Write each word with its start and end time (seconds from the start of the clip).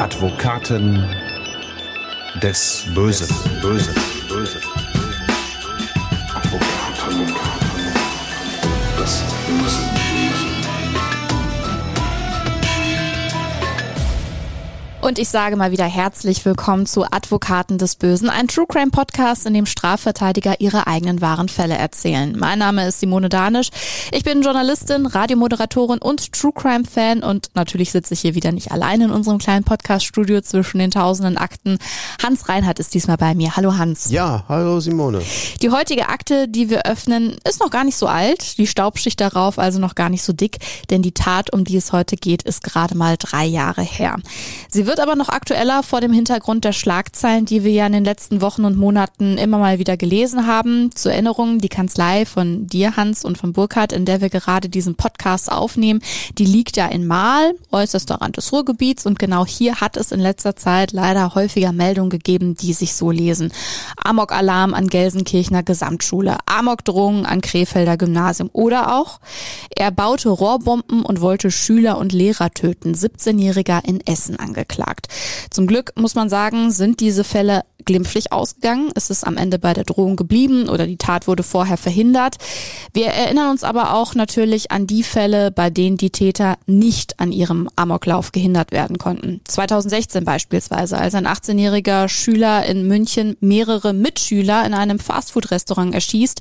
Advokaten 0.00 1.04
des 2.42 2.86
Bösen. 2.94 3.28
Bösen. 3.60 3.94
Bösen. 4.30 4.79
Und 15.10 15.18
ich 15.18 15.28
sage 15.28 15.56
mal 15.56 15.72
wieder 15.72 15.86
herzlich 15.86 16.44
willkommen 16.44 16.86
zu 16.86 17.02
Advokaten 17.02 17.78
des 17.78 17.96
Bösen, 17.96 18.30
ein 18.30 18.46
True 18.46 18.66
Crime 18.68 18.92
Podcast, 18.92 19.44
in 19.44 19.54
dem 19.54 19.66
Strafverteidiger 19.66 20.60
ihre 20.60 20.86
eigenen 20.86 21.20
wahren 21.20 21.48
Fälle 21.48 21.76
erzählen. 21.76 22.36
Mein 22.38 22.60
Name 22.60 22.86
ist 22.86 23.00
Simone 23.00 23.28
Danisch. 23.28 23.70
Ich 24.12 24.22
bin 24.22 24.42
Journalistin, 24.42 25.06
Radiomoderatorin 25.06 25.98
und 25.98 26.32
True 26.32 26.52
Crime 26.54 26.84
Fan 26.84 27.24
und 27.24 27.50
natürlich 27.54 27.90
sitze 27.90 28.14
ich 28.14 28.20
hier 28.20 28.36
wieder 28.36 28.52
nicht 28.52 28.70
allein 28.70 29.00
in 29.00 29.10
unserem 29.10 29.38
kleinen 29.38 29.64
Podcast 29.64 30.06
Studio 30.06 30.42
zwischen 30.42 30.78
den 30.78 30.92
tausenden 30.92 31.38
Akten. 31.38 31.78
Hans 32.22 32.48
Reinhardt 32.48 32.78
ist 32.78 32.94
diesmal 32.94 33.16
bei 33.16 33.34
mir. 33.34 33.56
Hallo 33.56 33.76
Hans. 33.76 34.12
Ja, 34.12 34.44
hallo 34.48 34.78
Simone. 34.78 35.22
Die 35.60 35.70
heutige 35.70 36.08
Akte, 36.08 36.46
die 36.46 36.70
wir 36.70 36.86
öffnen, 36.86 37.36
ist 37.48 37.58
noch 37.58 37.70
gar 37.70 37.82
nicht 37.82 37.96
so 37.96 38.06
alt, 38.06 38.58
die 38.58 38.68
Staubschicht 38.68 39.20
darauf 39.20 39.58
also 39.58 39.80
noch 39.80 39.96
gar 39.96 40.08
nicht 40.08 40.22
so 40.22 40.32
dick, 40.32 40.58
denn 40.88 41.02
die 41.02 41.14
Tat, 41.14 41.52
um 41.52 41.64
die 41.64 41.78
es 41.78 41.90
heute 41.90 42.14
geht, 42.14 42.44
ist 42.44 42.62
gerade 42.62 42.96
mal 42.96 43.16
drei 43.18 43.44
Jahre 43.44 43.82
her. 43.82 44.16
Sie 44.70 44.86
wird 44.86 44.99
aber 45.00 45.16
noch 45.16 45.30
aktueller 45.30 45.82
vor 45.82 46.00
dem 46.00 46.12
Hintergrund 46.12 46.64
der 46.64 46.72
Schlagzeilen, 46.72 47.46
die 47.46 47.64
wir 47.64 47.72
ja 47.72 47.86
in 47.86 47.92
den 47.92 48.04
letzten 48.04 48.42
Wochen 48.42 48.64
und 48.64 48.76
Monaten 48.76 49.38
immer 49.38 49.58
mal 49.58 49.78
wieder 49.78 49.96
gelesen 49.96 50.46
haben. 50.46 50.94
Zur 50.94 51.12
Erinnerung, 51.12 51.58
die 51.58 51.68
Kanzlei 51.68 52.26
von 52.26 52.66
dir, 52.66 52.96
Hans, 52.96 53.24
und 53.24 53.38
von 53.38 53.52
Burkhardt, 53.52 53.92
in 53.92 54.04
der 54.04 54.20
wir 54.20 54.28
gerade 54.28 54.68
diesen 54.68 54.96
Podcast 54.96 55.50
aufnehmen, 55.50 56.02
die 56.38 56.44
liegt 56.44 56.76
ja 56.76 56.86
in 56.86 57.06
Mahl, 57.06 57.54
äußerster 57.72 58.16
Rand 58.16 58.36
des 58.36 58.52
Ruhrgebiets. 58.52 59.06
Und 59.06 59.18
genau 59.18 59.46
hier 59.46 59.80
hat 59.80 59.96
es 59.96 60.12
in 60.12 60.20
letzter 60.20 60.56
Zeit 60.56 60.92
leider 60.92 61.34
häufiger 61.34 61.72
Meldungen 61.72 62.10
gegeben, 62.10 62.54
die 62.54 62.74
sich 62.74 62.94
so 62.94 63.10
lesen. 63.10 63.52
Amok-Alarm 63.96 64.74
an 64.74 64.88
Gelsenkirchener 64.88 65.62
Gesamtschule, 65.62 66.36
Amok-Drohungen 66.46 67.26
an 67.26 67.40
Krefelder 67.40 67.96
Gymnasium 67.96 68.50
oder 68.52 68.94
auch, 68.96 69.20
er 69.74 69.90
baute 69.90 70.28
Rohrbomben 70.28 71.04
und 71.04 71.20
wollte 71.20 71.50
Schüler 71.50 71.96
und 71.96 72.12
Lehrer 72.12 72.50
töten. 72.50 72.94
17-Jähriger 72.94 73.84
in 73.84 74.00
Essen 74.06 74.38
angeklagt 74.38 74.89
angeklagt. 74.90 75.08
Zum 75.50 75.66
Glück 75.66 75.92
muss 75.96 76.14
man 76.14 76.28
sagen, 76.28 76.70
sind 76.70 77.00
diese 77.00 77.24
Fälle 77.24 77.62
glimpflich 77.84 78.32
ausgegangen. 78.32 78.90
Es 78.94 79.10
ist 79.10 79.26
am 79.26 79.36
Ende 79.36 79.58
bei 79.58 79.72
der 79.74 79.84
Drohung 79.84 80.16
geblieben 80.16 80.68
oder 80.68 80.86
die 80.86 80.96
Tat 80.96 81.26
wurde 81.26 81.42
vorher 81.42 81.76
verhindert. 81.76 82.36
Wir 82.92 83.06
erinnern 83.06 83.50
uns 83.50 83.64
aber 83.64 83.94
auch 83.94 84.14
natürlich 84.14 84.70
an 84.70 84.86
die 84.86 85.02
Fälle, 85.02 85.50
bei 85.50 85.70
denen 85.70 85.96
die 85.96 86.10
Täter 86.10 86.56
nicht 86.66 87.20
an 87.20 87.32
ihrem 87.32 87.68
Amoklauf 87.76 88.32
gehindert 88.32 88.72
werden 88.72 88.98
konnten. 88.98 89.40
2016 89.46 90.24
beispielsweise, 90.24 90.98
als 90.98 91.14
ein 91.14 91.26
18-jähriger 91.26 92.08
Schüler 92.08 92.66
in 92.66 92.86
München 92.86 93.36
mehrere 93.40 93.92
Mitschüler 93.92 94.64
in 94.66 94.74
einem 94.74 94.98
Fastfood-Restaurant 94.98 95.94
erschießt. 95.94 96.40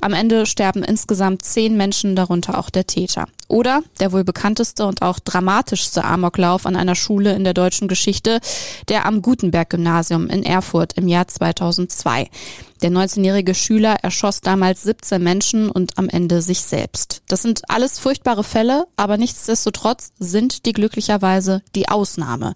Am 0.00 0.12
Ende 0.12 0.46
sterben 0.46 0.82
insgesamt 0.82 1.44
zehn 1.44 1.76
Menschen, 1.76 2.16
darunter 2.16 2.58
auch 2.58 2.70
der 2.70 2.86
Täter. 2.86 3.26
Oder 3.48 3.82
der 4.00 4.12
wohl 4.12 4.24
bekannteste 4.24 4.86
und 4.86 5.02
auch 5.02 5.18
dramatischste 5.18 6.04
Amoklauf 6.04 6.66
an 6.66 6.76
einer 6.76 6.94
Schule 6.94 7.34
in 7.34 7.44
der 7.44 7.54
deutschen 7.54 7.88
Geschichte, 7.88 8.40
der 8.88 9.06
am 9.06 9.22
Gutenberg-Gymnasium 9.22 10.28
in 10.28 10.42
Erfurt 10.42 10.73
im 10.82 11.08
Jahr 11.08 11.28
2002. 11.28 12.28
Der 12.82 12.90
19-jährige 12.90 13.54
Schüler 13.54 13.96
erschoss 14.02 14.40
damals 14.40 14.82
17 14.82 15.22
Menschen 15.22 15.70
und 15.70 15.96
am 15.96 16.08
Ende 16.08 16.42
sich 16.42 16.60
selbst. 16.60 17.22
Das 17.28 17.42
sind 17.42 17.62
alles 17.68 17.98
furchtbare 17.98 18.44
Fälle, 18.44 18.86
aber 18.96 19.16
nichtsdestotrotz 19.16 20.12
sind 20.18 20.66
die 20.66 20.72
glücklicherweise 20.72 21.62
die 21.74 21.88
Ausnahme. 21.88 22.54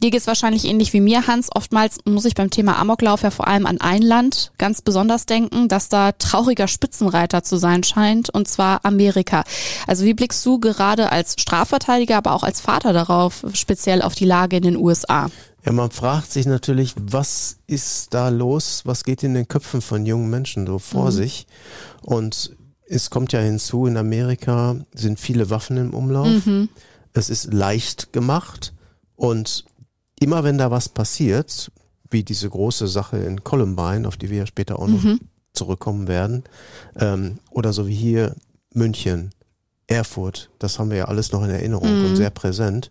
Dir 0.00 0.12
geht's 0.12 0.28
wahrscheinlich 0.28 0.64
ähnlich 0.64 0.92
wie 0.92 1.00
mir, 1.00 1.26
Hans. 1.26 1.48
Oftmals 1.52 1.98
muss 2.04 2.24
ich 2.24 2.36
beim 2.36 2.50
Thema 2.50 2.78
Amoklauf 2.78 3.22
ja 3.22 3.32
vor 3.32 3.48
allem 3.48 3.66
an 3.66 3.80
ein 3.80 4.02
Land 4.02 4.52
ganz 4.56 4.80
besonders 4.80 5.26
denken, 5.26 5.66
dass 5.66 5.88
da 5.88 6.12
trauriger 6.12 6.68
Spitzenreiter 6.68 7.42
zu 7.42 7.56
sein 7.56 7.82
scheint, 7.82 8.30
und 8.30 8.46
zwar 8.46 8.84
Amerika. 8.84 9.42
Also 9.88 10.04
wie 10.04 10.14
blickst 10.14 10.46
du 10.46 10.60
gerade 10.60 11.10
als 11.10 11.34
Strafverteidiger, 11.36 12.16
aber 12.16 12.32
auch 12.32 12.44
als 12.44 12.60
Vater 12.60 12.92
darauf, 12.92 13.44
speziell 13.54 14.02
auf 14.02 14.14
die 14.14 14.24
Lage 14.24 14.56
in 14.56 14.62
den 14.62 14.76
USA? 14.76 15.30
Ja, 15.64 15.72
man 15.72 15.90
fragt 15.90 16.30
sich 16.30 16.46
natürlich, 16.46 16.94
was 17.00 17.58
ist 17.66 18.14
da 18.14 18.28
los? 18.28 18.82
Was 18.84 19.04
geht 19.04 19.22
in 19.22 19.34
den 19.34 19.48
Köpfen 19.48 19.80
von 19.80 20.06
jungen 20.06 20.30
Menschen 20.30 20.66
so 20.66 20.78
vor 20.78 21.06
mhm. 21.06 21.10
sich? 21.10 21.46
Und 22.02 22.56
es 22.86 23.10
kommt 23.10 23.32
ja 23.32 23.40
hinzu, 23.40 23.86
in 23.86 23.96
Amerika 23.96 24.76
sind 24.94 25.20
viele 25.20 25.50
Waffen 25.50 25.76
im 25.76 25.94
Umlauf. 25.94 26.46
Mhm. 26.46 26.68
Es 27.12 27.30
ist 27.30 27.52
leicht 27.52 28.12
gemacht 28.12 28.72
und 29.16 29.64
immer 30.20 30.44
wenn 30.44 30.58
da 30.58 30.70
was 30.70 30.88
passiert, 30.88 31.70
wie 32.10 32.22
diese 32.22 32.48
große 32.48 32.88
Sache 32.88 33.18
in 33.18 33.44
Columbine, 33.44 34.06
auf 34.06 34.16
die 34.16 34.30
wir 34.30 34.38
ja 34.38 34.46
später 34.46 34.78
auch 34.78 34.88
noch 34.88 35.02
mhm. 35.02 35.20
zurückkommen 35.52 36.08
werden, 36.08 36.44
ähm, 36.96 37.38
oder 37.50 37.72
so 37.72 37.86
wie 37.86 37.94
hier 37.94 38.34
München, 38.72 39.30
Erfurt, 39.86 40.50
das 40.58 40.78
haben 40.78 40.90
wir 40.90 40.98
ja 40.98 41.04
alles 41.06 41.32
noch 41.32 41.42
in 41.42 41.50
Erinnerung 41.50 41.98
mhm. 41.98 42.06
und 42.06 42.16
sehr 42.16 42.30
präsent. 42.30 42.90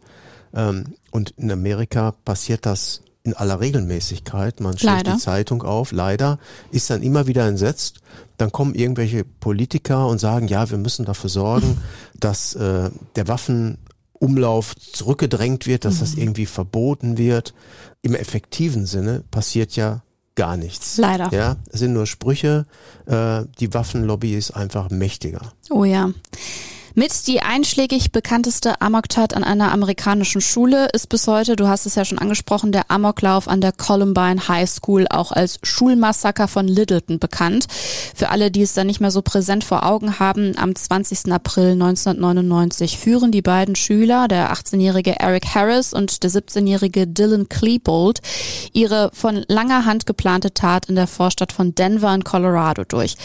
Ähm, 0.53 0.95
und 1.17 1.31
in 1.31 1.51
Amerika 1.51 2.11
passiert 2.25 2.67
das 2.67 3.01
in 3.23 3.33
aller 3.33 3.59
Regelmäßigkeit. 3.59 4.59
Man 4.59 4.78
schlägt 4.78 4.97
leider. 4.97 5.13
die 5.13 5.17
Zeitung 5.17 5.63
auf, 5.63 5.91
leider, 5.91 6.38
ist 6.72 6.91
dann 6.91 7.01
immer 7.01 7.25
wieder 7.25 7.47
entsetzt. 7.47 8.01
Dann 8.38 8.51
kommen 8.51 8.75
irgendwelche 8.75 9.23
Politiker 9.23 10.06
und 10.07 10.19
sagen, 10.19 10.47
ja, 10.47 10.69
wir 10.69 10.77
müssen 10.77 11.06
dafür 11.06 11.31
sorgen, 11.31 11.79
dass 12.19 12.53
äh, 12.53 12.91
der 13.16 13.27
Waffen 13.27 13.79
Umlauf 14.13 14.75
zurückgedrängt 14.75 15.66
wird, 15.66 15.85
dass 15.85 15.95
mhm. 15.95 16.00
das 16.01 16.13
irgendwie 16.13 16.45
verboten 16.45 17.17
wird. 17.17 17.56
Im 18.03 18.13
effektiven 18.13 18.85
Sinne 18.85 19.23
passiert 19.31 19.75
ja 19.75 20.03
gar 20.35 20.56
nichts. 20.56 20.97
Leider. 20.97 21.29
Ja, 21.31 21.56
es 21.72 21.79
sind 21.79 21.94
nur 21.94 22.06
Sprüche. 22.06 22.67
Äh, 23.07 23.45
die 23.59 23.73
Waffenlobby 23.73 24.35
ist 24.35 24.51
einfach 24.51 24.91
mächtiger. 24.91 25.41
Oh 25.72 25.83
ja. 25.83 26.11
Mit 26.99 27.27
die 27.27 27.41
einschlägig 27.41 28.11
bekannteste 28.11 28.81
Amoktat 28.81 29.35
an 29.35 29.43
einer 29.43 29.71
amerikanischen 29.71 30.41
Schule 30.41 30.87
ist 30.93 31.09
bis 31.09 31.27
heute, 31.27 31.55
du 31.55 31.67
hast 31.67 31.85
es 31.85 31.93
ja 31.93 32.03
schon 32.03 32.17
angesprochen, 32.17 32.71
der 32.71 32.89
Amoklauf 32.89 33.47
an 33.47 33.61
der 33.61 33.71
Columbine 33.71 34.47
High 34.47 34.67
School, 34.67 35.05
auch 35.07 35.31
als 35.31 35.59
Schulmassaker 35.61 36.47
von 36.47 36.67
Littleton 36.67 37.19
bekannt. 37.19 37.67
Für 38.15 38.29
alle, 38.29 38.49
die 38.49 38.63
es 38.63 38.73
da 38.73 38.83
nicht 38.83 38.99
mehr 38.99 39.11
so 39.11 39.21
präsent 39.21 39.63
vor 39.63 39.85
Augen 39.85 40.17
haben, 40.17 40.57
am 40.57 40.75
20. 40.75 41.31
April 41.31 41.73
1999 41.73 42.97
führen 42.97 43.31
die 43.31 43.43
beiden 43.43 43.75
Schüler, 43.75 44.27
der 44.27 44.51
18-jährige 44.51 45.19
Eric 45.19 45.53
Harris 45.53 45.93
und 45.93 46.23
der 46.23 46.31
17-jährige 46.31 47.05
Dylan 47.05 47.47
Klebold, 47.47 48.21
ihre 48.73 49.11
von 49.13 49.45
langer 49.47 49.85
Hand 49.85 50.07
geplante 50.07 50.51
Tat 50.51 50.87
in 50.87 50.95
der 50.95 51.05
Vorstadt 51.05 51.51
von 51.51 51.75
Denver 51.75 52.15
in 52.15 52.23
Colorado 52.23 52.85
durch. 52.85 53.17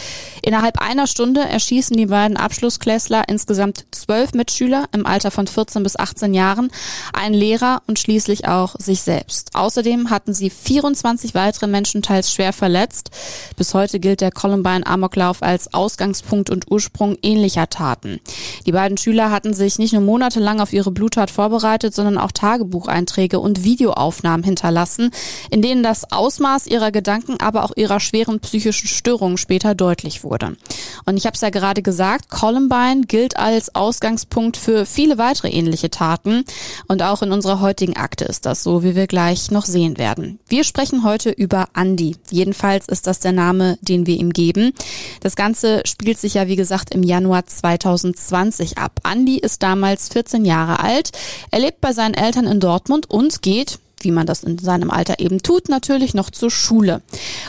Innerhalb 0.43 0.79
einer 0.79 1.07
Stunde 1.07 1.41
erschießen 1.41 1.97
die 1.97 2.05
beiden 2.05 2.37
Abschlussklässler 2.37 3.23
insgesamt 3.27 3.62
insgesamt 3.63 3.85
zwölf 3.91 4.33
Mitschüler 4.33 4.85
im 4.91 5.05
Alter 5.05 5.31
von 5.31 5.47
14 5.47 5.83
bis 5.83 5.97
18 5.97 6.33
Jahren, 6.33 6.69
ein 7.13 7.33
Lehrer 7.33 7.81
und 7.87 7.99
schließlich 7.99 8.47
auch 8.47 8.75
sich 8.77 9.01
selbst. 9.01 9.51
Außerdem 9.53 10.09
hatten 10.09 10.33
sie 10.33 10.49
24 10.49 11.33
weitere 11.33 11.67
Menschen 11.67 12.01
teils 12.01 12.33
schwer 12.33 12.51
verletzt. 12.53 13.11
Bis 13.55 13.73
heute 13.73 13.99
gilt 13.99 14.21
der 14.21 14.31
Columbine 14.31 14.85
Amoklauf 14.85 15.41
als 15.41 15.73
Ausgangspunkt 15.73 16.49
und 16.49 16.69
Ursprung 16.69 17.17
ähnlicher 17.21 17.69
Taten. 17.69 18.19
Die 18.65 18.71
beiden 18.71 18.97
Schüler 18.97 19.31
hatten 19.31 19.53
sich 19.53 19.79
nicht 19.79 19.93
nur 19.93 20.01
monatelang 20.01 20.59
auf 20.59 20.73
ihre 20.73 20.91
Bluttat 20.91 21.31
vorbereitet, 21.31 21.95
sondern 21.95 22.17
auch 22.17 22.31
Tagebucheinträge 22.31 23.39
und 23.39 23.63
Videoaufnahmen 23.63 24.43
hinterlassen, 24.43 25.11
in 25.49 25.61
denen 25.61 25.83
das 25.83 26.11
Ausmaß 26.11 26.67
ihrer 26.67 26.91
Gedanken, 26.91 27.39
aber 27.39 27.63
auch 27.63 27.71
ihrer 27.75 27.99
schweren 27.99 28.39
psychischen 28.39 28.87
Störungen 28.87 29.37
später 29.37 29.75
deutlich 29.75 30.23
wurde. 30.23 30.57
Und 31.05 31.17
ich 31.17 31.25
habe 31.25 31.35
es 31.35 31.41
ja 31.41 31.49
gerade 31.49 31.81
gesagt, 31.81 32.29
Columbine 32.29 33.01
gilt 33.07 33.37
als 33.37 33.52
als 33.53 33.75
Ausgangspunkt 33.75 34.57
für 34.57 34.85
viele 34.85 35.17
weitere 35.17 35.49
ähnliche 35.49 35.89
Taten. 35.89 36.43
Und 36.87 37.03
auch 37.03 37.21
in 37.21 37.31
unserer 37.31 37.61
heutigen 37.61 37.95
Akte 37.95 38.25
ist 38.25 38.45
das 38.45 38.63
so, 38.63 38.83
wie 38.83 38.95
wir 38.95 39.07
gleich 39.07 39.51
noch 39.51 39.65
sehen 39.65 39.97
werden. 39.97 40.39
Wir 40.47 40.63
sprechen 40.63 41.03
heute 41.03 41.29
über 41.29 41.67
Andy. 41.75 42.15
Jedenfalls 42.31 42.87
ist 42.87 43.07
das 43.07 43.19
der 43.19 43.31
Name, 43.31 43.77
den 43.81 44.07
wir 44.07 44.17
ihm 44.17 44.33
geben. 44.33 44.73
Das 45.21 45.35
Ganze 45.35 45.83
spielt 45.85 46.19
sich 46.19 46.33
ja, 46.33 46.47
wie 46.47 46.55
gesagt, 46.55 46.93
im 46.93 47.03
Januar 47.03 47.45
2020 47.45 48.77
ab. 48.77 48.99
Andy 49.09 49.37
ist 49.37 49.63
damals 49.63 50.09
14 50.09 50.45
Jahre 50.45 50.79
alt. 50.79 51.11
Er 51.51 51.59
lebt 51.59 51.79
bei 51.81 51.93
seinen 51.93 52.15
Eltern 52.15 52.47
in 52.47 52.59
Dortmund 52.59 53.09
und 53.09 53.41
geht, 53.41 53.79
wie 54.03 54.11
man 54.11 54.25
das 54.25 54.43
in 54.43 54.57
seinem 54.57 54.91
Alter 54.91 55.19
eben 55.19 55.41
tut, 55.41 55.69
natürlich 55.69 56.13
noch 56.13 56.29
zur 56.29 56.51
Schule. 56.51 57.01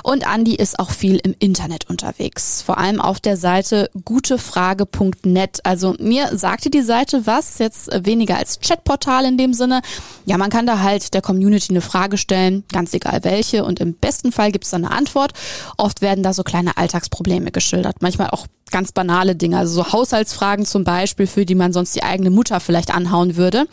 Und 0.02 0.26
Andi 0.26 0.54
ist 0.54 0.78
auch 0.78 0.90
viel 0.90 1.16
im 1.16 1.34
Internet 1.38 1.88
unterwegs, 1.88 2.62
vor 2.62 2.78
allem 2.78 3.00
auf 3.00 3.20
der 3.20 3.36
Seite 3.36 3.90
gutefrage.net. 4.04 5.60
Also 5.64 5.94
mir 5.98 6.36
sagte 6.36 6.70
die 6.70 6.82
Seite 6.82 7.26
was, 7.26 7.58
jetzt 7.58 7.90
weniger 8.04 8.38
als 8.38 8.60
Chatportal 8.60 9.24
in 9.24 9.38
dem 9.38 9.54
Sinne. 9.54 9.82
Ja, 10.26 10.38
man 10.38 10.50
kann 10.50 10.66
da 10.66 10.80
halt 10.80 11.14
der 11.14 11.22
Community 11.22 11.70
eine 11.70 11.80
Frage 11.80 12.18
stellen, 12.18 12.64
ganz 12.72 12.94
egal 12.94 13.20
welche 13.22 13.64
und 13.64 13.80
im 13.80 13.94
besten 13.94 14.32
Fall 14.32 14.52
gibt 14.52 14.64
es 14.64 14.70
dann 14.70 14.84
eine 14.84 14.96
Antwort. 14.96 15.32
Oft 15.76 16.00
werden 16.00 16.22
da 16.22 16.32
so 16.32 16.42
kleine 16.42 16.76
Alltagsprobleme 16.76 17.50
geschildert, 17.50 17.96
manchmal 18.00 18.30
auch 18.30 18.46
ganz 18.70 18.92
banale 18.92 19.36
Dinge, 19.36 19.58
also 19.58 19.82
so 19.82 19.92
Haushaltsfragen 19.92 20.66
zum 20.66 20.82
Beispiel, 20.82 21.26
für 21.28 21.46
die 21.46 21.54
man 21.54 21.72
sonst 21.72 21.94
die 21.94 22.02
eigene 22.02 22.30
Mutter 22.30 22.58
vielleicht 22.58 22.92
anhauen 22.92 23.36
würde. 23.36 23.66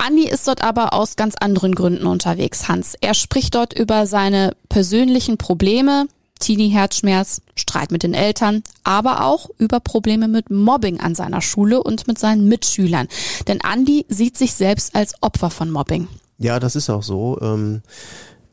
Andi 0.00 0.28
ist 0.28 0.48
dort 0.48 0.62
aber 0.62 0.92
aus 0.92 1.16
ganz 1.16 1.34
anderen 1.38 1.74
Gründen 1.74 2.06
unterwegs, 2.06 2.68
Hans. 2.68 2.94
Er 3.00 3.14
spricht 3.14 3.54
dort 3.54 3.72
über 3.78 4.06
seine 4.06 4.56
persönlichen 4.68 5.36
Probleme, 5.36 6.06
Teenie-Herzschmerz, 6.40 7.42
Streit 7.54 7.90
mit 7.92 8.02
den 8.02 8.14
Eltern, 8.14 8.62
aber 8.82 9.24
auch 9.26 9.50
über 9.58 9.78
Probleme 9.78 10.26
mit 10.26 10.50
Mobbing 10.50 11.00
an 11.00 11.14
seiner 11.14 11.42
Schule 11.42 11.82
und 11.82 12.06
mit 12.06 12.18
seinen 12.18 12.48
Mitschülern. 12.48 13.08
Denn 13.46 13.60
Andi 13.60 14.06
sieht 14.08 14.38
sich 14.38 14.54
selbst 14.54 14.94
als 14.94 15.14
Opfer 15.20 15.50
von 15.50 15.70
Mobbing. 15.70 16.08
Ja, 16.38 16.58
das 16.58 16.76
ist 16.76 16.88
auch 16.88 17.02
so. 17.02 17.38
Ähm 17.42 17.82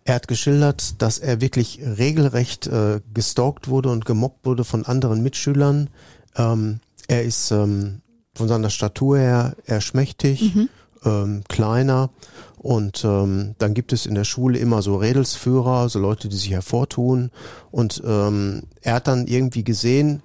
er 0.07 0.15
hat 0.15 0.29
geschildert, 0.29 1.01
dass 1.01 1.19
er 1.19 1.41
wirklich 1.41 1.81
regelrecht 1.81 2.65
äh, 2.67 3.01
gestalkt 3.13 3.67
wurde 3.67 3.89
und 3.89 4.05
gemobbt 4.05 4.45
wurde 4.45 4.63
von 4.63 4.85
anderen 4.85 5.21
Mitschülern. 5.21 5.89
Ähm, 6.37 6.79
er 7.09 7.23
ist 7.23 7.51
ähm, 7.51 8.01
von 8.33 8.47
seiner 8.47 8.69
Statur 8.69 9.17
her 9.17 9.55
eher 9.65 9.81
schmächtig, 9.81 10.55
mhm. 10.55 10.69
Ähm, 11.05 11.43
kleiner. 11.47 12.09
Und 12.57 13.05
ähm, 13.05 13.55
dann 13.59 13.73
gibt 13.73 13.93
es 13.93 14.05
in 14.05 14.15
der 14.15 14.23
Schule 14.23 14.57
immer 14.57 14.81
so 14.81 14.95
Redelsführer, 14.95 15.89
so 15.89 15.99
Leute, 15.99 16.27
die 16.27 16.35
sich 16.35 16.51
hervortun. 16.51 17.31
Und 17.71 18.01
ähm, 18.05 18.63
er 18.81 18.95
hat 18.95 19.07
dann 19.07 19.27
irgendwie 19.27 19.63
gesehen, 19.63 20.21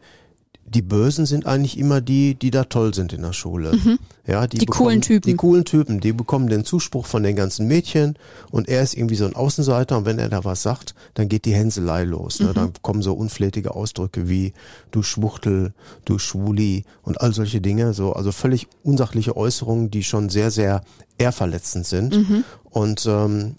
die 0.72 0.82
Bösen 0.82 1.26
sind 1.26 1.46
eigentlich 1.46 1.78
immer 1.78 2.00
die, 2.00 2.34
die 2.34 2.50
da 2.50 2.64
toll 2.64 2.94
sind 2.94 3.12
in 3.12 3.22
der 3.22 3.32
Schule. 3.32 3.72
Mhm. 3.72 3.98
Ja, 4.26 4.46
die, 4.46 4.58
die 4.58 4.66
bekommen, 4.66 4.86
coolen 4.86 5.00
Typen. 5.02 5.30
Die 5.30 5.36
coolen 5.36 5.64
Typen, 5.64 6.00
die 6.00 6.12
bekommen 6.12 6.48
den 6.48 6.64
Zuspruch 6.64 7.06
von 7.06 7.22
den 7.22 7.36
ganzen 7.36 7.66
Mädchen 7.66 8.16
und 8.50 8.68
er 8.68 8.82
ist 8.82 8.94
irgendwie 8.94 9.16
so 9.16 9.26
ein 9.26 9.34
Außenseiter 9.34 9.98
und 9.98 10.06
wenn 10.06 10.18
er 10.18 10.28
da 10.28 10.44
was 10.44 10.62
sagt, 10.62 10.94
dann 11.14 11.28
geht 11.28 11.44
die 11.44 11.54
Hänselei 11.54 12.04
los. 12.04 12.40
Ne? 12.40 12.48
Mhm. 12.48 12.54
Dann 12.54 12.72
kommen 12.82 13.02
so 13.02 13.12
unflätige 13.14 13.74
Ausdrücke 13.74 14.28
wie 14.28 14.52
du 14.90 15.02
Schwuchtel, 15.02 15.74
du 16.04 16.18
Schwuli 16.18 16.84
und 17.02 17.20
all 17.20 17.34
solche 17.34 17.60
Dinge. 17.60 17.92
So, 17.92 18.12
also 18.12 18.32
völlig 18.32 18.68
unsachliche 18.82 19.36
Äußerungen, 19.36 19.90
die 19.90 20.04
schon 20.04 20.28
sehr, 20.28 20.50
sehr 20.50 20.82
ehrverletzend 21.18 21.86
sind. 21.86 22.16
Mhm. 22.16 22.44
Und 22.70 23.04
ähm, 23.06 23.56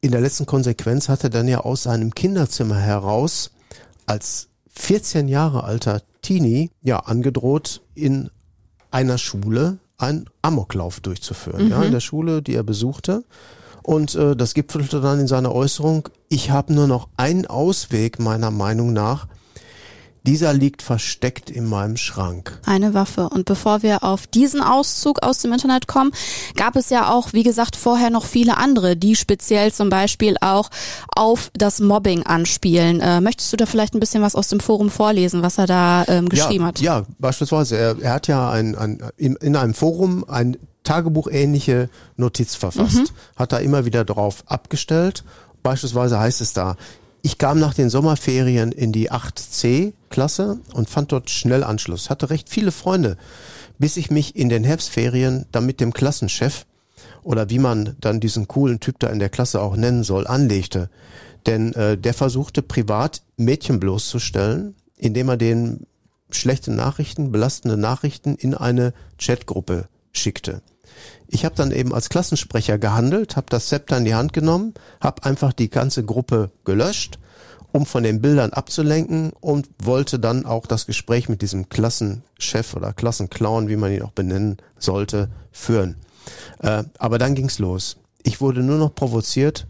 in 0.00 0.10
der 0.10 0.20
letzten 0.20 0.46
Konsequenz 0.46 1.08
hat 1.08 1.24
er 1.24 1.30
dann 1.30 1.48
ja 1.48 1.60
aus 1.60 1.84
seinem 1.84 2.14
Kinderzimmer 2.14 2.78
heraus 2.78 3.50
als 4.06 4.48
14 4.76 5.28
Jahre 5.28 5.64
alter 5.64 6.02
Teenie 6.22 6.70
ja 6.82 7.00
angedroht, 7.00 7.82
in 7.94 8.30
einer 8.90 9.18
Schule 9.18 9.78
einen 9.98 10.26
Amoklauf 10.42 11.00
durchzuführen. 11.00 11.66
Mhm. 11.66 11.70
Ja, 11.70 11.82
in 11.82 11.92
der 11.92 12.00
Schule, 12.00 12.42
die 12.42 12.54
er 12.54 12.64
besuchte. 12.64 13.24
Und 13.82 14.14
äh, 14.14 14.34
das 14.34 14.54
gipfelte 14.54 15.00
dann 15.00 15.20
in 15.20 15.26
seiner 15.26 15.54
Äußerung, 15.54 16.08
ich 16.28 16.50
habe 16.50 16.72
nur 16.72 16.86
noch 16.86 17.08
einen 17.16 17.46
Ausweg 17.46 18.18
meiner 18.18 18.50
Meinung 18.50 18.92
nach, 18.92 19.28
dieser 20.26 20.54
liegt 20.54 20.82
versteckt 20.82 21.50
in 21.50 21.66
meinem 21.66 21.96
Schrank. 21.96 22.58
Eine 22.64 22.94
Waffe. 22.94 23.28
Und 23.28 23.44
bevor 23.44 23.82
wir 23.82 24.02
auf 24.02 24.26
diesen 24.26 24.62
Auszug 24.62 25.22
aus 25.22 25.38
dem 25.40 25.52
Internet 25.52 25.86
kommen, 25.86 26.12
gab 26.56 26.76
es 26.76 26.90
ja 26.90 27.12
auch, 27.12 27.32
wie 27.32 27.42
gesagt, 27.42 27.76
vorher 27.76 28.10
noch 28.10 28.24
viele 28.24 28.56
andere, 28.56 28.96
die 28.96 29.16
speziell 29.16 29.72
zum 29.72 29.90
Beispiel 29.90 30.36
auch 30.40 30.70
auf 31.14 31.50
das 31.52 31.80
Mobbing 31.80 32.24
anspielen. 32.24 33.00
Äh, 33.00 33.20
möchtest 33.20 33.52
du 33.52 33.56
da 33.56 33.66
vielleicht 33.66 33.94
ein 33.94 34.00
bisschen 34.00 34.22
was 34.22 34.34
aus 34.34 34.48
dem 34.48 34.60
Forum 34.60 34.90
vorlesen, 34.90 35.42
was 35.42 35.58
er 35.58 35.66
da 35.66 36.04
ähm, 36.08 36.28
geschrieben 36.28 36.62
ja, 36.62 36.68
hat? 36.68 36.80
Ja, 36.80 37.02
beispielsweise. 37.18 37.76
Er, 37.76 37.96
er 38.00 38.12
hat 38.14 38.26
ja 38.26 38.50
ein, 38.50 38.74
ein, 38.76 39.02
in, 39.16 39.36
in 39.36 39.56
einem 39.56 39.74
Forum 39.74 40.24
ein 40.28 40.56
Tagebuchähnliche 40.84 41.88
Notiz 42.16 42.54
verfasst, 42.54 42.96
mhm. 42.96 43.36
hat 43.36 43.52
da 43.52 43.58
immer 43.58 43.84
wieder 43.84 44.04
drauf 44.04 44.44
abgestellt. 44.46 45.24
Beispielsweise 45.62 46.18
heißt 46.18 46.42
es 46.42 46.52
da, 46.52 46.76
ich 47.24 47.38
kam 47.38 47.58
nach 47.58 47.72
den 47.72 47.88
Sommerferien 47.88 48.70
in 48.70 48.92
die 48.92 49.10
8C-Klasse 49.10 50.58
und 50.74 50.90
fand 50.90 51.10
dort 51.10 51.30
schnell 51.30 51.64
Anschluss. 51.64 52.10
Hatte 52.10 52.28
recht 52.28 52.50
viele 52.50 52.70
Freunde, 52.70 53.16
bis 53.78 53.96
ich 53.96 54.10
mich 54.10 54.36
in 54.36 54.50
den 54.50 54.62
Herbstferien 54.62 55.46
dann 55.50 55.64
mit 55.64 55.80
dem 55.80 55.94
Klassenchef 55.94 56.66
oder 57.22 57.48
wie 57.48 57.58
man 57.58 57.96
dann 57.98 58.20
diesen 58.20 58.46
coolen 58.46 58.78
Typ 58.78 58.98
da 58.98 59.06
in 59.06 59.20
der 59.20 59.30
Klasse 59.30 59.62
auch 59.62 59.74
nennen 59.74 60.04
soll, 60.04 60.26
anlegte. 60.26 60.90
Denn 61.46 61.72
äh, 61.72 61.96
der 61.96 62.12
versuchte 62.12 62.60
privat 62.60 63.22
Mädchen 63.38 63.80
bloßzustellen, 63.80 64.74
indem 64.98 65.30
er 65.30 65.38
denen 65.38 65.86
schlechte 66.30 66.72
Nachrichten, 66.72 67.32
belastende 67.32 67.78
Nachrichten 67.78 68.34
in 68.34 68.52
eine 68.52 68.92
Chatgruppe 69.18 69.88
schickte. 70.12 70.60
Ich 71.26 71.44
habe 71.44 71.54
dann 71.54 71.72
eben 71.72 71.94
als 71.94 72.08
Klassensprecher 72.08 72.78
gehandelt, 72.78 73.36
habe 73.36 73.46
das 73.50 73.68
Zepter 73.68 73.96
in 73.96 74.04
die 74.04 74.14
Hand 74.14 74.32
genommen, 74.32 74.74
habe 75.00 75.24
einfach 75.24 75.52
die 75.52 75.70
ganze 75.70 76.04
Gruppe 76.04 76.50
gelöscht, 76.64 77.18
um 77.72 77.86
von 77.86 78.04
den 78.04 78.20
Bildern 78.20 78.52
abzulenken 78.52 79.32
und 79.40 79.68
wollte 79.82 80.18
dann 80.18 80.46
auch 80.46 80.66
das 80.66 80.86
Gespräch 80.86 81.28
mit 81.28 81.42
diesem 81.42 81.68
Klassenchef 81.68 82.74
oder 82.74 82.92
Klassenclown, 82.92 83.68
wie 83.68 83.76
man 83.76 83.92
ihn 83.92 84.02
auch 84.02 84.12
benennen 84.12 84.58
sollte, 84.78 85.28
führen. 85.50 85.96
Äh, 86.60 86.84
aber 86.98 87.18
dann 87.18 87.34
ging's 87.34 87.58
los. 87.58 87.96
Ich 88.22 88.40
wurde 88.40 88.62
nur 88.62 88.78
noch 88.78 88.94
provoziert. 88.94 89.66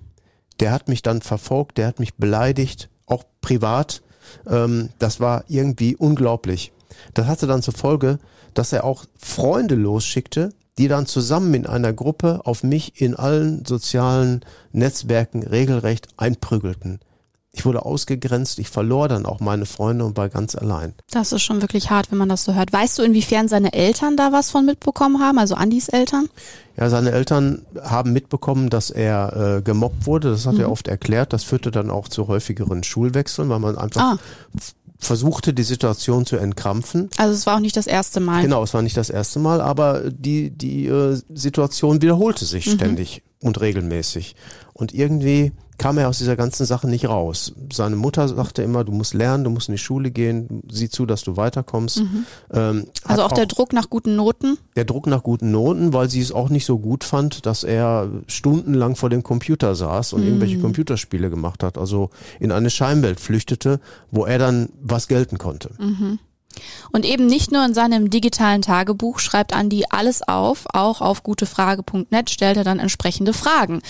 Der 0.61 0.71
hat 0.71 0.89
mich 0.89 1.03
dann 1.03 1.23
verfolgt, 1.23 1.79
der 1.79 1.89
hat 1.89 1.99
mich 1.99 2.15
beleidigt, 2.15 2.89
auch 3.07 3.25
privat. 3.41 4.03
Ähm, 4.47 4.91
das 4.99 5.19
war 5.19 5.45
irgendwie 5.49 5.97
unglaublich. 5.97 6.73
Das 7.15 7.27
hatte 7.27 7.47
dann 7.47 7.63
zur 7.63 7.75
Folge, 7.75 8.19
dass 8.55 8.73
er 8.73 8.85
auch 8.85 9.05
Freunde 9.19 9.75
losschickte, 9.75 10.51
die 10.79 10.89
dann 10.89 11.07
zusammen 11.07 11.55
in 11.55 11.67
einer 11.67 11.93
Gruppe 11.93 12.41
auf 12.45 12.63
mich 12.63 13.01
in 13.01 13.15
allen 13.15 13.65
sozialen 13.65 14.45
Netzwerken 14.73 15.43
regelrecht 15.43 16.09
einprügelten. 16.17 17.01
Ich 17.57 17.65
wurde 17.65 17.87
ausgegrenzt, 17.87 18.59
ich 18.59 18.69
verlor 18.69 19.07
dann 19.07 19.27
auch 19.27 19.39
meine 19.39 19.65
Freunde 19.65 20.05
und 20.05 20.17
war 20.17 20.29
ganz 20.29 20.57
allein. 20.57 20.93
Das 21.13 21.31
ist 21.31 21.43
schon 21.43 21.63
wirklich 21.63 21.89
hart, 21.89 22.11
wenn 22.11 22.19
man 22.19 22.29
das 22.29 22.43
so 22.43 22.55
hört. 22.55 22.73
Weißt 22.73 22.99
du, 22.99 23.03
inwiefern 23.03 23.47
seine 23.47 23.73
Eltern 23.73 24.17
da 24.17 24.33
was 24.33 24.51
von 24.51 24.67
mitbekommen 24.67 25.21
haben, 25.21 25.39
also 25.39 25.55
Andis 25.55 25.89
Eltern? 25.89 26.29
Ja, 26.77 26.91
seine 26.91 27.13
Eltern 27.13 27.65
haben 27.81 28.13
mitbekommen, 28.13 28.71
dass 28.71 28.91
er 28.91 29.59
äh, 29.59 29.63
gemobbt 29.63 30.05
wurde. 30.05 30.33
Das 30.33 30.47
hat 30.47 30.55
mhm. 30.55 30.63
er 30.63 30.73
oft 30.73 30.89
erklärt. 30.89 31.33
Das 31.33 31.45
führte 31.45 31.71
dann 31.71 31.93
auch 31.93 32.09
zu 32.09 32.27
häufigeren 32.27 32.83
Schulwechseln, 32.83 33.49
weil 33.49 33.61
man 33.61 33.79
einfach 33.79 34.01
ah 34.01 34.19
versuchte, 34.99 35.53
die 35.53 35.63
Situation 35.63 36.25
zu 36.25 36.37
entkrampfen. 36.37 37.11
Also 37.17 37.35
es 37.35 37.47
war 37.47 37.57
auch 37.57 37.61
nicht 37.61 37.77
das 37.77 37.87
erste 37.87 38.21
Mal. 38.21 38.43
Genau, 38.43 38.63
es 38.63 38.75
war 38.75 38.83
nicht 38.83 38.97
das 38.97 39.11
erste 39.11 39.39
Mal, 39.39 39.61
aber 39.61 40.11
die, 40.11 40.51
die 40.51 40.87
äh, 40.87 41.21
Situation 41.35 42.01
wiederholte 42.01 42.45
sich 42.45 42.67
mhm. 42.67 42.71
ständig 42.73 43.23
und 43.41 43.61
regelmäßig. 43.61 44.35
Und 44.73 44.95
irgendwie 44.95 45.53
kam 45.79 45.99
er 45.99 46.09
aus 46.09 46.19
dieser 46.19 46.37
ganzen 46.37 46.67
Sache 46.67 46.89
nicht 46.89 47.09
raus. 47.09 47.53
Seine 47.73 47.97
Mutter 47.97 48.29
sagte 48.29 48.63
immer, 48.63 48.85
du 48.85 48.93
musst 48.93 49.15
lernen, 49.15 49.45
du 49.45 49.51
musst 49.51 49.69
in 49.69 49.75
die 49.75 49.79
Schule 49.79 50.11
gehen, 50.11 50.63
sieh 50.71 50.89
zu, 50.89 51.07
dass 51.07 51.23
du 51.23 51.37
weiterkommst. 51.37 52.01
Mhm. 52.01 52.27
Ähm, 52.53 52.87
also 53.05 53.23
auch, 53.23 53.33
auch 53.33 53.33
der 53.33 53.47
Druck 53.47 53.73
nach 53.73 53.91
guten 53.91 54.17
Noten? 54.17 54.59
Der 54.77 54.85
Druck 54.85 55.07
nach 55.07 55.23
guten 55.23 55.51
Noten, 55.51 55.93
weil 55.93 56.09
sie 56.09 56.21
es 56.21 56.33
auch 56.33 56.49
nicht 56.49 56.65
so 56.65 56.79
gut 56.79 57.05
fand, 57.05 57.47
dass 57.47 57.65
er 57.65 58.09
stundenlang 58.27 58.97
vor 58.97 59.11
dem 59.11 59.23
Computer 59.23 59.75
saß 59.75 60.13
und 60.13 60.23
mhm. 60.23 60.29
irgendwelche 60.29 60.59
Computerspiele 60.59 61.31
gemacht 61.31 61.63
hat, 61.63 61.79
also 61.79 62.11
in 62.41 62.53
eine 62.53 62.71
Scheinwelt 62.71 63.21
flüchtete, 63.21 63.81
wo 64.11 64.25
er 64.25 64.39
dann 64.39 64.69
was 64.81 65.09
gelten 65.09 65.39
konnte. 65.39 65.71
Mhm. 65.79 66.19
Und 66.93 67.05
eben 67.05 67.27
nicht 67.27 67.53
nur 67.53 67.65
in 67.65 67.75
seinem 67.75 68.11
digitalen 68.11 68.63
Tagebuch 68.63 69.19
schreibt 69.19 69.53
Andi 69.55 69.85
alles 69.91 70.23
auf, 70.23 70.65
auch 70.73 71.01
auf 71.01 71.23
gutefrage.net 71.23 72.31
stellt 72.31 72.57
er 72.57 72.65
dann 72.65 72.79
entsprechende 72.79 73.33
Fragen. 73.33 73.83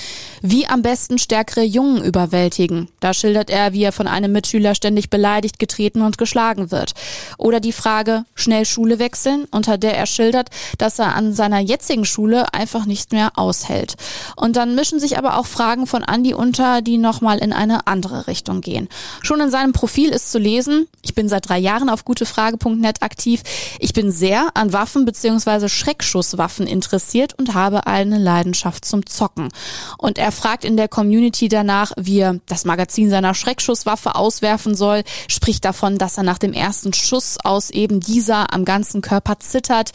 Wie 0.43 0.67
am 0.67 0.83
besten 0.83 1.19
stärkere 1.19 1.63
Jungen 1.63 2.03
überwältigen. 2.03 2.89
Da 3.01 3.15
schildert 3.15 3.51
er, 3.51 3.73
wie 3.73 3.83
er 3.83 3.93
von 3.93 4.07
einem 4.07 4.33
Mitschüler 4.33 4.75
ständig 4.75 5.11
beleidigt, 5.11 5.59
getreten 5.59 6.03
und 6.03 6.19
geschlagen 6.19 6.71
wird. 6.71 6.95
Oder 7.39 7.61
die 7.61 7.73
Frage, 7.73 8.25
schnell 8.35 8.65
Schule 8.65 8.99
wechseln, 8.99 9.47
unter 9.51 9.79
der 9.79 9.97
er 9.97 10.07
schildert, 10.07 10.51
dass 10.79 10.99
er 10.99 11.15
an 11.15 11.35
seiner 11.35 11.61
jetzigen 11.61 12.05
Schule 12.05 12.53
einfach 12.55 12.87
nicht 12.87 13.13
mehr 13.13 13.33
aushält. 13.37 13.97
Und 14.37 14.57
dann 14.57 14.75
mischen 14.75 15.01
sich 15.01 15.19
aber 15.19 15.39
auch 15.39 15.47
Fragen 15.47 15.87
von 15.87 16.05
Andi 16.05 16.35
unter, 16.35 16.83
die 16.83 16.99
nochmal 16.99 17.39
in 17.39 17.53
eine 17.53 17.87
andere 17.87 18.27
Richtung 18.27 18.61
gehen. 18.61 18.89
Schon 19.23 19.41
in 19.41 19.51
seinem 19.51 19.73
Profil 19.73 20.11
ist 20.11 20.33
zu 20.33 20.39
lesen, 20.39 20.87
ich 21.03 21.15
bin 21.15 21.29
seit 21.29 21.49
drei 21.49 21.59
Jahren 21.59 21.89
auf 21.89 22.05
gute 22.05 22.27
Frage 22.27 22.54
Frage.net 22.59 23.03
aktiv. 23.03 23.43
Ich 23.79 23.93
bin 23.93 24.11
sehr 24.11 24.49
an 24.55 24.73
Waffen 24.73 25.05
bzw. 25.05 25.69
Schreckschusswaffen 25.69 26.67
interessiert 26.67 27.35
und 27.39 27.55
habe 27.55 27.87
eine 27.87 28.19
Leidenschaft 28.19 28.85
zum 28.85 29.07
Zocken. 29.07 29.49
Und 29.99 30.19
er 30.19 30.33
fragt 30.33 30.65
in 30.65 30.77
der 30.77 30.89
Community 30.89 31.49
danach, 31.49 31.93
wie 31.97 32.21
er 32.21 32.41
das 32.47 32.65
Magazin 32.65 33.11
seiner 33.11 33.35
Schreckschusswaffe 33.35 34.15
auswerfen 34.15 34.75
soll, 34.75 35.03
spricht 35.29 35.65
davon, 35.65 35.99
dass 35.99 36.17
er 36.17 36.23
nach 36.23 36.39
dem 36.39 36.53
ersten 36.53 36.93
Schuss 36.93 37.39
aus 37.43 37.71
eben 37.71 38.01
dieser 38.01 38.53
am 38.53 38.65
ganzen 38.65 39.03
Körper 39.03 39.39
zittert. 39.41 39.93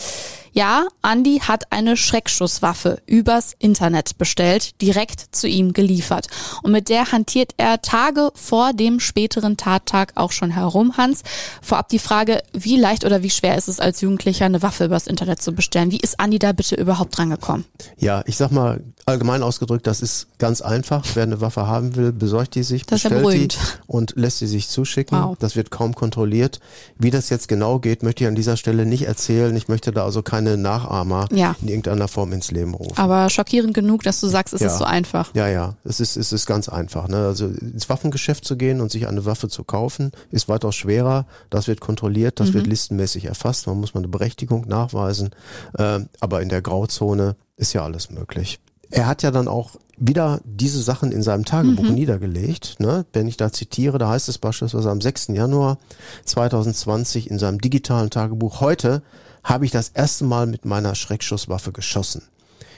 Ja, 0.52 0.88
Andy 1.04 1.40
hat 1.40 1.72
eine 1.72 1.98
Schreckschusswaffe 1.98 3.02
übers 3.06 3.54
Internet 3.60 4.18
bestellt, 4.18 4.82
direkt 4.82 5.36
zu 5.36 5.48
ihm 5.48 5.74
geliefert. 5.74 6.28
Und 6.64 6.72
mit 6.72 6.90
der 6.90 7.12
hantiert 7.12 7.54
er 7.58 7.82
Tage 7.82 8.32
vor 8.36 8.74
dem 8.74 9.00
späteren 9.00 9.58
Tattag 9.58 10.14
auch 10.16 10.32
schon 10.32 10.52
herum, 10.52 10.98
Hans. 10.98 11.24
Vorab 11.62 11.90
die 11.90 12.00
Frage, 12.00 12.42
wie 12.54 12.78
leicht 12.78 13.06
oder 13.06 13.24
wie 13.24 13.30
schwer 13.30 13.58
ist 13.58 13.68
es 13.68 13.80
als 13.80 14.02
Jugendlicher, 14.02 14.46
eine 14.46 14.62
Waffe 14.62 14.86
übers 14.86 15.08
Internet 15.08 15.42
zu 15.42 15.54
bestellen? 15.54 15.92
Wie 15.92 16.00
ist 16.00 16.16
Andy 16.22 16.40
da 16.40 16.52
bitte 16.52 16.76
überhaupt 16.76 17.18
drangekommen? 17.18 17.66
Ja, 17.98 18.24
ich 18.26 18.38
sag 18.38 18.52
mal, 18.52 18.84
allgemein 19.10 19.44
ausgedrückt, 19.44 19.86
das 19.88 20.02
ist 20.02 20.28
ganz 20.38 20.62
einfach. 20.62 21.06
Wer 21.14 21.24
eine 21.24 21.42
Waffe 21.42 21.68
haben 21.68 21.96
will, 21.96 22.12
besorgt 22.12 22.56
die 22.56 22.64
sich, 22.64 22.86
Das 22.86 23.04
bestellt 23.04 23.54
die 23.54 23.58
und 23.88 24.14
lässt 24.16 24.40
sie 24.40 24.48
sich 24.48 24.70
zuschicken. 24.70 25.18
Wow. 25.22 25.36
Das 25.40 25.56
wird 25.56 25.72
kaum 25.72 25.94
kontrolliert. 25.96 26.60
Wie 26.98 27.12
das 27.12 27.30
jetzt 27.30 27.48
genau 27.48 27.80
geht, 27.80 28.04
möchte 28.04 28.24
ich 28.24 28.28
an 28.28 28.36
dieser 28.36 28.58
Stelle 28.58 28.86
nicht 28.86 29.08
erzählen. 29.08 29.56
Ich 29.56 29.68
möchte 29.68 29.92
da 29.92 30.06
also 30.06 30.22
keine 30.22 30.58
Nachahmer 30.58 31.28
Ja. 31.32 31.56
in 31.62 31.68
irgendeiner 31.68 32.08
Form 32.08 32.32
ins 32.34 32.52
Leben 32.52 32.74
rufen. 32.74 32.98
Aber 32.98 33.30
schockierend 33.30 33.74
genug, 33.74 34.04
dass 34.04 34.20
du 34.22 34.28
sagst, 34.28 34.54
es 34.54 34.62
Ja. 34.62 34.68
ist 34.68 34.78
so 34.78 34.86
einfach. 34.86 35.34
Ja, 35.36 35.48
ja, 35.48 35.76
es 35.84 36.00
ist, 36.00 36.16
es 36.18 36.32
ist 36.32 36.46
ganz 36.46 36.70
einfach. 36.70 37.08
Ne? 37.08 37.18
Also 37.28 37.48
ins 37.48 37.90
Waffengeschäft 37.90 38.46
zu 38.46 38.56
gehen 38.58 38.82
und 38.82 38.92
sich 38.92 39.08
eine 39.08 39.26
Waffe 39.26 39.50
zu 39.50 39.64
kaufen, 39.64 40.12
ist 40.32 40.48
weitaus 40.50 40.76
schwerer. 40.76 41.26
Das 41.50 41.68
wird 41.68 41.80
kontrolliert, 41.82 42.40
das 42.40 42.54
wird 42.54 42.68
listenmäßig 42.68 43.26
erfasst. 43.26 43.68
Man 43.68 43.80
muss 43.80 43.94
mal 43.94 44.00
eine 44.02 44.08
Berechtigung 44.10 44.68
nachweisen. 44.68 45.32
Äh, 45.78 46.00
aber 46.20 46.42
in 46.42 46.50
der 46.50 46.62
Grauzone 46.62 47.36
ist 47.58 47.74
ja 47.74 47.84
alles 47.84 48.10
möglich. 48.10 48.60
Er 48.92 49.08
hat 49.08 49.24
ja 49.24 49.32
dann 49.32 49.48
auch 49.48 49.72
wieder 49.98 50.40
diese 50.46 50.82
Sachen 50.82 51.12
in 51.12 51.22
seinem 51.22 51.46
Tagebuch 51.46 51.90
niedergelegt. 51.90 52.80
Ne? 52.80 53.06
Wenn 53.14 53.28
ich 53.28 53.38
da 53.38 53.52
zitiere, 53.52 53.98
da 53.98 54.10
heißt 54.10 54.30
es 54.30 54.38
beispielsweise 54.38 54.90
am 54.90 55.02
6. 55.02 55.28
Januar 55.30 55.78
2020 56.26 57.30
in 57.30 57.38
seinem 57.38 57.60
digitalen 57.60 58.10
Tagebuch, 58.10 58.62
heute 58.62 59.04
habe 59.44 59.66
ich 59.66 59.72
das 59.72 59.90
erste 59.90 60.24
Mal 60.24 60.48
mit 60.48 60.66
meiner 60.66 60.96
Schreckschusswaffe 60.96 61.72
geschossen. 61.72 62.24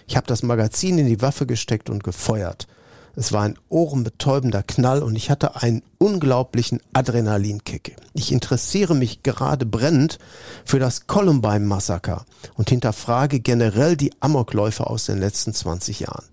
Ich 0.07 0.17
habe 0.17 0.27
das 0.27 0.43
Magazin 0.43 0.97
in 0.97 1.07
die 1.07 1.21
Waffe 1.21 1.45
gesteckt 1.45 1.89
und 1.89 2.03
gefeuert. 2.03 2.67
Es 3.15 3.33
war 3.33 3.43
ein 3.43 3.57
ohrenbetäubender 3.67 4.63
Knall 4.63 5.03
und 5.03 5.15
ich 5.15 5.29
hatte 5.29 5.61
einen 5.61 5.83
unglaublichen 5.97 6.79
Adrenalinkick. 6.93 7.97
Ich 8.13 8.31
interessiere 8.31 8.95
mich 8.95 9.21
gerade 9.21 9.65
brennend 9.65 10.17
für 10.63 10.79
das 10.79 11.07
Columbine-Massaker 11.07 12.25
und 12.55 12.69
hinterfrage 12.69 13.41
generell 13.41 13.97
die 13.97 14.13
Amokläufe 14.21 14.87
aus 14.87 15.05
den 15.05 15.19
letzten 15.19 15.53
20 15.53 15.99
Jahren. 16.01 16.25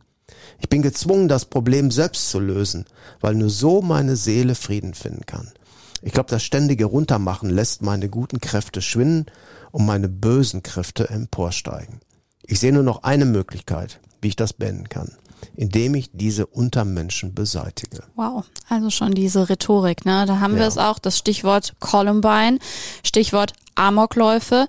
Ich 0.61 0.69
bin 0.69 0.83
gezwungen, 0.83 1.29
das 1.29 1.47
Problem 1.47 1.91
selbst 1.91 2.31
zu 2.31 2.39
lösen, 2.39 2.85
weil 3.21 3.35
nur 3.35 3.51
so 3.51 3.83
meine 3.83 4.17
Seele 4.17 4.55
Frieden 4.55 4.95
finden 4.95 5.27
kann. 5.27 5.53
Ich 6.01 6.13
glaube, 6.13 6.31
das 6.31 6.45
ständige 6.45 6.85
Runtermachen 6.85 7.51
lässt 7.51 7.83
meine 7.83 8.09
guten 8.09 8.41
Kräfte 8.41 8.83
schwinden 8.83 9.27
und 9.73 9.85
meine 9.85 10.09
bösen 10.09 10.63
Kräfte 10.63 11.11
emporsteigen. 11.11 12.01
Ich 12.47 12.61
sehe 12.61 12.73
nur 12.73 12.85
noch 12.85 13.03
eine 13.03 13.25
Möglichkeit, 13.25 14.01
wie 14.23 14.29
ich 14.29 14.37
das 14.37 14.53
beenden 14.53 14.89
kann, 14.89 15.17
indem 15.57 15.95
ich 15.95 16.11
diese 16.13 16.47
Untermenschen 16.47 17.35
beseitige. 17.35 18.03
Wow, 18.17 18.45
also 18.69 18.91
schon 18.91 19.13
diese 19.13 19.49
Rhetorik, 19.49 20.05
ne? 20.05 20.25
Da 20.27 20.41
haben 20.41 20.55
wir 20.55 20.63
Ja. 20.63 20.69
es 20.69 20.79
auch, 20.79 20.99
das 20.99 21.19
Stichwort 21.19 21.75
Columbine, 21.81 22.59
Stichwort 23.03 23.53
Amokläufe. 23.79 24.67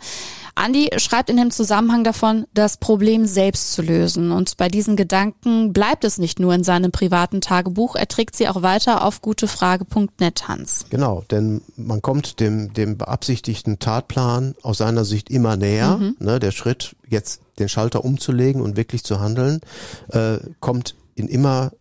Andi 0.60 0.90
schreibt 0.98 1.30
in 1.30 1.38
dem 1.38 1.52
Zusammenhang 1.52 2.04
davon, 2.04 2.46
das 2.54 2.78
Problem 2.78 3.26
selbst 3.26 3.72
zu 3.72 3.82
lösen. 3.82 4.32
Und 4.32 4.58
bei 4.58 4.68
diesen 4.68 4.98
Gedanken 4.98 5.72
bleibt 5.72 6.04
es 6.04 6.18
nicht 6.18 6.40
nur 6.40 6.54
in 6.54 6.66
seinem 6.66 6.92
privaten 6.92 7.40
Tagebuch, 7.40 7.96
er 7.96 8.10
trägt 8.10 8.36
sie 8.36 8.50
auch 8.50 8.62
weiter 8.62 9.06
auf 9.06 9.22
gutefrage.net, 9.22 10.48
Hans. 10.50 10.86
Genau, 10.90 11.24
denn 11.32 11.62
man 11.78 12.02
kommt 12.02 12.42
dem, 12.42 12.74
dem 12.74 12.98
beabsichtigten 12.98 13.80
Tatplan 13.80 14.56
aus 14.62 14.80
seiner 14.80 15.06
Sicht 15.06 15.30
immer 15.30 15.56
näher. 15.56 15.98
Ne, 16.20 16.40
der 16.40 16.52
Schritt, 16.52 16.96
jetzt 17.08 17.42
den 17.60 17.70
Schalter 17.70 18.04
umzulegen 18.04 18.62
und 18.62 18.76
wirklich 18.76 19.04
zu 19.04 19.22
handeln, 19.22 19.62
äh, 20.10 20.40
kommt 20.60 20.96
in 21.16 21.28
immer 21.30 21.72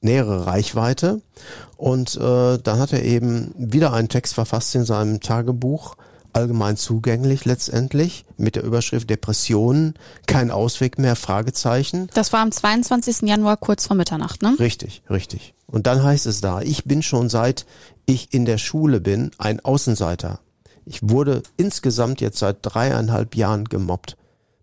nähere 0.00 0.46
Reichweite. 0.46 1.20
Und 1.76 2.16
äh, 2.16 2.58
dann 2.58 2.78
hat 2.78 2.92
er 2.92 3.02
eben 3.02 3.52
wieder 3.56 3.92
einen 3.92 4.08
Text 4.08 4.34
verfasst 4.34 4.74
in 4.74 4.84
seinem 4.84 5.20
Tagebuch, 5.20 5.96
allgemein 6.32 6.76
zugänglich 6.76 7.44
letztendlich, 7.44 8.24
mit 8.36 8.56
der 8.56 8.64
Überschrift 8.64 9.10
Depressionen, 9.10 9.94
kein 10.26 10.50
Ausweg 10.50 10.98
mehr, 10.98 11.16
Fragezeichen. 11.16 12.08
Das 12.14 12.32
war 12.32 12.40
am 12.40 12.52
22. 12.52 13.28
Januar 13.28 13.56
kurz 13.56 13.86
vor 13.86 13.96
Mitternacht, 13.96 14.42
ne? 14.42 14.56
Richtig, 14.58 15.02
richtig. 15.10 15.54
Und 15.66 15.86
dann 15.86 16.02
heißt 16.02 16.26
es 16.26 16.40
da, 16.40 16.60
ich 16.60 16.84
bin 16.84 17.02
schon 17.02 17.28
seit 17.28 17.64
ich 18.06 18.34
in 18.34 18.44
der 18.44 18.58
Schule 18.58 19.00
bin 19.00 19.30
ein 19.38 19.60
Außenseiter. 19.60 20.40
Ich 20.84 21.08
wurde 21.08 21.44
insgesamt 21.56 22.20
jetzt 22.20 22.38
seit 22.38 22.58
dreieinhalb 22.62 23.36
Jahren 23.36 23.66
gemobbt. 23.66 24.16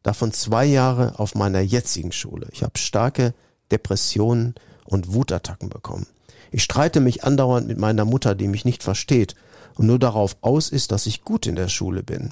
Davon 0.03 0.33
zwei 0.33 0.65
Jahre 0.65 1.17
auf 1.17 1.33
meiner 1.33 1.61
jetzigen 1.61 2.11
Schule. 2.11 2.49
Ich 2.51 2.63
habe 2.63 2.77
starke 2.77 3.33
Depressionen 3.71 4.55
und 4.83 5.13
Wutattacken 5.13 5.69
bekommen. 5.69 6.07
Ich 6.51 6.63
streite 6.63 6.99
mich 6.99 7.23
andauernd 7.23 7.67
mit 7.67 7.77
meiner 7.77 8.03
Mutter, 8.03 8.35
die 8.35 8.47
mich 8.47 8.65
nicht 8.65 8.83
versteht 8.83 9.35
und 9.77 9.87
nur 9.87 9.99
darauf 9.99 10.37
aus 10.41 10.69
ist, 10.69 10.91
dass 10.91 11.05
ich 11.05 11.23
gut 11.23 11.45
in 11.45 11.55
der 11.55 11.69
Schule 11.69 12.03
bin. 12.03 12.31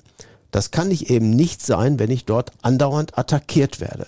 Das 0.52 0.72
kann 0.72 0.92
ich 0.92 1.10
eben 1.10 1.30
nicht 1.30 1.66
sein, 1.66 2.00
wenn 2.00 2.12
ich 2.12 2.25
dort 2.25 2.52
andauernd 2.62 3.18
attackiert 3.18 3.80
werde. 3.80 4.08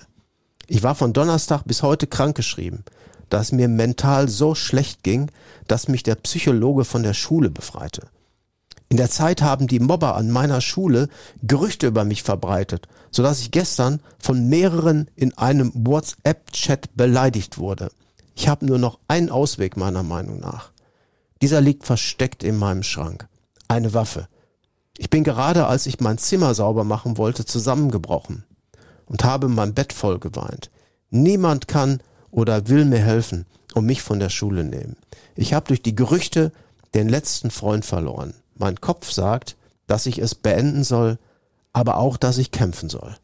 Ich 0.67 0.84
war 0.84 0.96
von 0.96 1.13
Donnerstag 1.13 1.63
bis 1.65 1.84
heute 1.84 2.08
krankgeschrieben, 2.08 2.84
da 3.29 3.41
es 3.41 3.51
mir 3.51 3.67
mental 3.67 4.29
so 4.29 4.56
schlecht 4.56 5.03
ging, 5.03 5.32
dass 5.67 5.88
mich 5.88 6.03
der 6.03 6.15
Psychologe 6.15 6.86
von 6.86 7.03
der 7.03 7.13
Schule 7.13 7.50
befreite. 7.50 8.08
In 8.89 8.98
der 8.98 9.10
Zeit 9.10 9.41
haben 9.41 9.67
die 9.67 9.79
Mobber 9.79 10.15
an 10.15 10.32
meiner 10.32 10.62
Schule 10.62 11.10
Gerüchte 11.44 11.88
über 11.88 12.06
mich 12.06 12.24
verbreitet, 12.24 12.88
so 13.12 13.22
dass 13.22 13.41
ich 13.41 13.51
gestern 13.51 14.00
von 14.17 14.48
mehreren 14.48 15.10
in 15.15 15.38
einem 15.38 15.72
WhatsApp-Chat 15.74 16.96
beleidigt 16.96 17.58
wurde. 17.58 17.89
Ich 18.36 18.48
habe 18.48 18.65
nur 18.65 18.77
noch 18.77 19.00
einen 19.08 19.29
Ausweg 19.29 19.75
meiner 19.75 20.03
Meinung 20.03 20.39
nach. 20.39 20.72
Dieser 21.41 21.62
liegt 21.62 21.86
versteckt 21.86 22.44
in 22.44 22.58
meinem 22.58 22.84
Schrank. 22.84 23.27
Eine 23.67 23.94
Waffe. 23.94 24.27
Ich 24.98 25.10
bin 25.10 25.24
gerade, 25.24 25.67
als 25.67 25.86
ich 25.86 26.00
mein 26.00 26.17
Zimmer 26.17 26.56
sauber 26.56 26.84
machen 26.84 27.17
wollte, 27.17 27.46
zusammengebrochen 27.46 28.44
und 29.06 29.24
habe 29.24 29.48
mein 29.48 29.74
Bett 29.74 29.94
voll 29.94 30.20
geweint. 30.20 30.72
Niemand 31.10 31.67
kann 31.67 32.01
oder 32.32 32.67
will 32.67 32.86
mir 32.86 33.00
helfen 33.00 33.46
und 33.75 33.86
mich 33.86 34.01
von 34.01 34.20
der 34.20 34.29
Schule 34.29 34.63
nehmen. 34.63 34.96
Ich 35.36 35.53
habe 35.53 35.67
durch 35.67 35.82
die 35.84 35.96
Gerüchte 35.96 36.51
den 36.96 37.08
letzten 37.10 37.51
Freund 37.51 37.86
verloren. 37.86 38.34
Mein 38.56 38.82
Kopf 38.82 39.12
sagt, 39.12 39.56
dass 39.86 40.08
ich 40.08 40.17
es 40.17 40.34
beenden 40.34 40.84
soll, 40.84 41.20
aber 41.74 41.98
auch, 41.98 42.17
dass 42.17 42.39
ich 42.39 42.51
kämpfen 42.51 42.89
soll. 42.89 43.15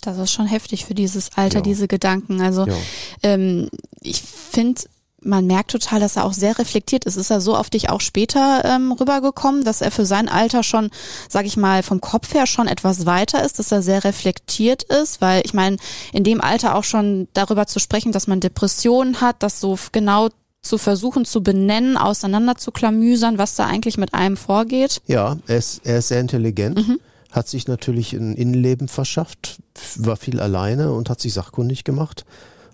Das 0.00 0.16
ist 0.16 0.32
schon 0.32 0.46
heftig 0.46 0.86
für 0.86 0.94
dieses 0.94 1.36
Alter, 1.36 1.58
Ja. 1.58 1.62
diese 1.62 1.86
Gedanken. 1.86 2.40
Also 2.40 2.66
Ja. 2.66 2.74
ähm, 3.22 3.68
ich 4.00 4.22
finde, 4.22 4.80
man 5.22 5.46
merkt 5.46 5.70
total, 5.70 6.00
dass 6.00 6.16
er 6.16 6.24
auch 6.24 6.32
sehr 6.32 6.58
reflektiert 6.58 7.04
ist. 7.04 7.16
Ist 7.16 7.30
er 7.30 7.40
so 7.40 7.56
auf 7.56 7.70
dich 7.70 7.90
auch 7.90 8.00
später 8.00 8.64
ähm, 8.64 8.92
rübergekommen, 8.92 9.64
dass 9.64 9.80
er 9.80 9.90
für 9.90 10.06
sein 10.06 10.28
Alter 10.28 10.62
schon, 10.62 10.90
sag 11.28 11.46
ich 11.46 11.56
mal, 11.56 11.82
vom 11.82 12.00
Kopf 12.00 12.34
her 12.34 12.46
schon 12.46 12.68
etwas 12.68 13.06
weiter 13.06 13.44
ist, 13.44 13.58
dass 13.58 13.72
er 13.72 13.82
sehr 13.82 14.04
reflektiert 14.04 14.82
ist? 14.84 15.20
Weil 15.20 15.42
ich 15.44 15.54
meine, 15.54 15.76
in 16.12 16.24
dem 16.24 16.40
Alter 16.40 16.74
auch 16.74 16.84
schon 16.84 17.28
darüber 17.34 17.66
zu 17.66 17.78
sprechen, 17.78 18.12
dass 18.12 18.26
man 18.26 18.40
Depressionen 18.40 19.20
hat, 19.20 19.42
das 19.42 19.60
so 19.60 19.78
genau 19.92 20.28
zu 20.62 20.78
versuchen 20.78 21.24
zu 21.24 21.42
benennen, 21.42 21.96
auseinander 21.96 22.56
zu 22.56 22.70
klamüsern, 22.70 23.38
was 23.38 23.54
da 23.54 23.66
eigentlich 23.66 23.96
mit 23.96 24.12
einem 24.14 24.36
vorgeht. 24.36 25.00
Ja, 25.06 25.38
er 25.46 25.56
ist, 25.56 25.80
er 25.84 25.98
ist 25.98 26.08
sehr 26.08 26.20
intelligent, 26.20 26.98
hat 27.32 27.48
sich 27.48 27.66
natürlich 27.66 28.12
ein 28.12 28.34
Innenleben 28.34 28.88
verschafft, 28.88 29.58
war 29.96 30.16
viel 30.16 30.40
alleine 30.40 30.92
und 30.92 31.08
hat 31.08 31.20
sich 31.20 31.32
sachkundig 31.32 31.84
gemacht, 31.84 32.24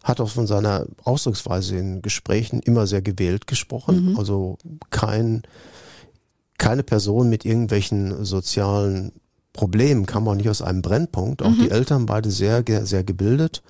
hat 0.06 0.20
auch 0.20 0.30
von 0.30 0.46
seiner 0.46 0.86
Ausdrucksweise 1.02 1.76
in 1.76 2.00
Gesprächen 2.00 2.60
immer 2.60 2.86
sehr 2.86 3.02
gewählt 3.02 3.46
gesprochen, 3.48 4.14
also 4.16 4.56
kein, 4.90 5.42
keine 6.58 6.84
Person 6.84 7.28
mit 7.28 7.44
irgendwelchen 7.44 8.24
sozialen 8.24 9.12
Problemen 9.52 10.06
kam 10.06 10.28
auch 10.28 10.34
nicht 10.34 10.48
aus 10.48 10.62
einem 10.62 10.82
Brennpunkt, 10.82 11.42
auch 11.42 11.52
die 11.54 11.70
Eltern 11.70 12.06
beide 12.06 12.30
sehr, 12.30 12.62
sehr 12.86 13.02
gebildet. 13.04 13.62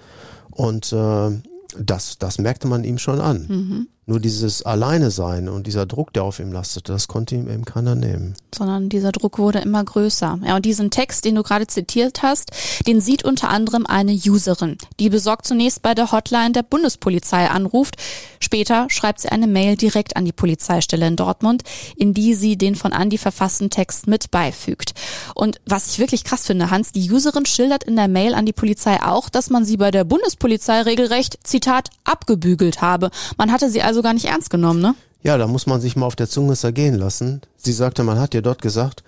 Und 0.51 0.93
äh, 0.93 1.31
das, 1.79 2.19
das 2.19 2.39
merkte 2.39 2.67
man 2.67 2.85
ihm 2.85 2.99
schon 2.99 3.21
an. 3.21 3.87
Nur 4.09 4.21
dieses 4.21 4.63
Alleine 4.63 5.11
sein 5.11 5.49
und 5.49 5.67
dieser 5.67 5.85
Druck, 5.85 6.13
der 6.13 6.23
auf 6.23 6.39
ihm 6.39 6.53
lastete, 6.53 6.93
das 6.93 7.09
konnte 7.09 7.35
ihm 7.35 7.51
eben 7.51 7.65
keiner 7.65 7.97
nehmen. 7.97 8.35
sondern 8.55 8.89
dieser 8.89 9.11
Druck 9.11 9.39
wurde 9.39 9.59
immer 9.59 9.83
größer. 9.83 10.39
Ja, 10.47 10.55
und 10.55 10.65
diesen 10.65 10.91
Text, 10.93 11.25
den 11.25 11.35
du 11.35 11.43
gerade 11.43 11.67
zitiert 11.67 12.23
hast, 12.23 12.53
den 12.87 13.01
sieht 13.01 13.25
unter 13.25 13.51
anderem 13.51 13.85
eine 13.85 14.13
Userin, 14.13 14.79
die 15.01 15.11
besorgt 15.11 15.47
zunächst 15.47 15.83
bei 15.83 15.93
der 15.95 16.13
Hotline 16.13 16.53
der 16.53 16.63
Bundespolizei 16.63 17.51
anruft. 17.51 17.97
Später 18.39 18.87
schreibt 18.91 19.21
sie 19.21 19.29
eine 19.29 19.49
Mail 19.49 19.77
direkt 19.77 20.17
an 20.17 20.25
die 20.25 20.33
Polizeistelle 20.33 21.09
in 21.09 21.17
Dortmund, 21.17 21.65
in 21.97 22.15
die 22.15 22.35
sie 22.35 22.57
den 22.57 22.77
von 22.77 22.93
Andy 22.93 23.19
verfassten 23.19 23.71
Text 23.71 24.07
mit 24.07 24.31
beifügt. 24.31 24.95
Und 25.35 25.61
was 25.67 25.89
ich 25.89 25.99
wirklich 25.99 26.23
krass 26.23 26.47
finde, 26.47 26.71
Hans, 26.71 26.93
die 26.93 27.11
Userin 27.11 27.45
schildert 27.45 27.83
in 27.83 27.97
der 27.97 28.09
Mail 28.09 28.35
an 28.35 28.47
die 28.47 28.53
Polizei 28.53 29.03
auch, 29.03 29.29
dass 29.29 29.51
man 29.51 29.65
sie 29.65 29.77
bei 29.77 29.91
der 29.91 30.05
Bundespolizei 30.05 30.83
regelrecht, 30.83 31.39
Zitat, 31.43 31.91
abgebügelt 32.05 32.81
habe. 32.81 33.11
Man 33.37 33.51
hatte 33.51 33.69
sie 33.69 33.83
also 33.83 33.96
gar 34.03 34.15
nicht 34.15 34.27
ernst 34.27 34.51
genommen, 34.51 34.81
ne? 34.81 34.95
Ja, 35.23 35.39
da 35.39 35.47
muss 35.47 35.67
man 35.67 35.81
sich 35.81 35.97
mal 35.97 36.07
auf 36.07 36.17
der 36.17 36.29
Zunge 36.29 36.55
zergehen 36.55 36.95
lassen. 36.95 37.41
Sie 37.57 37.73
sagte, 37.73 38.05
man 38.05 38.19
hat 38.19 38.35
ihr 38.35 38.43
dort 38.43 38.63
gesagt, 38.63 39.03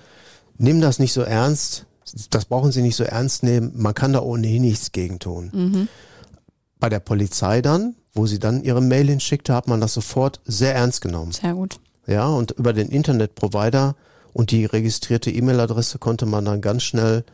nimm 0.57 0.81
das 0.81 0.99
nicht 0.99 1.13
so 1.13 1.23
ernst, 1.23 1.87
das 2.31 2.47
brauchen 2.47 2.73
Sie 2.73 2.83
nicht 2.83 2.97
so 2.97 3.05
ernst 3.05 3.43
nehmen, 3.43 3.73
man 3.77 3.95
kann 3.95 4.13
da 4.15 4.21
ohnehin 4.21 4.63
nichts 4.63 4.93
gegen 4.93 5.19
tun. 5.19 5.89
Bei 6.81 6.89
der 6.89 7.01
Polizei 7.01 7.61
dann, 7.63 7.95
wo 8.15 8.27
sie 8.27 8.39
dann 8.39 8.63
ihre 8.65 8.81
Mail 8.81 9.09
hinschickte, 9.09 9.55
hat 9.55 9.69
man 9.69 9.81
das 9.81 9.95
sofort 9.95 10.41
sehr 10.45 10.75
ernst 10.75 11.01
genommen. 11.03 11.33
Sehr 11.33 11.55
gut. 11.55 11.79
Ja, 12.07 12.27
und 12.27 12.53
über 12.53 12.73
den 12.73 12.89
Internetprovider 12.89 13.95
und 14.33 14.51
die 14.51 14.65
registrierte 14.65 15.31
E-Mail-Adresse 15.31 15.99
konnte 15.99 16.25
man 16.27 16.45
dann 16.45 16.61
ganz 16.61 16.83
schnell 16.85 17.25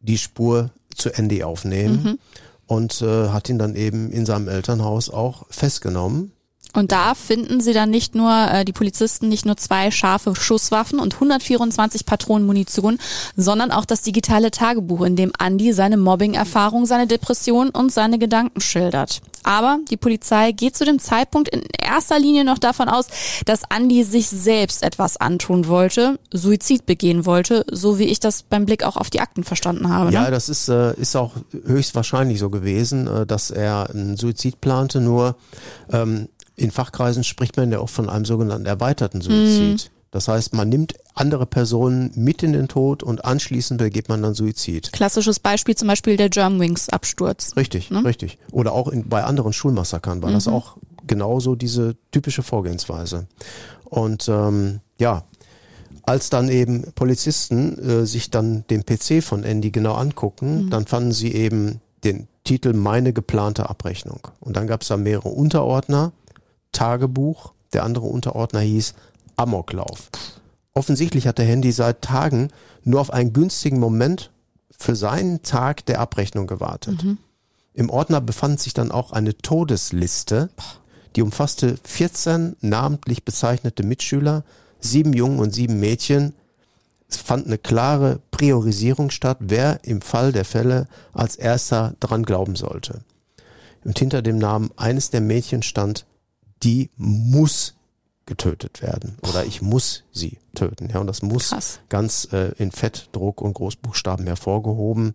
die 0.00 0.18
Spur 0.18 0.70
zu 0.94 1.10
Andy 1.10 1.42
aufnehmen. 1.42 2.18
und 2.66 3.00
äh, 3.00 3.28
hat 3.30 3.48
ihn 3.48 3.58
dann 3.58 3.74
eben 3.74 4.10
in 4.12 4.26
seinem 4.26 4.46
Elternhaus 4.48 5.08
auch 5.08 5.46
festgenommen. 5.48 6.32
Und 6.78 6.92
da 6.92 7.16
finden 7.16 7.60
sie 7.60 7.72
dann 7.72 7.90
nicht 7.90 8.14
nur, 8.14 8.32
äh, 8.32 8.64
die 8.64 8.72
Polizisten, 8.72 9.28
nicht 9.28 9.44
nur 9.44 9.56
zwei 9.56 9.90
scharfe 9.90 10.36
Schusswaffen 10.36 11.00
und 11.00 11.14
124 11.14 12.06
Patronen 12.06 12.46
Munition, 12.46 12.98
sondern 13.36 13.72
auch 13.72 13.84
das 13.84 14.02
digitale 14.02 14.52
Tagebuch, 14.52 15.02
in 15.02 15.16
dem 15.16 15.32
Andy 15.44 15.72
seine 15.72 15.96
Mobbing-Erfahrung, 15.96 16.86
seine 16.86 17.08
Depression 17.08 17.70
und 17.70 17.90
seine 17.90 18.20
Gedanken 18.20 18.60
schildert. 18.60 19.22
Aber 19.42 19.78
die 19.90 19.96
Polizei 19.96 20.52
geht 20.52 20.76
zu 20.76 20.84
dem 20.84 21.00
Zeitpunkt 21.00 21.48
in 21.48 21.62
erster 21.82 22.18
Linie 22.18 22.44
noch 22.44 22.58
davon 22.58 22.88
aus, 22.88 23.06
dass 23.44 23.62
Andy 23.74 24.04
sich 24.04 24.28
selbst 24.28 24.82
etwas 24.84 25.16
antun 25.16 25.66
wollte, 25.66 26.20
Suizid 26.32 26.86
begehen 26.86 27.26
wollte, 27.26 27.64
so 27.70 27.98
wie 27.98 28.04
ich 28.04 28.20
das 28.20 28.42
beim 28.42 28.66
Blick 28.66 28.84
auch 28.84 28.96
auf 28.96 29.10
die 29.10 29.20
Akten 29.20 29.42
verstanden 29.42 29.88
habe. 29.88 30.12
Ja, 30.12 30.24
ne? 30.24 30.30
das 30.30 30.48
ist, 30.48 30.68
äh, 30.68 30.94
ist 30.94 31.16
auch 31.16 31.32
höchstwahrscheinlich 31.64 32.38
so 32.38 32.50
gewesen, 32.50 33.08
äh, 33.08 33.26
dass 33.26 33.50
er 33.50 33.90
einen 33.90 34.16
Suizid 34.16 34.60
plante, 34.60 35.00
nur 35.00 35.36
ähm, 35.90 36.28
in 36.58 36.70
Fachkreisen 36.70 37.24
spricht 37.24 37.56
man 37.56 37.70
ja 37.70 37.78
auch 37.78 37.88
von 37.88 38.08
einem 38.08 38.24
sogenannten 38.24 38.66
erweiterten 38.66 39.20
Suizid. 39.20 39.90
Das 40.10 40.26
heißt, 40.26 40.54
man 40.54 40.68
nimmt 40.68 40.94
andere 41.14 41.44
Personen 41.44 42.10
mit 42.14 42.42
in 42.42 42.54
den 42.54 42.68
Tod 42.68 43.02
und 43.02 43.24
anschließend 43.24 43.78
begeht 43.78 44.08
man 44.08 44.22
dann 44.22 44.34
Suizid. 44.34 44.92
Klassisches 44.92 45.38
Beispiel 45.38 45.76
zum 45.76 45.88
Beispiel 45.88 46.16
der 46.16 46.30
Germanwings-Absturz. 46.30 47.56
Richtig, 47.56 47.90
richtig. 47.92 48.38
Oder 48.50 48.72
auch 48.72 48.88
in, 48.88 49.08
bei 49.08 49.22
anderen 49.24 49.52
Schulmassakern 49.52 50.22
war 50.22 50.32
das 50.32 50.48
auch 50.48 50.78
genauso 51.06 51.56
diese 51.56 51.96
typische 52.10 52.42
Vorgehensweise. 52.42 53.26
Und 53.84 54.28
ähm, 54.28 54.80
ja, 54.98 55.24
als 56.02 56.30
dann 56.30 56.48
eben 56.48 56.92
Polizisten 56.94 57.78
äh, 57.78 58.06
sich 58.06 58.30
dann 58.30 58.64
den 58.70 58.84
PC 58.84 59.22
von 59.22 59.44
Andy 59.44 59.70
genau 59.70 59.94
angucken, 59.94 60.70
dann 60.70 60.86
fanden 60.86 61.12
sie 61.12 61.34
eben 61.34 61.80
den 62.02 62.28
Titel 62.44 62.72
Meine 62.72 63.12
geplante 63.12 63.68
Abrechnung. 63.68 64.28
Und 64.40 64.56
dann 64.56 64.66
gab 64.66 64.82
es 64.82 64.88
da 64.88 64.96
mehrere 64.96 65.28
Unterordner, 65.28 66.12
Tagebuch, 66.72 67.52
der 67.72 67.84
andere 67.84 68.06
Unterordner 68.06 68.60
hieß 68.60 68.94
Amoklauf. 69.36 70.10
Offensichtlich 70.74 71.26
hat 71.26 71.38
der 71.38 71.44
Handy 71.44 71.72
seit 71.72 72.02
Tagen 72.02 72.48
nur 72.84 73.00
auf 73.00 73.12
einen 73.12 73.32
günstigen 73.32 73.80
Moment 73.80 74.30
für 74.70 74.94
seinen 74.94 75.42
Tag 75.42 75.84
der 75.86 76.00
Abrechnung 76.00 76.46
gewartet. 76.46 77.02
Im 77.74 77.90
Ordner 77.90 78.20
befand 78.20 78.60
sich 78.60 78.74
dann 78.74 78.90
auch 78.90 79.12
eine 79.12 79.36
Todesliste, 79.36 80.50
die 81.16 81.22
umfasste 81.22 81.76
14 81.84 82.56
namentlich 82.60 83.24
bezeichnete 83.24 83.82
Mitschüler, 83.82 84.44
sieben 84.80 85.12
Jungen 85.12 85.40
und 85.40 85.54
sieben 85.54 85.80
Mädchen. 85.80 86.34
Es 87.08 87.16
fand 87.16 87.46
eine 87.46 87.58
klare 87.58 88.20
Priorisierung 88.30 89.10
statt, 89.10 89.38
wer 89.40 89.80
im 89.84 90.00
Fall 90.00 90.32
der 90.32 90.44
Fälle 90.44 90.86
als 91.12 91.36
erster 91.36 91.94
dran 92.00 92.24
glauben 92.24 92.54
sollte. 92.54 93.00
Und 93.84 93.98
hinter 93.98 94.22
dem 94.22 94.38
Namen 94.38 94.70
eines 94.76 95.10
der 95.10 95.20
Mädchen 95.20 95.62
stand, 95.62 96.04
die 96.62 96.90
muss 96.96 97.74
getötet 98.26 98.82
werden 98.82 99.16
oder 99.22 99.44
ich 99.44 99.62
muss 99.62 100.04
sie 100.12 100.38
töten. 100.54 100.90
Ja, 100.90 101.00
und 101.00 101.06
das 101.06 101.22
muss 101.22 101.48
Krass. 101.50 101.80
ganz 101.88 102.28
äh, 102.32 102.52
in 102.58 102.70
Fett, 102.70 103.08
Druck 103.12 103.40
und 103.40 103.54
Großbuchstaben 103.54 104.26
hervorgehoben. 104.26 105.14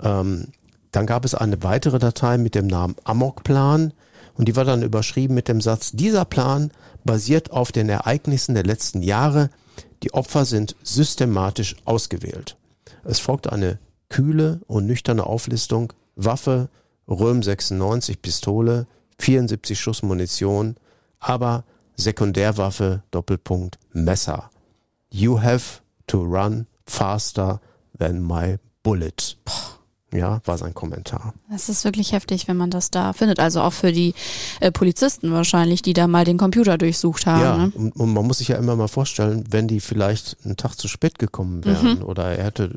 Ähm, 0.00 0.48
dann 0.92 1.06
gab 1.06 1.24
es 1.24 1.34
eine 1.34 1.62
weitere 1.64 1.98
Datei 1.98 2.38
mit 2.38 2.54
dem 2.54 2.68
Namen 2.68 2.94
Amokplan 3.02 3.92
und 4.36 4.46
die 4.46 4.54
war 4.54 4.64
dann 4.64 4.82
überschrieben 4.82 5.34
mit 5.34 5.48
dem 5.48 5.60
Satz, 5.60 5.90
dieser 5.92 6.24
Plan 6.24 6.70
basiert 7.04 7.50
auf 7.50 7.72
den 7.72 7.88
Ereignissen 7.88 8.54
der 8.54 8.64
letzten 8.64 9.02
Jahre. 9.02 9.50
Die 10.04 10.14
Opfer 10.14 10.44
sind 10.44 10.76
systematisch 10.82 11.76
ausgewählt. 11.84 12.56
Es 13.04 13.18
folgte 13.18 13.52
eine 13.52 13.78
kühle 14.08 14.60
und 14.66 14.86
nüchterne 14.86 15.24
Auflistung. 15.24 15.92
Waffe, 16.14 16.68
Röhm 17.08 17.42
96, 17.42 18.22
Pistole, 18.22 18.86
74 19.18 19.78
Schuss 19.78 20.02
Munition, 20.02 20.76
aber 21.20 21.64
Sekundärwaffe, 21.96 23.02
Doppelpunkt, 23.10 23.78
Messer. 23.92 24.50
You 25.10 25.40
have 25.40 25.80
to 26.08 26.22
run 26.22 26.66
faster 26.86 27.60
than 27.98 28.26
my 28.26 28.56
bullet. 28.82 29.36
Ja, 30.12 30.40
war 30.44 30.58
sein 30.58 30.74
Kommentar. 30.74 31.34
Das 31.50 31.68
ist 31.68 31.84
wirklich 31.84 32.12
heftig, 32.12 32.46
wenn 32.46 32.56
man 32.56 32.70
das 32.70 32.92
da 32.92 33.12
findet. 33.12 33.40
Also 33.40 33.60
auch 33.62 33.72
für 33.72 33.90
die 33.90 34.14
äh, 34.60 34.70
Polizisten 34.70 35.32
wahrscheinlich, 35.32 35.82
die 35.82 35.92
da 35.92 36.06
mal 36.06 36.24
den 36.24 36.38
Computer 36.38 36.78
durchsucht 36.78 37.26
haben. 37.26 37.42
Ja, 37.42 37.56
Ne? 37.56 37.72
und, 37.74 37.96
und 37.96 38.12
man 38.12 38.24
muss 38.24 38.38
sich 38.38 38.46
ja 38.48 38.56
immer 38.56 38.76
mal 38.76 38.86
vorstellen, 38.86 39.44
wenn 39.50 39.66
die 39.66 39.80
vielleicht 39.80 40.36
einen 40.44 40.56
Tag 40.56 40.74
zu 40.76 40.86
spät 40.86 41.18
gekommen 41.18 41.64
wären 41.64 42.02
oder 42.02 42.26
er 42.36 42.44
hätte 42.44 42.76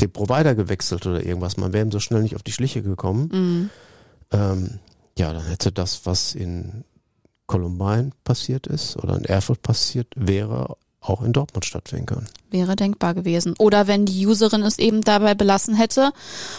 den 0.00 0.10
Provider 0.12 0.56
gewechselt 0.56 1.06
oder 1.06 1.24
irgendwas, 1.24 1.56
man 1.56 1.72
wäre 1.72 1.86
ihm 1.86 1.92
so 1.92 2.00
schnell 2.00 2.22
nicht 2.22 2.34
auf 2.34 2.42
die 2.42 2.52
Schliche 2.52 2.82
gekommen. 2.82 3.70
Ähm, 4.32 4.78
ja, 5.18 5.32
dann 5.32 5.46
hätte 5.46 5.72
das, 5.72 6.06
was 6.06 6.34
in 6.34 6.84
Columbine 7.46 8.10
passiert 8.24 8.66
ist 8.66 8.96
oder 8.96 9.16
in 9.16 9.24
Erfurt 9.24 9.62
passiert 9.62 10.06
wäre, 10.14 10.76
auch 11.00 11.22
in 11.22 11.32
Dortmund 11.32 11.64
stattfinden 11.64 12.06
können. 12.06 12.26
Wäre 12.50 12.76
denkbar 12.76 13.14
gewesen. 13.14 13.54
Oder 13.58 13.86
wenn 13.86 14.06
die 14.06 14.26
Userin 14.26 14.62
es 14.62 14.78
eben 14.78 15.00
dabei 15.00 15.34
belassen 15.34 15.74
hätte 15.74 16.12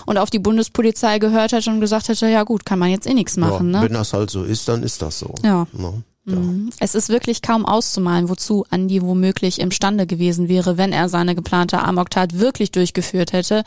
und 0.06 0.18
auf 0.18 0.30
die 0.30 0.40
Bundespolizei 0.40 1.20
gehört 1.20 1.52
hätte 1.52 1.70
und 1.70 1.80
gesagt 1.80 2.10
hätte, 2.10 2.28
ja 2.28 2.44
gut, 2.44 2.66
kann 2.66 2.80
man 2.80 2.90
jetzt 2.90 3.08
eh 3.08 3.14
nichts 3.14 3.38
machen. 3.38 3.72
ja, 3.72 3.80
ne? 3.80 3.86
Wenn 3.86 3.94
das 3.94 4.14
halt 4.14 4.30
so 4.32 4.44
ist, 4.44 4.68
dann 4.68 4.84
ist 4.84 5.02
das 5.02 5.20
so. 5.20 5.34
Ja. 5.44 5.68
Ne? 5.72 6.04
Ja. 6.26 6.36
Mhm. 6.36 6.70
Es 6.80 6.94
ist 6.94 7.10
wirklich 7.10 7.42
kaum 7.42 7.66
auszumalen, 7.66 8.30
wozu 8.30 8.64
Andi 8.70 9.02
womöglich 9.02 9.60
imstande 9.60 10.06
gewesen 10.06 10.50
wäre, 10.50 10.78
wenn 10.78 10.94
er 10.94 11.10
seine 11.10 11.34
geplante 11.34 11.80
Amoktat 11.80 12.38
wirklich 12.38 12.72
durchgeführt 12.72 13.34
hätte, 13.34 13.64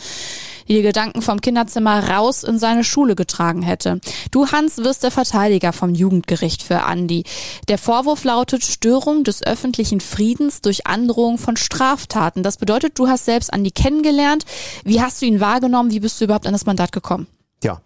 die 0.68 0.80
Gedanken 0.82 1.20
vom 1.20 1.40
Kinderzimmer 1.40 2.10
raus 2.10 2.44
in 2.44 2.60
seine 2.60 2.84
Schule 2.84 3.16
getragen 3.16 3.62
hätte. 3.62 4.00
Du, 4.30 4.46
Hans, 4.52 4.78
wirst 4.78 5.02
der 5.02 5.10
Verteidiger 5.10 5.72
vom 5.72 5.94
Jugendgericht 5.94 6.62
für 6.62 6.82
Andi. 6.82 7.24
Der 7.68 7.78
Vorwurf 7.78 8.22
lautet 8.22 8.62
Störung 8.64 9.24
des 9.24 9.42
öffentlichen 9.42 10.00
Friedens 10.00 10.60
durch 10.60 10.86
Androhung 10.86 11.38
von 11.38 11.56
Straftaten. 11.56 12.44
Das 12.44 12.58
bedeutet, 12.58 12.98
du 12.98 13.08
hast 13.08 13.24
selbst 13.24 13.52
Andi 13.52 13.72
kennengelernt. 13.72 14.44
Wie 14.84 15.00
hast 15.00 15.20
du 15.20 15.26
ihn 15.26 15.40
wahrgenommen? 15.40 15.90
Wie 15.90 16.00
bist 16.00 16.20
du 16.20 16.26
überhaupt 16.26 16.46
an 16.46 16.52
das 16.52 16.66
Mandat 16.66 16.92
gekommen? 16.92 17.26
Ja, 17.64 17.80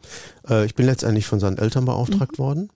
äh, 0.48 0.66
ich 0.66 0.74
bin 0.74 0.86
letztendlich 0.86 1.26
von 1.26 1.40
seinen 1.40 1.56
Eltern 1.56 1.84
beauftragt 1.84 2.38
worden. 2.38 2.68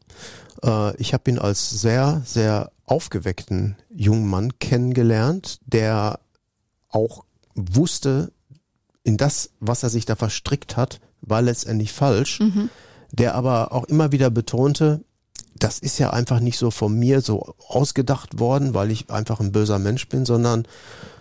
Äh, 0.65 0.97
ich 0.97 1.15
habe 1.15 1.31
ihn 1.31 1.39
als 1.39 1.71
sehr, 1.71 2.23
sehr 2.25 2.73
aufgeweckten 2.87 3.77
jungen 3.95 4.29
Mann 4.29 4.59
kennengelernt, 4.59 5.61
der 5.67 6.21
auch 6.89 7.25
wusste, 7.55 8.33
in 9.05 9.17
das, 9.17 9.51
was 9.61 9.83
er 9.83 9.91
sich 9.91 10.05
da 10.05 10.17
verstrickt 10.17 10.77
hat, 10.77 11.01
war 11.21 11.43
letztendlich 11.43 11.93
falsch, 11.93 12.41
der 13.11 13.35
aber 13.35 13.73
auch 13.73 13.85
immer 13.85 14.13
wieder 14.13 14.31
betonte, 14.31 15.05
das 15.55 15.79
ist 15.79 15.99
ja 15.99 16.11
einfach 16.11 16.41
nicht 16.41 16.59
so 16.59 16.71
von 16.71 16.99
mir 16.99 17.21
so 17.21 17.55
ausgedacht 17.69 18.39
worden, 18.39 18.75
weil 18.75 18.91
ich 18.91 19.11
einfach 19.11 19.41
ein 19.41 19.53
böser 19.53 19.79
Mensch 19.79 20.09
bin, 20.09 20.25
sondern 20.25 20.67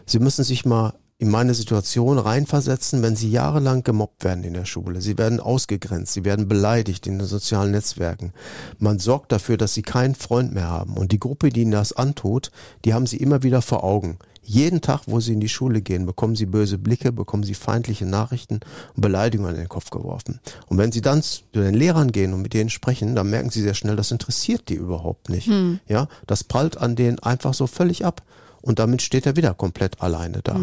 sie 0.06 0.20
müssen 0.20 0.44
sich 0.44 0.66
mal 0.66 0.94
in 1.22 1.30
meine 1.30 1.54
Situation 1.54 2.18
reinversetzen, 2.18 3.04
wenn 3.04 3.16
sie 3.16 3.30
jahrelang 3.30 3.84
gemobbt 3.84 4.24
werden 4.24 4.44
in 4.44 4.56
der 4.56 4.66
Schule. 4.66 5.02
Sie 5.02 5.20
werden 5.20 5.40
ausgegrenzt, 5.40 6.14
sie 6.14 6.26
werden 6.26 6.48
beleidigt 6.48 7.06
in 7.06 7.20
den 7.20 7.28
sozialen 7.28 7.70
Netzwerken. 7.70 8.34
Man 8.80 8.98
sorgt 8.98 9.32
dafür, 9.32 9.56
dass 9.56 9.76
sie 9.76 9.84
keinen 9.84 10.16
Freund 10.16 10.52
mehr 10.52 10.68
haben. 10.68 10.98
Und 10.98 11.12
die 11.12 11.20
Gruppe, 11.20 11.50
die 11.50 11.62
ihnen 11.62 11.74
das 11.74 11.94
antut, 11.94 12.50
die 12.86 12.96
haben 12.96 13.06
sie 13.06 13.18
immer 13.18 13.44
wieder 13.44 13.62
vor 13.62 13.84
Augen. 13.84 14.18
Jeden 14.42 14.82
Tag, 14.82 15.02
wo 15.06 15.20
sie 15.20 15.34
in 15.34 15.40
die 15.40 15.48
Schule 15.48 15.84
gehen, 15.84 16.08
bekommen 16.08 16.36
sie 16.36 16.48
böse 16.48 16.80
Blicke, 16.80 17.12
bekommen 17.12 17.44
sie 17.44 17.54
feindliche 17.54 18.08
Nachrichten 18.08 18.60
und 18.96 19.02
Beleidigungen 19.02 19.52
an 19.52 19.58
den 19.58 19.70
Kopf 19.70 19.92
geworfen. 19.92 20.40
Und 20.66 20.80
wenn 20.80 20.92
sie 20.92 21.02
dann 21.02 21.22
zu 21.22 21.44
den 21.54 21.76
Lehrern 21.76 22.12
gehen 22.12 22.34
und 22.34 22.42
mit 22.42 22.56
denen 22.56 22.72
sprechen, 22.72 23.16
dann 23.16 23.30
merken 23.30 23.52
sie 23.52 23.62
sehr 23.62 23.76
schnell, 23.76 23.96
das 23.96 24.10
interessiert 24.10 24.70
die 24.70 24.74
überhaupt 24.74 25.30
nicht. 25.30 25.48
Ja, 25.88 26.08
das 26.26 26.44
prallt 26.44 26.78
an 26.78 26.96
denen 26.96 27.20
einfach 27.20 27.54
so 27.54 27.68
völlig 27.68 28.06
ab. 28.06 28.24
Und 28.62 28.80
damit 28.80 29.02
steht 29.02 29.26
er 29.26 29.36
wieder 29.36 29.54
komplett 29.54 30.02
alleine 30.02 30.42
da. 30.44 30.56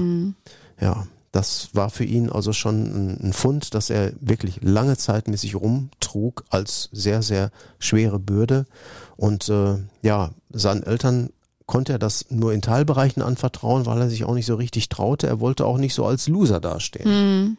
Ja, 0.80 1.06
das 1.32 1.68
war 1.72 1.90
für 1.90 2.04
ihn 2.04 2.30
also 2.30 2.52
schon 2.52 3.18
ein, 3.22 3.32
Fund, 3.32 3.74
dass 3.74 3.90
er 3.90 4.12
wirklich 4.20 4.60
lange 4.62 4.96
Zeit 4.96 5.28
mit 5.28 5.38
sich 5.38 5.54
rumtrug 5.56 6.44
als 6.48 6.88
sehr, 6.92 7.22
sehr 7.22 7.50
schwere 7.78 8.18
Bürde. 8.18 8.64
Und 9.16 9.48
äh, 9.48 9.76
ja, 10.02 10.30
seinen 10.50 10.82
Eltern 10.82 11.30
konnte 11.66 11.92
er 11.92 11.98
das 11.98 12.26
nur 12.30 12.54
in 12.54 12.62
Teilbereichen 12.62 13.22
anvertrauen, 13.22 13.84
weil 13.84 14.00
er 14.00 14.08
sich 14.08 14.24
auch 14.24 14.34
nicht 14.34 14.46
so 14.46 14.54
richtig 14.54 14.88
traute. 14.88 15.26
Er 15.26 15.38
wollte 15.38 15.66
auch 15.66 15.76
nicht 15.76 15.94
so 15.94 16.06
als 16.06 16.28
Loser 16.28 16.60
dastehen. 16.60 17.58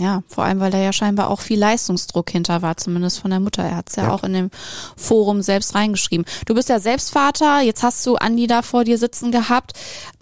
Ja, 0.00 0.22
vor 0.28 0.44
allem, 0.44 0.60
weil 0.60 0.70
da 0.70 0.78
ja 0.78 0.94
scheinbar 0.94 1.28
auch 1.28 1.40
viel 1.40 1.58
Leistungsdruck 1.58 2.30
hinter 2.30 2.62
war, 2.62 2.78
zumindest 2.78 3.18
von 3.20 3.30
der 3.30 3.38
Mutter. 3.38 3.62
Er 3.62 3.76
hat 3.76 3.90
es 3.90 3.96
ja, 3.96 4.04
Ja. 4.04 4.12
auch 4.14 4.24
in 4.24 4.32
dem 4.32 4.50
Forum 4.96 5.42
selbst 5.42 5.74
reingeschrieben. 5.74 6.24
Du 6.46 6.54
bist 6.54 6.70
ja 6.70 6.80
selbst 6.80 7.10
Vater, 7.10 7.60
jetzt 7.60 7.82
hast 7.82 8.06
du 8.06 8.16
Andi 8.16 8.46
da 8.46 8.62
vor 8.62 8.84
dir 8.84 8.96
sitzen 8.96 9.30
gehabt. 9.30 9.74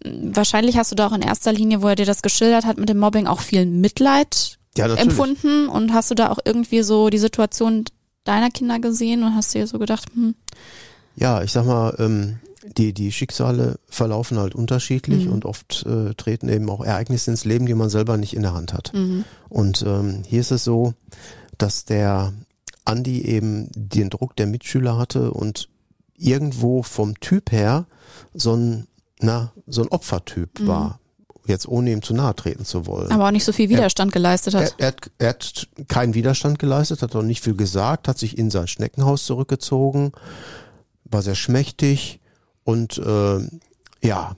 Wahrscheinlich 0.04 0.76
hast 0.76 0.90
du 0.90 0.96
da 0.96 1.06
auch 1.06 1.12
in 1.12 1.22
erster 1.22 1.52
Linie, 1.52 1.80
wo 1.80 1.86
er 1.88 1.94
dir 1.94 2.06
das 2.06 2.22
geschildert 2.22 2.64
hat 2.66 2.76
mit 2.76 2.88
dem 2.88 2.98
Mobbing, 2.98 3.28
auch 3.28 3.40
viel 3.40 3.66
Mitleid 3.66 4.58
Ja, 4.76 4.86
empfunden. 4.94 5.68
Und 5.68 5.92
hast 5.94 6.10
du 6.10 6.16
da 6.16 6.30
auch 6.30 6.38
irgendwie 6.44 6.82
so 6.82 7.08
die 7.08 7.18
Situation 7.18 7.84
deiner 8.24 8.50
Kinder 8.50 8.80
gesehen 8.80 9.22
und 9.22 9.36
hast 9.36 9.54
dir 9.54 9.66
so 9.68 9.78
gedacht, 9.78 10.06
hm, 10.12 10.34
Ja, 11.14 11.42
ich 11.42 11.52
sag 11.52 11.66
mal, 11.66 11.94
ähm, 12.00 12.40
die, 12.76 12.92
die 12.92 13.12
Schicksale 13.12 13.78
verlaufen 13.88 14.38
halt 14.38 14.54
unterschiedlich 14.54 15.26
Mhm. 15.26 15.32
und 15.32 15.44
oft 15.44 15.84
äh, 15.86 16.14
treten 16.14 16.48
eben 16.48 16.68
auch 16.70 16.84
Ereignisse 16.84 17.30
ins 17.30 17.44
Leben, 17.44 17.66
die 17.66 17.74
man 17.74 17.88
selber 17.90 18.16
nicht 18.16 18.34
in 18.34 18.42
der 18.42 18.54
Hand 18.54 18.72
hat. 18.72 18.92
Mhm. 18.94 19.24
Und 19.48 19.82
ähm, 19.86 20.22
hier 20.26 20.40
ist 20.40 20.50
es 20.50 20.64
so, 20.64 20.94
dass 21.56 21.84
der 21.84 22.32
Andi 22.84 23.22
eben 23.22 23.68
den 23.74 24.10
Druck 24.10 24.36
der 24.36 24.46
Mitschüler 24.46 24.96
hatte 24.98 25.30
und 25.32 25.68
irgendwo 26.16 26.82
vom 26.82 27.18
Typ 27.20 27.52
her 27.52 27.86
so 28.34 28.54
ein, 28.54 28.86
na, 29.20 29.52
so 29.66 29.82
ein 29.82 29.88
Opfertyp 29.88 30.60
Mhm. 30.60 30.66
war. 30.66 31.00
Jetzt 31.46 31.66
ohne 31.66 31.92
ihm 31.92 32.02
zu 32.02 32.12
nahe 32.12 32.36
treten 32.36 32.66
zu 32.66 32.84
wollen. 32.86 33.10
Aber 33.10 33.26
auch 33.26 33.30
nicht 33.30 33.44
so 33.44 33.52
viel 33.52 33.70
Widerstand 33.70 34.12
geleistet 34.12 34.52
Er, 34.52 34.60
hat. 34.66 34.74
er, 34.76 34.86
hat, 34.88 35.10
er 35.18 35.28
hat 35.30 35.68
keinen 35.88 36.12
Widerstand 36.12 36.58
geleistet, 36.58 37.00
hat 37.00 37.16
auch 37.16 37.22
nicht 37.22 37.42
viel 37.42 37.54
gesagt, 37.56 38.06
hat 38.06 38.18
sich 38.18 38.36
in 38.36 38.50
sein 38.50 38.66
Schneckenhaus 38.66 39.24
zurückgezogen, 39.24 40.12
war 41.04 41.22
sehr 41.22 41.34
schmächtig 41.36 42.20
und 42.68 42.98
äh, 42.98 43.38
ja, 44.06 44.36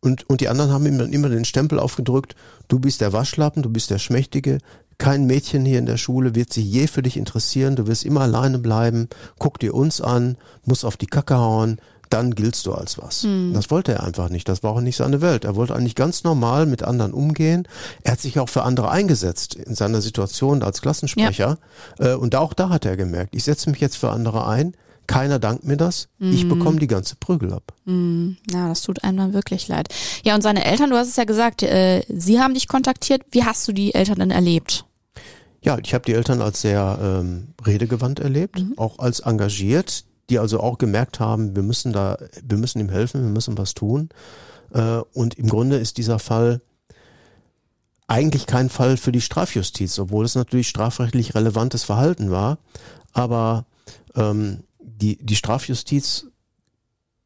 und, 0.00 0.30
und 0.30 0.40
die 0.40 0.48
anderen 0.48 0.72
haben 0.72 0.86
ihm 0.86 0.96
dann 0.96 1.12
immer 1.12 1.28
den 1.28 1.44
Stempel 1.44 1.78
aufgedrückt, 1.78 2.34
du 2.68 2.78
bist 2.78 3.02
der 3.02 3.12
Waschlappen, 3.12 3.62
du 3.62 3.68
bist 3.68 3.90
der 3.90 3.98
Schmächtige, 3.98 4.56
kein 4.96 5.26
Mädchen 5.26 5.66
hier 5.66 5.78
in 5.78 5.84
der 5.84 5.98
Schule 5.98 6.34
wird 6.34 6.50
sich 6.50 6.64
je 6.64 6.86
für 6.86 7.02
dich 7.02 7.18
interessieren, 7.18 7.76
du 7.76 7.86
wirst 7.86 8.06
immer 8.06 8.22
alleine 8.22 8.58
bleiben, 8.58 9.10
guck 9.38 9.58
dir 9.58 9.74
uns 9.74 10.00
an, 10.00 10.38
musst 10.64 10.86
auf 10.86 10.96
die 10.96 11.08
Kacke 11.08 11.36
hauen, 11.36 11.78
dann 12.08 12.34
giltst 12.34 12.64
du 12.64 12.72
als 12.72 12.96
was. 12.96 13.20
Das 13.52 13.70
wollte 13.70 13.92
er 13.92 14.02
einfach 14.02 14.30
nicht, 14.30 14.48
das 14.48 14.62
war 14.62 14.72
auch 14.72 14.80
nicht 14.80 14.96
seine 14.96 15.20
Welt. 15.20 15.44
Er 15.44 15.54
wollte 15.54 15.76
eigentlich 15.76 15.94
ganz 15.94 16.24
normal 16.24 16.64
mit 16.64 16.82
anderen 16.82 17.12
umgehen. 17.12 17.68
Er 18.02 18.12
hat 18.12 18.20
sich 18.22 18.38
auch 18.38 18.48
für 18.48 18.62
andere 18.62 18.90
eingesetzt 18.90 19.56
in 19.56 19.74
seiner 19.74 20.00
Situation 20.00 20.62
als 20.62 20.80
Klassensprecher. 20.80 21.58
Äh, 21.98 22.14
und 22.14 22.34
auch 22.34 22.54
da 22.54 22.70
hat 22.70 22.86
er 22.86 22.96
gemerkt, 22.96 23.36
ich 23.36 23.44
setze 23.44 23.68
mich 23.68 23.80
jetzt 23.80 23.98
für 23.98 24.08
andere 24.08 24.46
ein, 24.46 24.72
keiner 25.08 25.40
dankt 25.40 25.64
mir 25.64 25.76
das, 25.76 26.08
ich 26.20 26.48
bekomme 26.48 26.78
die 26.78 26.86
ganze 26.86 27.16
Prügel 27.16 27.52
ab. 27.52 27.72
Ja, 27.86 28.68
das 28.68 28.82
tut 28.82 29.02
einem 29.02 29.16
dann 29.16 29.32
wirklich 29.32 29.66
leid. 29.66 29.88
Ja, 30.22 30.36
und 30.36 30.42
seine 30.42 30.64
Eltern, 30.64 30.90
du 30.90 30.96
hast 30.96 31.08
es 31.08 31.16
ja 31.16 31.24
gesagt, 31.24 31.62
äh, 31.64 32.02
sie 32.08 32.38
haben 32.38 32.54
dich 32.54 32.68
kontaktiert. 32.68 33.22
Wie 33.30 33.42
hast 33.42 33.66
du 33.66 33.72
die 33.72 33.94
Eltern 33.94 34.20
denn 34.20 34.30
erlebt? 34.30 34.84
Ja, 35.62 35.78
ich 35.82 35.94
habe 35.94 36.04
die 36.04 36.12
Eltern 36.12 36.40
als 36.40 36.60
sehr 36.60 36.98
ähm, 37.02 37.48
redegewandt 37.66 38.20
erlebt, 38.20 38.62
auch 38.76 39.00
als 39.00 39.20
engagiert, 39.20 40.04
die 40.30 40.38
also 40.38 40.60
auch 40.60 40.78
gemerkt 40.78 41.20
haben, 41.20 41.56
wir 41.56 41.62
müssen 41.62 41.92
da, 41.92 42.18
wir 42.42 42.58
müssen 42.58 42.78
ihm 42.78 42.90
helfen, 42.90 43.22
wir 43.22 43.30
müssen 43.30 43.58
was 43.58 43.74
tun. 43.74 44.10
Äh, 44.72 45.00
und 45.14 45.34
im 45.34 45.48
Grunde 45.48 45.76
ist 45.78 45.96
dieser 45.96 46.18
Fall 46.18 46.60
eigentlich 48.06 48.46
kein 48.46 48.70
Fall 48.70 48.96
für 48.96 49.12
die 49.12 49.20
Strafjustiz, 49.20 49.98
obwohl 49.98 50.24
es 50.24 50.34
natürlich 50.34 50.68
strafrechtlich 50.68 51.34
relevantes 51.34 51.84
Verhalten 51.84 52.30
war. 52.30 52.58
Aber 53.12 53.64
ähm, 54.14 54.64
die, 54.88 55.18
die 55.18 55.36
Strafjustiz 55.36 56.26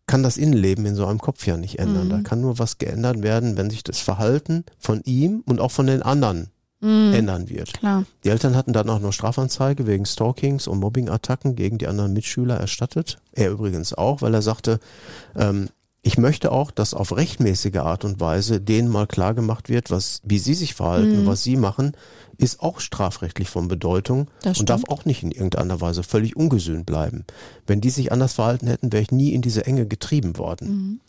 kann 0.06 0.22
das 0.22 0.36
Innenleben 0.36 0.84
in 0.84 0.94
so 0.94 1.06
einem 1.06 1.20
Kopf 1.20 1.46
ja 1.46 1.56
nicht 1.56 1.78
ändern. 1.78 2.10
Da 2.10 2.20
kann 2.20 2.40
nur 2.40 2.58
was 2.58 2.78
geändert 2.78 3.22
werden, 3.22 3.56
wenn 3.56 3.70
sich 3.70 3.84
das 3.84 4.00
Verhalten 4.00 4.64
von 4.78 5.00
ihm 5.04 5.42
und 5.46 5.60
auch 5.60 5.70
von 5.70 5.86
den 5.86 6.02
anderen 6.02 6.50
ändern 6.82 7.48
wird. 7.48 7.74
Klar. 7.74 8.04
Die 8.24 8.28
Eltern 8.28 8.56
hatten 8.56 8.72
dann 8.72 8.90
auch 8.90 8.98
noch 8.98 9.12
Strafanzeige 9.12 9.86
wegen 9.86 10.04
Stalkings 10.04 10.66
und 10.66 10.80
Mobbingattacken 10.80 11.54
gegen 11.54 11.78
die 11.78 11.86
anderen 11.86 12.12
Mitschüler 12.12 12.56
erstattet. 12.56 13.18
Er 13.30 13.52
übrigens 13.52 13.94
auch, 13.94 14.20
weil 14.20 14.34
er 14.34 14.42
sagte, 14.42 14.80
ähm, 15.36 15.68
ich 16.02 16.18
möchte 16.18 16.50
auch, 16.50 16.72
dass 16.72 16.94
auf 16.94 17.16
rechtmäßige 17.16 17.76
Art 17.76 18.04
und 18.04 18.18
Weise 18.18 18.60
denen 18.60 18.88
mal 18.88 19.06
klar 19.06 19.34
gemacht 19.34 19.68
wird, 19.68 19.90
was, 19.90 20.20
wie 20.24 20.40
sie 20.40 20.54
sich 20.54 20.74
verhalten, 20.74 21.20
und 21.20 21.26
was 21.26 21.44
sie 21.44 21.56
machen, 21.56 21.92
ist 22.38 22.60
auch 22.60 22.80
strafrechtlich 22.80 23.48
von 23.48 23.68
Bedeutung 23.68 24.28
Das 24.42 24.58
und 24.58 24.68
darf 24.68 24.82
auch 24.88 25.04
nicht 25.04 25.22
in 25.22 25.30
irgendeiner 25.30 25.80
Weise 25.80 26.02
völlig 26.02 26.34
ungesühnt 26.34 26.86
bleiben. 26.86 27.24
Wenn 27.68 27.80
die 27.80 27.90
sich 27.90 28.10
anders 28.10 28.32
verhalten 28.32 28.66
hätten, 28.66 28.92
wäre 28.92 29.02
ich 29.02 29.12
nie 29.12 29.32
in 29.32 29.42
diese 29.42 29.64
Enge 29.64 29.86
getrieben 29.86 30.38
worden. 30.38 31.00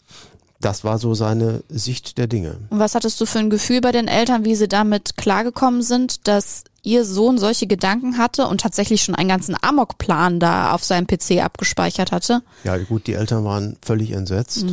Das 0.61 0.83
war 0.83 0.99
so 0.99 1.15
seine 1.15 1.63
Sicht 1.69 2.19
der 2.19 2.27
Dinge. 2.27 2.57
Und 2.69 2.79
was 2.79 2.93
hattest 2.93 3.19
du 3.19 3.25
für 3.25 3.39
ein 3.39 3.49
Gefühl 3.49 3.81
bei 3.81 3.91
den 3.91 4.07
Eltern, 4.07 4.45
wie 4.45 4.55
sie 4.55 4.67
damit 4.67 5.17
klargekommen 5.17 5.81
sind, 5.81 6.27
dass 6.27 6.63
ihr 6.83 7.05
Sohn 7.05 7.37
solche 7.37 7.65
Gedanken 7.65 8.17
hatte 8.17 8.47
und 8.47 8.61
tatsächlich 8.61 9.01
schon 9.01 9.15
einen 9.15 9.29
ganzen 9.29 9.55
Amokplan 9.61 10.39
da 10.39 10.73
auf 10.73 10.83
seinem 10.83 11.07
PC 11.07 11.41
abgespeichert 11.43 12.11
hatte? 12.11 12.43
Ja, 12.63 12.77
gut, 12.77 13.07
die 13.07 13.13
Eltern 13.13 13.45
waren 13.45 13.77
völlig 13.81 14.11
entsetzt, 14.11 14.65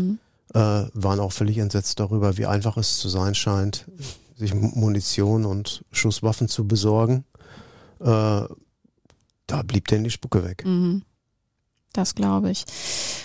äh, 0.54 0.58
waren 0.92 1.20
auch 1.20 1.32
völlig 1.32 1.58
entsetzt 1.58 2.00
darüber, 2.00 2.36
wie 2.36 2.46
einfach 2.46 2.76
es 2.76 2.98
zu 2.98 3.08
sein 3.08 3.34
scheint, 3.34 3.86
sich 4.36 4.54
Munition 4.54 5.44
und 5.46 5.84
Schusswaffen 5.92 6.48
zu 6.48 6.66
besorgen. 6.66 7.24
Äh, 8.00 8.42
da 9.46 9.62
blieb 9.64 9.88
denn 9.88 10.04
die 10.04 10.10
Spucke 10.10 10.44
weg. 10.44 10.64
Das 11.92 12.14
glaube 12.14 12.52
ich. 12.52 12.64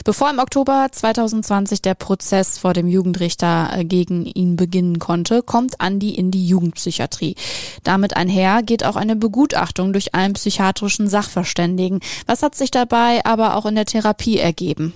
Bevor 0.04 0.30
im 0.32 0.40
Oktober 0.40 0.88
2020 0.92 1.84
der 1.84 1.94
Prozess 1.94 2.58
vor 2.58 2.74
dem 2.74 2.88
Jugendrichter 2.88 3.70
äh, 3.72 3.86
gegen 3.86 4.26
ihn 4.26 4.56
beginnen 4.56 4.98
konnte, 4.98 5.44
kommt 5.44 5.80
Andi 5.82 6.16
in 6.16 6.32
die 6.32 6.48
Jugendpsychiatrie. 6.48 7.36
Damit 7.84 8.16
einher 8.16 8.64
geht 8.64 8.84
auch 8.84 8.96
eine 8.96 9.16
Begutachtung 9.16 9.94
durch 9.94 10.16
einen 10.16 10.34
psychiatrischen 10.34 11.08
Sachverständigen. 11.08 12.00
Was 12.26 12.42
hat 12.42 12.56
sich 12.56 12.72
dabei 12.72 13.24
aber 13.24 13.56
auch 13.56 13.68
in 13.68 13.76
der 13.76 13.86
Therapie 13.86 14.40
ergeben? 14.40 14.94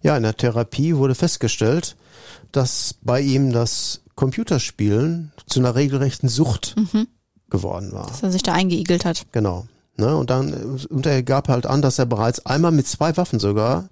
Ja, 0.00 0.16
in 0.16 0.22
der 0.22 0.36
Therapie 0.36 0.96
wurde 0.96 1.14
festgestellt, 1.14 1.96
dass 2.50 2.94
bei 3.02 3.20
ihm 3.20 3.52
das 3.52 4.00
Computerspielen 4.14 5.32
zu 5.46 5.60
einer 5.60 5.74
regelrechten 5.74 6.30
Sucht 6.30 6.74
geworden 7.50 7.92
war. 7.92 8.06
Dass 8.06 8.22
er 8.22 8.30
sich 8.32 8.42
da 8.42 8.52
eingeigelt 8.52 9.04
hat. 9.04 9.26
Genau. 9.32 9.66
Ne? 9.96 10.16
Und 10.16 10.30
dann 10.30 10.52
äh, 10.52 10.86
und 10.92 11.06
er 11.06 11.22
gab 11.22 11.48
halt 11.48 11.66
an, 11.66 11.82
dass 11.82 11.98
er 11.98 12.06
bereits 12.06 12.44
einmal 12.46 12.72
mit 12.72 12.86
zwei 12.86 13.16
Waffen 13.16 13.38
sogar 13.38 13.88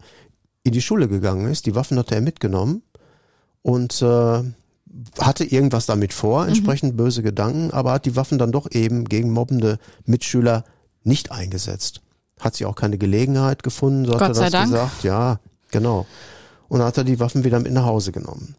in 0.63 0.73
die 0.73 0.83
Schule 0.83 1.09
gegangen 1.09 1.49
ist. 1.51 1.67
Die 1.67 1.75
Waffen 1.75 1.99
hatte 1.99 2.15
er 2.15 2.21
mitgenommen 2.21 2.83
und 3.63 4.03
äh, 4.03 4.43
hatte 5.19 5.45
irgendwas 5.45 5.87
damit 5.87 6.13
vor, 6.13 6.47
entsprechend 6.47 6.97
böse 6.97 7.23
Gedanken, 7.23 7.71
aber 7.73 7.93
hat 7.93 8.07
die 8.07 8.17
Waffen 8.17 8.39
dann 8.39 8.53
doch 8.53 8.71
eben 8.71 9.05
gegen 9.07 9.31
mobbende 9.31 9.79
Mitschüler 10.05 10.65
nicht 11.03 11.33
eingesetzt. 11.33 12.01
Hat 12.39 12.55
sich 12.55 12.67
auch 12.67 12.77
keine 12.77 12.99
Gelegenheit 12.99 13.63
gefunden, 13.63 14.05
so 14.05 14.13
hat 14.13 14.21
Gott 14.21 14.29
er 14.29 14.35
sei 14.35 14.45
das 14.45 14.53
Dank. 14.53 14.71
gesagt. 14.71 15.05
Ja, 15.05 15.41
genau. 15.71 16.07
Und 16.69 16.83
hat 16.83 16.97
er 16.97 17.05
die 17.05 17.21
Waffen 17.21 17.45
wieder 17.45 17.61
mit 17.61 17.73
nach 17.73 17.85
Hause 17.85 18.13
genommen. 18.13 18.55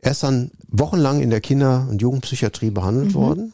Er 0.00 0.12
ist 0.12 0.22
dann 0.22 0.50
wochenlang 0.68 1.20
in 1.20 1.30
der 1.30 1.40
Kinder- 1.40 1.86
und 1.90 2.00
Jugendpsychiatrie 2.00 2.70
behandelt 2.70 3.14
worden. 3.14 3.52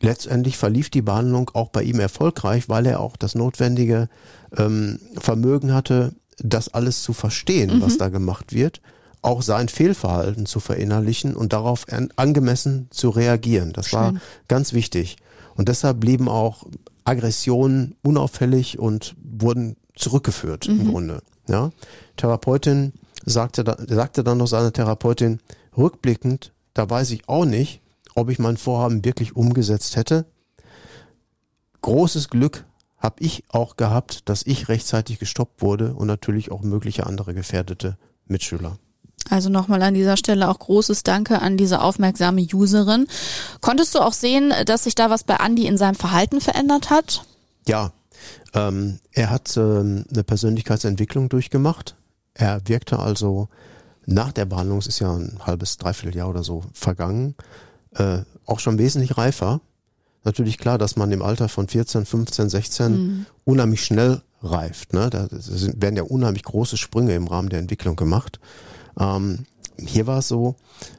Letztendlich 0.00 0.58
verlief 0.58 0.90
die 0.90 1.02
Behandlung 1.02 1.50
auch 1.54 1.70
bei 1.70 1.82
ihm 1.82 2.00
erfolgreich, 2.00 2.68
weil 2.68 2.86
er 2.86 3.00
auch 3.00 3.16
das 3.16 3.34
notwendige 3.34 4.08
ähm, 4.56 5.00
Vermögen 5.18 5.72
hatte, 5.72 6.12
das 6.38 6.68
alles 6.68 7.02
zu 7.02 7.14
verstehen, 7.14 7.80
was 7.80 7.96
da 7.96 8.10
gemacht 8.10 8.52
wird, 8.52 8.82
auch 9.22 9.40
sein 9.40 9.68
Fehlverhalten 9.68 10.44
zu 10.44 10.60
verinnerlichen 10.60 11.34
und 11.34 11.54
darauf 11.54 11.90
an, 11.90 12.10
angemessen 12.16 12.88
zu 12.90 13.08
reagieren. 13.08 13.72
Das 13.72 13.92
war 13.92 14.14
ganz 14.48 14.74
wichtig. 14.74 15.16
Und 15.56 15.68
deshalb 15.68 16.00
blieben 16.00 16.28
auch 16.28 16.66
Aggressionen 17.04 17.96
unauffällig 18.02 18.78
und 18.78 19.14
wurden 19.22 19.76
zurückgeführt 19.94 20.66
im 20.66 20.90
Grunde. 20.90 21.22
Ja? 21.48 21.70
Therapeutin 22.16 22.92
sagte, 23.24 23.64
da, 23.64 23.76
sagte 23.88 24.22
dann 24.22 24.38
noch 24.38 24.46
seine 24.46 24.72
Therapeutin, 24.72 25.40
rückblickend, 25.76 26.52
da 26.74 26.88
weiß 26.88 27.10
ich 27.12 27.28
auch 27.28 27.46
nicht, 27.46 27.80
ob 28.16 28.30
ich 28.30 28.38
mein 28.38 28.56
Vorhaben 28.56 29.04
wirklich 29.04 29.36
umgesetzt 29.36 29.96
hätte. 29.96 30.26
Großes 31.82 32.30
Glück 32.30 32.64
habe 32.98 33.16
ich 33.20 33.44
auch 33.48 33.76
gehabt, 33.76 34.28
dass 34.28 34.44
ich 34.44 34.68
rechtzeitig 34.68 35.18
gestoppt 35.18 35.62
wurde 35.62 35.94
und 35.94 36.08
natürlich 36.08 36.50
auch 36.50 36.62
mögliche 36.62 37.06
andere 37.06 37.34
gefährdete 37.34 37.96
Mitschüler. 38.26 38.78
Also 39.28 39.50
nochmal 39.50 39.82
an 39.82 39.94
dieser 39.94 40.16
Stelle 40.16 40.48
auch 40.48 40.58
großes 40.58 41.02
Danke 41.02 41.42
an 41.42 41.56
diese 41.56 41.80
aufmerksame 41.80 42.46
Userin. 42.52 43.06
Konntest 43.60 43.94
du 43.94 44.00
auch 44.00 44.12
sehen, 44.12 44.52
dass 44.64 44.84
sich 44.84 44.94
da 44.94 45.10
was 45.10 45.24
bei 45.24 45.36
Andi 45.36 45.66
in 45.66 45.78
seinem 45.78 45.94
Verhalten 45.96 46.40
verändert 46.40 46.90
hat? 46.90 47.24
Ja, 47.66 47.92
ähm, 48.54 49.00
er 49.12 49.30
hat 49.30 49.56
ähm, 49.56 50.04
eine 50.10 50.24
Persönlichkeitsentwicklung 50.24 51.28
durchgemacht. 51.28 51.96
Er 52.34 52.66
wirkte 52.66 52.98
also 52.98 53.48
nach 54.06 54.32
der 54.32 54.44
Behandlung, 54.44 54.78
es 54.78 54.86
ist 54.86 55.00
ja 55.00 55.12
ein 55.12 55.38
halbes, 55.44 55.76
dreiviertel 55.76 56.16
Jahr 56.16 56.28
oder 56.28 56.44
so 56.44 56.62
vergangen, 56.72 57.34
äh, 57.98 58.18
auch 58.44 58.60
schon 58.60 58.78
wesentlich 58.78 59.16
reifer. 59.16 59.60
Natürlich 60.24 60.58
klar, 60.58 60.78
dass 60.78 60.96
man 60.96 61.12
im 61.12 61.22
Alter 61.22 61.48
von 61.48 61.68
14, 61.68 62.04
15, 62.04 62.48
16 62.48 63.26
unheimlich 63.44 63.84
schnell 63.84 64.22
reift. 64.42 64.92
Ne? 64.92 65.08
Da 65.10 65.28
sind, 65.30 65.80
werden 65.80 65.96
ja 65.96 66.02
unheimlich 66.02 66.42
große 66.42 66.76
Sprünge 66.76 67.14
im 67.14 67.28
Rahmen 67.28 67.48
der 67.48 67.60
Entwicklung 67.60 67.96
gemacht. 67.96 68.40
Ähm, 68.98 69.46
hier 69.78 70.06
war 70.06 70.18
es 70.18 70.28
so, 70.28 70.56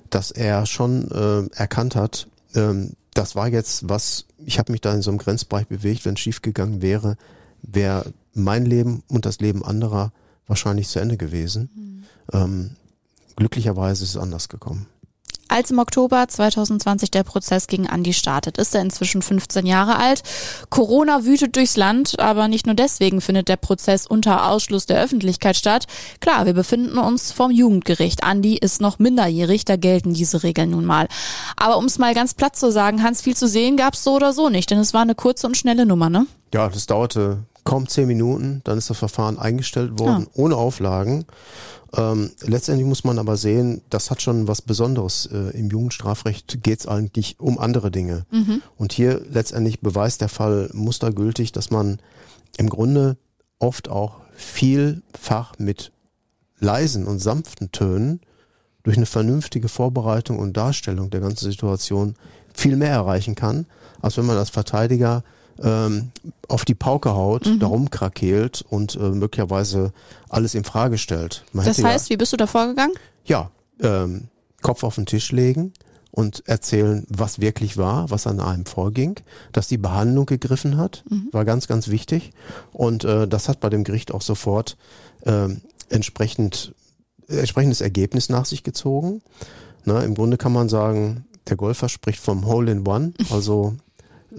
dass 0.09 0.31
er 0.31 0.65
schon 0.65 1.11
äh, 1.11 1.55
erkannt 1.55 1.95
hat, 1.95 2.27
ähm, 2.55 2.91
das 3.13 3.35
war 3.35 3.47
jetzt 3.47 3.89
was, 3.89 4.25
ich 4.45 4.59
habe 4.59 4.71
mich 4.71 4.81
da 4.81 4.93
in 4.93 5.01
so 5.01 5.09
einem 5.09 5.17
Grenzbereich 5.17 5.67
bewegt, 5.67 6.05
wenn 6.05 6.13
es 6.13 6.19
schiefgegangen 6.19 6.81
wäre, 6.81 7.17
wäre 7.63 8.13
mein 8.33 8.65
Leben 8.65 9.03
und 9.07 9.25
das 9.25 9.39
Leben 9.39 9.65
anderer 9.65 10.11
wahrscheinlich 10.45 10.87
zu 10.87 10.99
Ende 10.99 11.17
gewesen. 11.17 12.03
Ähm, 12.31 12.75
glücklicherweise 13.35 14.03
ist 14.03 14.11
es 14.11 14.17
anders 14.17 14.49
gekommen. 14.49 14.85
Als 15.49 15.71
im 15.71 15.79
Oktober 15.79 16.27
2020 16.27 17.11
der 17.11 17.23
Prozess 17.23 17.67
gegen 17.67 17.87
Andi 17.87 18.13
startet, 18.13 18.57
ist 18.57 18.75
er 18.75 18.81
inzwischen 18.81 19.21
15 19.21 19.65
Jahre 19.65 19.97
alt. 19.97 20.23
Corona 20.69 21.23
wütet 21.23 21.55
durchs 21.55 21.77
Land, 21.77 22.19
aber 22.19 22.47
nicht 22.47 22.65
nur 22.65 22.75
deswegen 22.75 23.21
findet 23.21 23.47
der 23.47 23.55
Prozess 23.55 24.05
unter 24.07 24.49
Ausschluss 24.49 24.85
der 24.85 25.01
Öffentlichkeit 25.01 25.55
statt. 25.55 25.87
Klar, 26.19 26.45
wir 26.45 26.53
befinden 26.53 26.97
uns 26.97 27.31
vorm 27.31 27.51
Jugendgericht. 27.51 28.23
Andi 28.23 28.57
ist 28.57 28.81
noch 28.81 28.99
minderjährig, 28.99 29.63
da 29.63 29.77
gelten 29.77 30.13
diese 30.13 30.43
Regeln 30.43 30.71
nun 30.71 30.85
mal. 30.85 31.07
Aber 31.55 31.77
um 31.77 31.85
es 31.85 31.97
mal 31.97 32.13
ganz 32.13 32.33
platt 32.33 32.55
zu 32.55 32.71
sagen, 32.71 33.03
Hans, 33.03 33.21
viel 33.21 33.35
zu 33.35 33.47
sehen 33.47 33.77
gab 33.77 33.93
es 33.93 34.03
so 34.03 34.15
oder 34.15 34.33
so 34.33 34.49
nicht, 34.49 34.69
denn 34.69 34.79
es 34.79 34.93
war 34.93 35.01
eine 35.01 35.15
kurze 35.15 35.47
und 35.47 35.55
schnelle 35.55 35.85
Nummer, 35.85 36.09
ne? 36.09 36.27
Ja, 36.53 36.69
das 36.69 36.85
dauerte 36.87 37.39
kaum 37.67 37.87
zehn 37.87 38.07
Minuten, 38.07 38.61
dann 38.63 38.77
ist 38.77 38.89
das 38.89 38.97
Verfahren 38.97 39.37
eingestellt 39.37 39.99
worden, 39.99 40.27
ohne 40.33 40.55
Auflagen. 40.55 41.25
Ähm, 41.95 42.31
letztendlich 42.41 42.87
muss 42.87 43.03
man 43.03 43.19
aber 43.19 43.37
sehen, 43.37 43.81
das 43.89 44.11
hat 44.11 44.21
schon 44.21 44.47
was 44.47 44.61
Besonderes. 44.61 45.27
Äh, 45.27 45.57
Im 45.57 45.69
Jugendstrafrecht 45.69 46.63
geht 46.63 46.79
es 46.79 46.87
eigentlich 46.87 47.39
um 47.39 47.59
andere 47.59 47.91
Dinge. 47.91 48.25
Und 48.75 48.93
hier 48.93 49.21
letztendlich 49.31 49.79
beweist 49.79 50.21
der 50.21 50.29
Fall 50.29 50.69
mustergültig, 50.73 51.51
dass 51.51 51.71
man 51.71 51.99
im 52.57 52.69
Grunde 52.69 53.17
oft 53.59 53.89
auch 53.89 54.21
vielfach 54.35 55.57
mit 55.57 55.91
leisen 56.59 57.05
und 57.05 57.19
sanften 57.19 57.71
Tönen 57.71 58.21
durch 58.83 58.97
eine 58.97 59.05
vernünftige 59.05 59.67
Vorbereitung 59.67 60.39
und 60.39 60.55
Darstellung 60.55 61.09
der 61.09 61.19
ganzen 61.19 61.49
Situation 61.49 62.15
viel 62.53 62.75
mehr 62.75 62.91
erreichen 62.91 63.35
kann, 63.35 63.65
als 64.01 64.17
wenn 64.17 64.25
man 64.25 64.37
als 64.37 64.49
Verteidiger 64.49 65.23
ähm, 65.63 66.11
auf 66.47 66.65
die 66.65 66.75
Pauke 66.75 67.13
haut, 67.13 67.49
darum 67.59 67.89
krakeelt 67.89 68.63
und 68.69 68.95
äh, 68.95 68.99
möglicherweise 69.09 69.91
alles 70.29 70.55
in 70.55 70.63
Frage 70.63 70.97
stellt. 70.97 71.43
Man 71.53 71.65
Das 71.65 71.77
hätte 71.77 71.87
ja- 71.87 71.93
heißt, 71.93 72.09
wie 72.09 72.17
bist 72.17 72.33
du 72.33 72.37
da 72.37 72.47
vorgegangen? 72.47 72.95
ja, 73.25 73.51
ähm, 73.81 74.29
Kopf 74.61 74.83
auf 74.83 74.95
den 74.95 75.05
Tisch 75.05 75.31
legen 75.31 75.71
und 76.11 76.43
erzählen, 76.47 77.05
was 77.09 77.39
wirklich 77.39 77.77
war, 77.77 78.09
was 78.09 78.25
an 78.25 78.39
einem 78.39 78.65
vorging, 78.65 79.19
dass 79.51 79.67
die 79.67 79.77
Behandlung 79.77 80.25
gegriffen 80.25 80.77
hat, 80.77 81.03
war 81.31 81.45
ganz, 81.45 81.67
ganz 81.67 81.89
wichtig. 81.89 82.31
Und 82.73 83.03
äh, 83.03 83.27
das 83.27 83.47
hat 83.49 83.59
bei 83.59 83.69
dem 83.69 83.83
Gericht 83.83 84.11
auch 84.11 84.21
sofort 84.23 84.77
ähm, 85.25 85.61
entsprechend 85.89 86.73
entsprechendes 87.27 87.81
Ergebnis 87.81 88.29
nach 88.29 88.45
sich 88.45 88.63
gezogen. 88.63 89.21
Na, 89.85 90.01
Im 90.01 90.15
Grunde 90.15 90.37
kann 90.37 90.53
man 90.53 90.69
sagen, 90.69 91.25
der 91.49 91.57
Golfer 91.57 91.89
spricht 91.89 92.19
vom 92.21 92.45
Hole 92.45 92.71
in 92.71 92.87
One, 92.87 93.13
also 93.29 93.75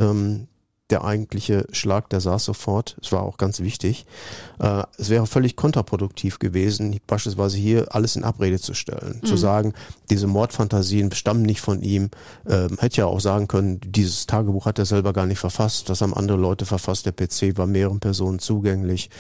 ähm, 0.01 0.49
der 0.91 1.05
eigentliche 1.05 1.67
Schlag, 1.71 2.09
der 2.09 2.21
saß 2.21 2.45
sofort. 2.45 2.97
Es 3.03 3.13
war 3.13 3.23
auch 3.23 3.37
ganz 3.37 3.61
wichtig. 3.61 4.07
Äh, 4.59 4.85
es 4.97 5.11
wäre 5.11 5.27
völlig 5.27 5.55
kontraproduktiv 5.55 6.39
gewesen, 6.39 6.99
beispielsweise 7.07 7.59
hier 7.59 7.95
alles 7.95 8.17
in 8.17 8.25
Abrede 8.25 8.59
zu 8.59 8.73
stellen. 8.73 9.21
Zu 9.23 9.37
sagen, 9.37 9.75
diese 10.09 10.27
Mordfantasien 10.27 11.13
stammen 11.13 11.43
nicht 11.43 11.61
von 11.61 11.83
ihm. 11.83 12.11
Ähm, 12.49 12.79
hätte 12.79 12.99
ja 12.99 13.07
auch 13.07 13.21
sagen 13.21 13.49
können, 13.49 13.81
dieses 13.85 14.27
Tagebuch 14.27 14.65
hat 14.65 14.79
er 14.79 14.87
selber 14.87 15.13
gar 15.13 15.27
nicht 15.27 15.39
verfasst. 15.39 15.91
Das 15.91 16.01
haben 16.01 16.15
andere 16.15 16.39
Leute 16.39 16.65
verfasst. 16.65 17.05
Der 17.05 17.13
PC 17.13 17.59
war 17.59 17.67
mehreren 17.67 18.01
Personen 18.01 18.39
zugänglich. 18.39 19.11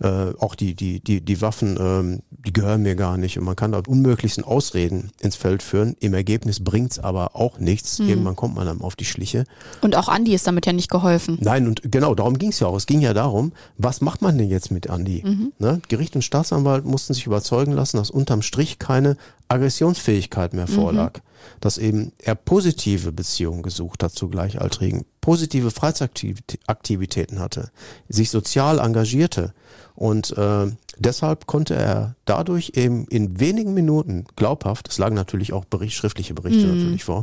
Äh, 0.00 0.32
auch 0.38 0.54
die, 0.54 0.74
die, 0.74 1.00
die, 1.00 1.20
die 1.20 1.40
Waffen, 1.42 1.76
ähm, 1.78 2.22
die 2.30 2.54
gehören 2.54 2.82
mir 2.82 2.94
gar 2.94 3.18
nicht. 3.18 3.38
Und 3.38 3.44
man 3.44 3.56
kann 3.56 3.72
da 3.72 3.82
unmöglichsten 3.86 4.44
Ausreden 4.44 5.10
ins 5.20 5.36
Feld 5.36 5.62
führen. 5.62 5.94
Im 6.00 6.14
Ergebnis 6.14 6.64
bringt's 6.64 6.98
aber 6.98 7.36
auch 7.36 7.58
nichts. 7.58 7.98
Irgendwann 7.98 8.36
kommt 8.36 8.54
man 8.54 8.66
dann 8.66 8.80
auf 8.80 8.96
die 8.96 9.04
Schliche. 9.04 9.44
Und 9.82 9.94
auch 9.94 10.08
Andi 10.08 10.34
ist 10.34 10.46
damit 10.46 10.64
ja 10.64 10.72
nicht 10.72 10.90
geholfen. 10.90 11.17
Nein, 11.40 11.66
und 11.66 11.82
genau, 11.90 12.14
darum 12.14 12.38
ging 12.38 12.50
es 12.50 12.60
ja 12.60 12.66
auch. 12.66 12.76
Es 12.76 12.86
ging 12.86 13.00
ja 13.00 13.14
darum, 13.14 13.52
was 13.76 14.00
macht 14.00 14.22
man 14.22 14.38
denn 14.38 14.48
jetzt 14.48 14.70
mit 14.70 14.90
Andi? 14.90 15.22
Ne? 15.58 15.80
Gericht 15.88 16.14
und 16.14 16.22
Staatsanwalt 16.22 16.84
mussten 16.84 17.14
sich 17.14 17.26
überzeugen 17.26 17.72
lassen, 17.72 17.96
dass 17.96 18.10
unterm 18.10 18.42
Strich 18.42 18.78
keine 18.78 19.16
Aggressionsfähigkeit 19.48 20.52
mehr 20.52 20.66
vorlag. 20.66 21.20
Dass 21.60 21.78
eben 21.78 22.12
er 22.18 22.34
positive 22.34 23.12
Beziehungen 23.12 23.62
gesucht 23.62 24.02
hat 24.02 24.12
zu 24.12 24.28
Gleichaltrigen, 24.28 25.04
positive 25.20 25.70
Freizeitaktivitäten 25.70 27.38
hatte, 27.38 27.70
sich 28.08 28.30
sozial 28.30 28.78
engagierte. 28.78 29.54
Und 29.94 30.36
äh, 30.36 30.66
deshalb 30.98 31.46
konnte 31.46 31.74
er 31.74 32.14
dadurch 32.24 32.72
eben 32.74 33.06
in 33.08 33.40
wenigen 33.40 33.74
Minuten 33.74 34.26
glaubhaft, 34.36 34.88
es 34.88 34.98
lagen 34.98 35.16
natürlich 35.16 35.52
auch 35.52 35.64
Bericht, 35.64 35.94
schriftliche 35.94 36.34
Berichte 36.34 36.66
natürlich 36.66 37.04
vor, 37.04 37.22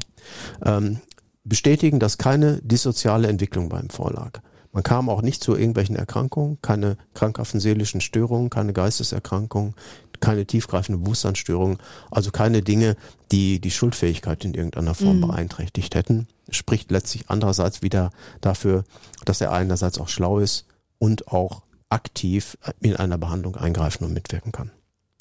ähm, 0.64 1.00
bestätigen, 1.46 2.00
dass 2.00 2.18
keine 2.18 2.62
dissoziale 2.62 3.28
Entwicklung 3.28 3.70
bei 3.70 3.80
ihm 3.80 3.90
vorlag. 3.90 4.42
Man 4.72 4.84
kam 4.84 5.08
auch 5.08 5.22
nicht 5.22 5.42
zu 5.42 5.56
irgendwelchen 5.56 5.96
Erkrankungen, 5.96 6.58
keine 6.62 6.98
krankhaften 7.14 7.62
seelischen 7.62 8.02
Störungen, 8.02 8.50
keine 8.50 8.74
Geisteserkrankungen, 8.74 9.74
keine 10.20 10.46
tiefgreifende 10.46 11.00
Bewusstseinsstörungen, 11.00 11.78
also 12.12 12.32
keine 12.32 12.62
Dinge, 12.62 12.98
die 13.32 13.62
die 13.62 13.72
Schuldfähigkeit 13.72 14.44
in 14.44 14.54
irgendeiner 14.54 14.94
Form 14.94 15.22
beeinträchtigt 15.22 15.96
hätten. 15.96 16.28
Spricht 16.50 16.92
letztlich 16.92 17.30
andererseits 17.30 17.82
wieder 17.82 18.12
dafür, 18.42 18.84
dass 19.24 19.40
er 19.40 19.54
einerseits 19.54 19.98
auch 19.98 20.10
schlau 20.10 20.40
ist 20.40 20.66
und 21.00 21.30
auch 21.30 21.62
aktiv 21.90 22.58
in 22.82 22.96
einer 22.98 23.18
Behandlung 23.18 23.56
eingreifen 23.56 24.04
und 24.04 24.14
mitwirken 24.14 24.52
kann. 24.52 24.72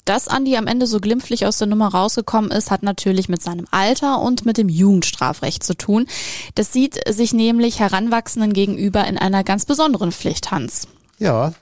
Dass 0.05 0.27
Andi 0.27 0.55
am 0.55 0.67
Ende 0.67 0.85
so 0.85 0.99
glimpflich 0.99 1.47
aus 1.47 1.57
der 1.57 1.65
Nummer 1.65 1.87
rausgekommen 1.87 2.51
ist, 2.51 2.69
hat 2.69 2.83
natürlich 2.83 3.27
mit 3.27 3.41
seinem 3.41 3.65
Alter 3.71 4.21
und 4.21 4.45
mit 4.45 4.57
dem 4.57 4.69
Jugendstrafrecht 4.69 5.63
zu 5.63 5.75
tun. 5.75 6.05
Das 6.53 6.71
sieht 6.71 6.99
sich 7.09 7.33
nämlich 7.33 7.79
Heranwachsenden 7.79 8.53
gegenüber 8.53 9.07
in 9.07 9.17
einer 9.17 9.43
ganz 9.43 9.65
besonderen 9.65 10.11
Pflicht, 10.11 10.51
Hans. 10.51 10.87
Ja, 11.17 11.53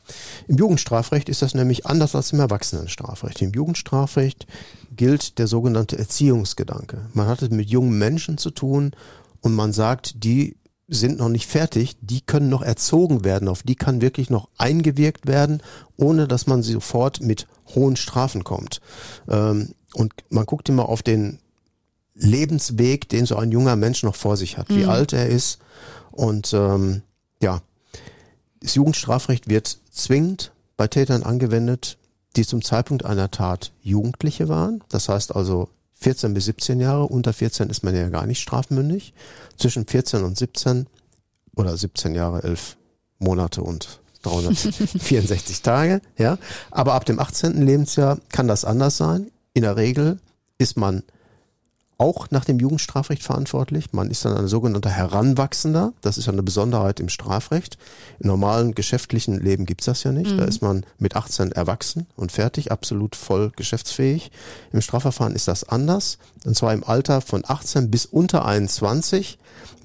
im 0.47 0.58
Jugendstrafrecht 0.58 1.29
ist 1.29 1.41
das 1.41 1.53
nämlich 1.53 1.86
anders 1.86 2.15
als 2.15 2.34
im 2.34 2.39
Erwachsenenstrafrecht. 2.41 3.41
Im 3.41 3.53
Jugendstrafrecht 3.53 4.45
gilt 4.93 5.39
der 5.39 5.47
sogenannte 5.47 5.97
Erziehungsgedanke. 5.97 7.06
Man 7.13 7.27
hat 7.27 7.43
es 7.43 7.49
mit 7.49 7.69
jungen 7.69 7.97
Menschen 7.97 8.38
zu 8.38 8.49
tun 8.49 8.91
und 9.41 9.53
man 9.53 9.71
sagt, 9.71 10.23
die 10.23 10.58
sind 10.93 11.19
noch 11.19 11.29
nicht 11.29 11.47
fertig, 11.47 11.95
die 12.01 12.21
können 12.21 12.49
noch 12.49 12.62
erzogen 12.62 13.23
werden, 13.23 13.47
auf 13.47 13.63
die 13.63 13.75
kann 13.75 14.01
wirklich 14.01 14.29
noch 14.29 14.49
eingewirkt 14.58 15.27
werden, 15.27 15.62
ohne 15.97 16.27
dass 16.27 16.47
man 16.47 16.63
sofort 16.63 17.21
mit 17.21 17.47
hohen 17.75 17.95
Strafen 17.95 18.43
kommt. 18.43 18.82
Ähm, 19.27 19.73
und 19.93 20.13
man 20.29 20.45
guckt 20.45 20.69
immer 20.69 20.89
auf 20.89 21.03
den 21.03 21.39
Lebensweg, 22.15 23.10
den 23.10 23.25
so 23.25 23.36
ein 23.38 23.51
junger 23.51 23.75
Mensch 23.75 24.03
noch 24.03 24.15
vor 24.15 24.38
sich 24.38 24.58
hat, 24.58 24.69
wie 24.69 24.86
alt 24.86 25.13
er 25.13 25.27
ist. 25.27 25.60
Und 26.12 26.53
ähm, 26.53 27.01
ja, 27.41 27.62
das 28.60 28.75
Jugendstrafrecht 28.75 29.49
wird 29.49 29.77
zwingend 29.91 30.51
bei 30.77 30.88
Tätern 30.88 31.23
angewendet, 31.23 31.97
die 32.36 32.45
zum 32.45 32.63
Zeitpunkt 32.63 33.06
einer 33.06 33.32
Tat 33.32 33.71
Jugendliche 33.82 34.49
waren. 34.49 34.84
Das 34.89 35.10
heißt 35.10 35.36
also 35.36 35.69
14 36.04 36.34
bis 36.34 36.46
17 36.46 36.80
Jahre. 36.80 37.08
Unter 37.08 37.34
14 37.34 37.70
ist 37.70 37.84
man 37.84 37.96
ja 37.96 38.10
gar 38.10 38.26
nicht 38.26 38.42
strafmündig. 38.42 39.13
Zwischen 39.58 39.88
14 39.88 40.24
und 40.24 40.38
17 40.38 40.88
oder 41.56 41.76
17 41.76 42.13
Jahre, 42.13 42.44
11 42.44 42.78
Monate 43.20 43.63
und 43.63 44.02
364 44.24 45.62
Tage. 45.62 46.02
Ja, 46.18 46.38
aber 46.72 46.94
ab 46.94 47.06
dem 47.06 47.20
18. 47.20 47.66
Lebensjahr 47.66 48.20
kann 48.30 48.48
das 48.48 48.66
anders 48.66 48.98
sein. 48.98 49.32
In 49.54 49.63
der 49.63 49.78
Regel 49.78 50.20
ist 50.58 50.78
man 50.78 51.04
auch 51.97 52.32
nach 52.32 52.45
dem 52.45 52.60
Jugendstrafrecht 52.60 53.23
verantwortlich. 53.23 53.93
Man 53.93 54.10
ist 54.10 54.25
dann 54.25 54.36
ein 54.36 54.47
sogenannter 54.47 54.89
Heranwachsender. 54.89 55.93
Das 56.01 56.17
ist 56.17 56.25
ja 56.25 56.34
eine 56.34 56.43
Besonderheit 56.43 56.99
im 56.99 57.10
Strafrecht. 57.10 57.77
Im 58.19 58.27
normalen 58.27 58.75
geschäftlichen 58.75 59.39
Leben 59.39 59.65
gibt's 59.65 59.86
das 59.86 60.03
ja 60.03 60.12
nicht. 60.12 60.38
Da 60.38 60.45
ist 60.45 60.62
man 60.62 60.86
mit 60.97 61.15
18 61.15 61.51
erwachsen 61.51 62.08
und 62.15 62.32
fertig, 62.32 62.71
absolut 62.71 63.15
voll 63.15 63.51
geschäftsfähig. 63.56 64.32
Im 64.71 64.82
Strafverfahren 64.82 65.36
ist 65.36 65.47
das 65.47 65.67
anders. 65.67 66.17
Und 66.45 66.56
zwar 66.56 66.73
im 66.73 66.84
Alter 66.84 67.21
von 67.21 67.43
18 67.45 67.91
bis 67.91 68.06
unter 68.06 68.45
21 68.45 69.38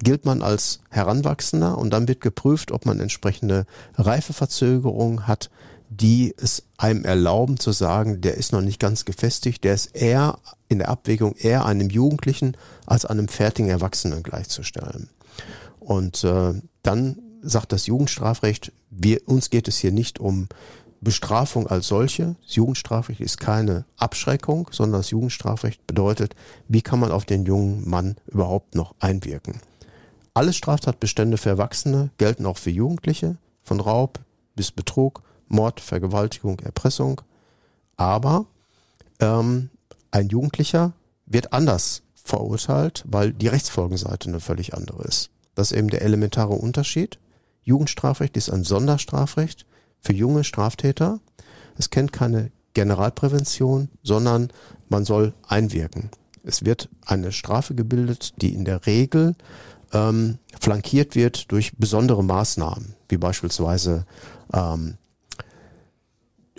gilt 0.03 0.25
man 0.25 0.41
als 0.41 0.79
Heranwachsender 0.89 1.77
und 1.77 1.91
dann 1.91 2.07
wird 2.07 2.21
geprüft, 2.21 2.71
ob 2.71 2.85
man 2.85 2.99
entsprechende 2.99 3.65
Reifeverzögerung 3.97 5.27
hat, 5.27 5.49
die 5.89 6.35
es 6.37 6.63
einem 6.77 7.03
erlauben 7.03 7.59
zu 7.59 7.71
sagen, 7.71 8.21
der 8.21 8.35
ist 8.35 8.51
noch 8.51 8.61
nicht 8.61 8.79
ganz 8.79 9.05
gefestigt, 9.05 9.63
der 9.63 9.73
ist 9.73 9.87
eher 9.95 10.37
in 10.67 10.77
der 10.77 10.89
Abwägung 10.89 11.35
eher 11.35 11.65
einem 11.65 11.89
Jugendlichen 11.89 12.55
als 12.85 13.05
einem 13.05 13.27
fertigen 13.27 13.71
Erwachsenen 13.71 14.21
gleichzustellen. 14.21 15.09
Und 15.79 16.23
äh, 16.23 16.53
dann 16.83 17.17
sagt 17.41 17.71
das 17.71 17.87
Jugendstrafrecht, 17.87 18.71
wir, 18.91 19.27
uns 19.27 19.49
geht 19.49 19.67
es 19.67 19.77
hier 19.77 19.91
nicht 19.91 20.19
um 20.19 20.47
Bestrafung 21.01 21.67
als 21.67 21.87
solche. 21.87 22.35
Das 22.45 22.55
Jugendstrafrecht 22.55 23.21
ist 23.21 23.39
keine 23.39 23.85
Abschreckung, 23.97 24.69
sondern 24.71 24.99
das 24.99 25.09
Jugendstrafrecht 25.09 25.87
bedeutet, 25.87 26.35
wie 26.67 26.81
kann 26.81 26.99
man 26.99 27.11
auf 27.11 27.25
den 27.25 27.45
jungen 27.45 27.89
Mann 27.89 28.15
überhaupt 28.27 28.75
noch 28.75 28.93
einwirken. 28.99 29.61
Alle 30.33 30.53
Straftatbestände 30.53 31.37
für 31.37 31.49
Erwachsene 31.49 32.11
gelten 32.17 32.45
auch 32.45 32.57
für 32.57 32.69
Jugendliche, 32.69 33.37
von 33.63 33.79
Raub 33.79 34.19
bis 34.55 34.71
Betrug, 34.71 35.23
Mord, 35.49 35.79
Vergewaltigung, 35.79 36.59
Erpressung. 36.59 37.21
Aber 37.97 38.45
ähm, 39.19 39.69
ein 40.11 40.29
Jugendlicher 40.29 40.93
wird 41.25 41.53
anders 41.53 42.01
verurteilt, 42.15 43.03
weil 43.07 43.33
die 43.33 43.47
Rechtsfolgenseite 43.47 44.29
eine 44.29 44.39
völlig 44.39 44.73
andere 44.73 45.03
ist. 45.03 45.29
Das 45.55 45.71
ist 45.71 45.77
eben 45.77 45.89
der 45.89 46.03
elementare 46.03 46.53
Unterschied. 46.53 47.19
Jugendstrafrecht 47.63 48.37
ist 48.37 48.49
ein 48.49 48.63
Sonderstrafrecht 48.63 49.65
für 49.99 50.13
junge 50.13 50.43
Straftäter. 50.43 51.19
Es 51.77 51.89
kennt 51.89 52.13
keine 52.13 52.51
Generalprävention, 52.73 53.89
sondern 54.03 54.51
man 54.87 55.05
soll 55.05 55.33
einwirken. 55.47 56.09
Es 56.43 56.65
wird 56.65 56.89
eine 57.05 57.31
Strafe 57.31 57.75
gebildet, 57.75 58.41
die 58.41 58.53
in 58.53 58.65
der 58.65 58.85
Regel 58.85 59.35
ähm, 59.91 60.37
flankiert 60.59 61.15
wird 61.15 61.51
durch 61.51 61.75
besondere 61.77 62.23
Maßnahmen, 62.23 62.95
wie 63.09 63.17
beispielsweise 63.17 64.05
ähm, 64.53 64.97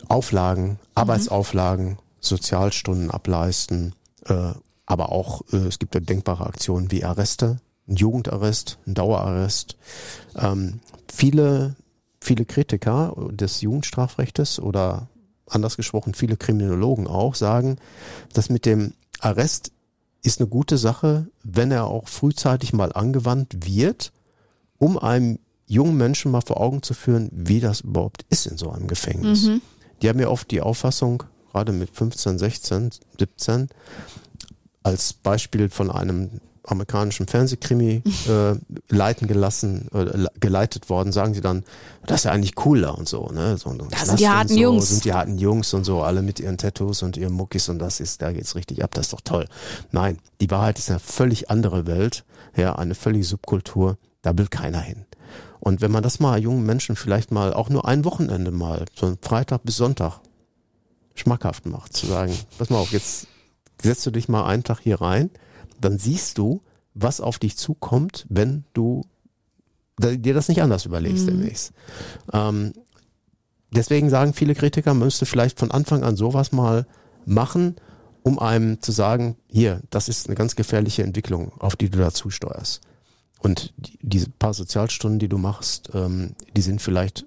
Auflagen, 0.09 0.79
Arbeitsauflagen, 0.95 1.99
Sozialstunden 2.21 3.11
ableisten, 3.11 3.95
äh, 4.27 4.53
aber 4.87 5.13
auch 5.13 5.43
äh, 5.53 5.57
es 5.57 5.79
gibt 5.79 5.95
ja 5.95 6.01
denkbare 6.01 6.47
Aktionen 6.47 6.91
wie 6.91 7.05
Arreste, 7.05 7.61
ein 7.89 7.97
Jugendarrest, 7.97 8.79
ein 8.87 8.95
Dauerarrest. 8.95 9.77
Ähm, 10.37 10.81
viele, 11.13 11.77
viele 12.21 12.45
Kritiker 12.45 13.15
des 13.31 13.61
Jugendstrafrechtes 13.61 14.61
oder 14.61 15.09
anders 15.47 15.77
gesprochen 15.77 16.15
viele 16.15 16.37
Kriminologen 16.37 17.07
auch 17.07 17.35
sagen, 17.35 17.77
dass 18.33 18.51
mit 18.51 18.67
dem 18.67 18.95
Arrest 19.19 19.73
ist 20.23 20.41
eine 20.41 20.49
gute 20.49 20.79
Sache, 20.79 21.27
wenn 21.43 21.71
er 21.71 21.87
auch 21.87 22.09
frühzeitig 22.09 22.73
mal 22.73 22.93
angewandt 22.93 23.67
wird, 23.67 24.13
um 24.79 24.99
einem 24.99 25.39
jungen 25.67 25.97
Menschen 25.97 26.31
mal 26.31 26.43
vor 26.43 26.61
Augen 26.61 26.83
zu 26.83 26.95
führen, 26.95 27.31
wie 27.33 27.61
das 27.61 27.81
überhaupt 27.83 28.25
ist 28.29 28.47
in 28.47 28.59
so 28.59 28.71
einem 28.71 28.87
Gefängnis. 28.87 29.45
Mhm. 29.45 29.63
Die 30.03 30.09
haben 30.09 30.21
ja 30.21 30.29
oft 30.29 30.51
die 30.51 30.61
Auffassung, 30.61 31.23
gerade 31.53 31.73
mit 31.73 31.91
15, 31.91 32.39
16, 32.39 32.91
17, 33.19 33.69
als 34.83 35.13
Beispiel 35.13 35.69
von 35.69 35.91
einem 35.91 36.41
amerikanischen 36.65 37.27
Fernsehkrimi 37.27 38.03
äh, 38.29 38.55
leiten 38.89 39.27
gelassen, 39.27 39.89
äh, 39.93 40.27
geleitet 40.39 40.89
worden, 40.89 41.13
sagen 41.13 41.35
sie 41.35 41.41
dann, 41.41 41.65
das 42.07 42.21
ist 42.21 42.25
ja 42.25 42.33
eigentlich 42.33 42.55
cooler 42.55 42.97
und 42.97 43.09
so, 43.09 43.27
ne? 43.29 43.57
So, 43.57 43.73
das 43.91 44.07
sind 44.07 44.21
die 44.21 44.29
harten 44.29 44.55
so, 44.55 44.61
Jungs. 44.61 44.89
Sind 44.89 45.05
die 45.05 45.13
harten 45.13 45.39
Jungs 45.39 45.75
und 45.75 45.85
so, 45.85 46.03
alle 46.03 46.23
mit 46.23 46.41
ihren 46.41 46.59
Tattoos 46.59 47.03
und 47.03 47.17
ihren 47.17 47.33
Muckis 47.33 47.69
und 47.69 47.79
das 47.79 48.01
ist, 48.01 48.23
da 48.23 48.33
geht's 48.33 48.55
richtig 48.55 48.85
ab, 48.85 48.93
das 48.95 49.07
ist 49.07 49.13
doch 49.13 49.21
toll. 49.23 49.47
Nein, 49.91 50.19
die 50.41 50.51
Wahrheit 50.51 50.79
ist 50.79 50.91
eine 50.91 51.01
völlig 51.01 51.51
andere 51.51 51.87
Welt, 51.87 52.25
ja, 52.57 52.77
eine 52.77 52.95
völlige 52.95 53.25
Subkultur, 53.25 53.97
da 54.23 54.37
will 54.37 54.49
keiner 54.49 54.81
hin. 54.81 55.07
Und 55.61 55.81
wenn 55.81 55.91
man 55.91 56.03
das 56.03 56.21
mal 56.21 56.41
jungen 56.41 56.65
Menschen 56.65 56.97
vielleicht 56.97 57.31
mal 57.31 57.53
auch 57.53 57.69
nur 57.69 57.87
ein 57.87 58.05
Wochenende 58.05 58.51
mal, 58.51 58.87
so 58.95 59.07
ein 59.07 59.19
Freitag 59.21 59.63
bis 59.63 59.77
Sonntag, 59.77 60.21
schmackhaft 61.15 61.67
macht, 61.67 61.93
zu 61.93 62.07
sagen, 62.07 62.33
pass 62.59 62.71
mal 62.71 62.79
auf, 62.79 62.93
jetzt 62.93 63.27
setzt 63.83 64.07
du 64.07 64.11
dich 64.11 64.29
mal 64.29 64.47
einen 64.47 64.65
Tag 64.65 64.81
hier 64.81 65.01
rein, 65.01 65.31
dann 65.81 65.99
siehst 65.99 66.39
du, 66.39 66.63
was 66.95 67.21
auf 67.21 67.39
dich 67.39 67.57
zukommt, 67.57 68.27
wenn 68.29 68.65
du 68.73 69.05
dir 69.99 70.35
das 70.35 70.49
nicht 70.49 70.63
anders 70.63 70.87
überlegst 70.87 71.27
Mhm. 71.27 71.31
demnächst. 71.31 71.73
Ähm, 72.33 72.73
deswegen 73.71 74.09
sagen 74.09 74.33
viele 74.33 74.55
Kritiker, 74.55 74.95
man 74.95 75.07
müsste 75.07 75.27
vielleicht 75.27 75.59
von 75.59 75.71
Anfang 75.71 76.03
an 76.05 76.17
sowas 76.17 76.53
mal 76.53 76.87
machen, 77.27 77.77
um 78.23 78.39
einem 78.39 78.81
zu 78.81 78.93
sagen, 78.93 79.37
hier, 79.49 79.83
das 79.91 80.09
ist 80.09 80.27
eine 80.27 80.37
ganz 80.37 80.57
gefährliche 80.57 81.03
Entwicklung, 81.03 81.53
auf 81.59 81.77
die 81.77 81.91
du 81.91 81.99
dazu 81.99 82.31
steuerst. 82.31 82.81
Und 83.41 83.73
die, 83.77 83.99
diese 84.03 84.29
paar 84.31 84.55
Sozialstunden, 84.55 85.19
die 85.19 85.29
du 85.29 85.39
machst, 85.39 85.91
ähm, 85.95 86.35
die 86.57 86.63
sind 86.63 86.81
vielleicht 86.81 87.25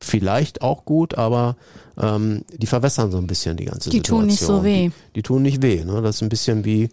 vielleicht 0.00 0.62
auch 0.62 0.84
gut, 0.84 1.14
aber 1.14 1.56
ähm, 1.96 2.44
die 2.52 2.66
verwässern 2.66 3.12
so 3.12 3.18
ein 3.18 3.26
bisschen 3.26 3.56
die 3.56 3.66
ganze 3.66 3.90
Die 3.90 3.98
Situation. 3.98 4.20
tun 4.20 4.26
nicht 4.26 4.40
so 4.40 4.64
weh. 4.64 4.88
Die, 4.88 4.92
die 5.16 5.22
tun 5.22 5.42
nicht 5.42 5.62
weh. 5.62 5.84
Ne? 5.84 6.02
Das 6.02 6.16
ist 6.16 6.22
ein 6.22 6.28
bisschen 6.28 6.64
wie, 6.64 6.88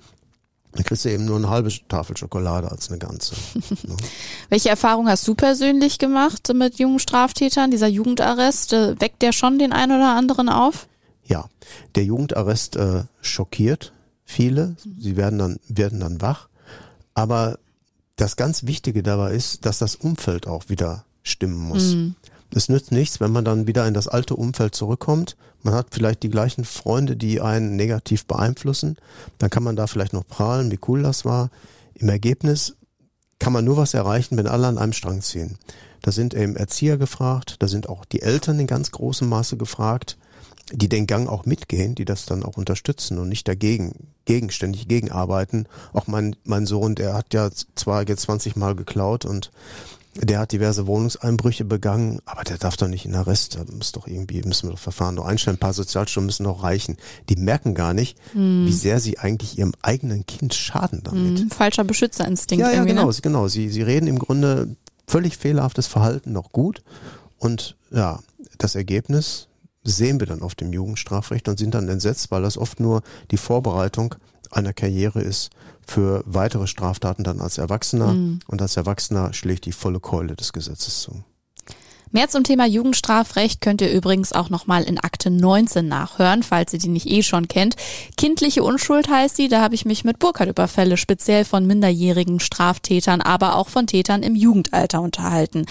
da 0.74 0.84
kriegst 0.84 1.06
du 1.06 1.10
eben 1.10 1.26
nur 1.26 1.38
eine 1.38 1.50
halbe 1.50 1.72
Tafel 1.88 2.16
Schokolade 2.16 2.70
als 2.70 2.90
eine 2.90 3.00
ganze. 3.00 3.34
ne? 3.56 3.98
Welche 4.50 4.70
Erfahrung 4.70 5.10
hast 5.10 5.28
du 5.28 5.34
persönlich 5.34 5.98
gemacht 5.98 6.52
mit 6.54 6.78
jungen 6.78 7.00
Straftätern? 7.00 7.72
Dieser 7.72 7.88
Jugendarrest, 7.88 8.74
äh, 8.74 9.00
weckt 9.02 9.22
der 9.24 9.32
schon 9.32 9.58
den 9.58 9.74
einen 9.74 9.94
oder 9.94 10.16
anderen 10.16 10.50
auf? 10.50 10.88
Ja, 11.26 11.46
der 11.96 12.04
Jugendarrest 12.04 12.76
äh, 12.76 13.04
schockiert 13.22 13.94
viele. 14.24 14.76
Sie 15.00 15.18
werden 15.18 15.40
dann, 15.40 15.60
werden 15.68 16.00
dann 16.00 16.22
wach. 16.22 16.48
Aber 17.16 17.58
das 18.20 18.36
ganz 18.36 18.66
Wichtige 18.66 19.02
dabei 19.02 19.34
ist, 19.34 19.66
dass 19.66 19.80
das 19.80 19.96
Umfeld 19.96 20.48
auch 20.48 20.68
wieder 20.68 21.06
stimmen 21.24 21.58
muss. 21.58 21.96
Mhm. 21.96 22.16
Es 22.54 22.68
nützt 22.68 22.92
nichts, 22.92 23.20
wenn 23.20 23.32
man 23.32 23.46
dann 23.46 23.68
wieder 23.68 23.88
in 23.88 23.94
das 23.94 24.08
alte 24.08 24.36
Umfeld 24.36 24.76
zurückkommt. 24.76 25.38
Man 25.62 25.74
hat 25.74 25.88
vielleicht 25.92 26.24
die 26.24 26.30
gleichen 26.30 26.66
Freunde, 26.66 27.16
die 27.16 27.42
einen 27.42 27.76
negativ 27.76 28.26
beeinflussen. 28.26 28.98
Dann 29.38 29.50
kann 29.50 29.64
man 29.64 29.76
da 29.76 29.88
vielleicht 29.88 30.14
noch 30.14 30.28
prahlen, 30.28 30.72
wie 30.72 30.80
cool 30.88 31.04
das 31.04 31.26
war. 31.26 31.50
Im 31.94 32.10
Ergebnis 32.10 32.76
kann 33.38 33.54
man 33.54 33.64
nur 33.64 33.78
was 33.78 33.94
erreichen, 33.94 34.36
wenn 34.38 34.48
alle 34.48 34.68
an 34.68 34.78
einem 34.78 34.94
Strang 34.94 35.22
ziehen. 35.22 35.58
Da 36.02 36.12
sind 36.12 36.34
eben 36.34 36.56
Erzieher 36.56 36.98
gefragt, 36.98 37.58
da 37.60 37.68
sind 37.68 37.88
auch 37.88 38.04
die 38.06 38.22
Eltern 38.22 38.60
in 38.60 38.68
ganz 38.68 38.92
großem 38.92 39.30
Maße 39.30 39.58
gefragt, 39.58 40.18
die 40.72 40.90
den 40.90 41.08
Gang 41.08 41.28
auch 41.28 41.46
mitgehen, 41.46 41.96
die 41.96 42.06
das 42.06 42.26
dann 42.26 42.44
auch 42.44 42.58
unterstützen 42.58 43.18
und 43.18 43.30
nicht 43.30 43.48
dagegen, 43.48 44.10
gegenständig 44.26 44.88
gegenarbeiten. 44.88 45.68
Auch 45.94 46.08
mein, 46.08 46.36
mein 46.44 46.66
Sohn, 46.66 46.96
der 46.96 47.14
hat 47.14 47.34
ja 47.34 47.50
zwar 47.76 48.08
jetzt 48.08 48.22
20 48.22 48.56
Mal 48.56 48.76
geklaut 48.76 49.26
und 49.26 49.52
der 50.16 50.40
hat 50.40 50.52
diverse 50.52 50.88
Wohnungseinbrüche 50.88 51.66
begangen, 51.66 52.20
aber 52.26 52.44
der 52.44 52.58
darf 52.58 52.78
doch 52.78 52.88
nicht 52.88 53.06
in 53.06 53.16
Arrest. 53.16 53.56
Da 53.56 53.64
muss 53.72 53.92
doch 53.92 54.08
irgendwie, 54.08 54.42
müssen 54.42 54.68
wir 54.68 54.72
doch 54.72 54.80
Verfahren 54.80 55.16
noch 55.16 55.26
einstellen. 55.26 55.56
Ein 55.56 55.60
paar 55.60 55.74
Sozialstunden 55.74 56.26
müssen 56.26 56.44
noch 56.44 56.64
reichen. 56.64 56.98
Die 57.30 57.36
merken 57.36 57.74
gar 57.74 57.94
nicht, 57.94 58.18
wie 58.34 58.74
sehr 58.74 59.00
sie 59.00 59.20
eigentlich 59.20 59.58
ihrem 59.58 59.74
eigenen 59.82 60.26
Kind 60.26 60.54
schaden 60.54 61.02
damit. 61.04 61.44
Mhm. 61.44 61.52
Falscher 61.52 61.84
Beschützerinstinkt 61.84 62.62
Ja, 62.62 62.70
ja, 62.70 62.78
irgendwie, 62.78 62.96
genau, 62.96 63.08
ne? 63.08 63.16
genau. 63.22 63.48
Sie, 63.48 63.70
sie 63.70 63.84
reden 63.84 64.08
im 64.08 64.20
Grunde 64.20 64.76
völlig 65.08 65.38
fehlerhaftes 65.38 65.88
Verhalten 65.88 66.34
noch 66.34 66.52
gut. 66.52 66.82
Und 67.38 67.78
ja, 67.92 68.20
das 68.58 68.76
Ergebnis 68.76 69.49
sehen 69.84 70.20
wir 70.20 70.28
dann 70.28 70.42
auf 70.42 70.56
dem 70.56 70.74
Jugendstrafrecht 70.74 71.48
und 71.48 71.58
sind 71.58 71.74
dann 71.74 71.88
entsetzt, 71.90 72.32
weil 72.32 72.42
das 72.42 72.58
oft 72.58 72.80
nur 72.80 73.02
die 73.32 73.38
Vorbereitung 73.38 74.16
einer 74.52 74.74
Karriere 74.74 75.22
ist 75.22 75.52
für 75.86 76.24
weitere 76.26 76.68
Straftaten 76.68 77.24
dann 77.24 77.40
als 77.40 77.58
Erwachsener. 77.58 78.10
Und 78.48 78.62
als 78.62 78.78
Erwachsener 78.78 79.34
schlägt 79.34 79.66
die 79.66 79.72
volle 79.72 80.00
Keule 80.00 80.36
des 80.36 80.54
Gesetzes 80.54 81.02
zu. 81.02 81.24
Mehr 82.12 82.28
zum 82.28 82.44
Thema 82.44 82.66
Jugendstrafrecht 82.66 83.62
könnt 83.62 83.82
ihr 83.82 83.92
übrigens 83.92 84.34
auch 84.34 84.50
nochmal 84.50 84.84
in 84.84 84.98
Akte 84.98 85.30
19 85.30 85.88
nachhören, 85.88 86.42
falls 86.42 86.74
ihr 86.74 86.80
die 86.80 86.88
nicht 86.88 87.06
eh 87.06 87.22
schon 87.22 87.48
kennt. 87.48 87.76
Kindliche 88.18 88.64
Unschuld 88.64 89.10
heißt 89.10 89.38
die, 89.38 89.48
da 89.48 89.62
habe 89.62 89.76
ich 89.76 89.86
mich 89.86 90.04
mit 90.04 90.18
Burkhardt-Überfälle 90.18 90.98
speziell 90.98 91.46
von 91.46 91.68
minderjährigen 91.68 92.40
Straftätern, 92.40 93.22
aber 93.22 93.56
auch 93.56 93.70
von 93.70 93.86
Tätern 93.86 94.24
im 94.24 94.36
Jugendalter 94.36 95.02
unterhalten. 95.02 95.68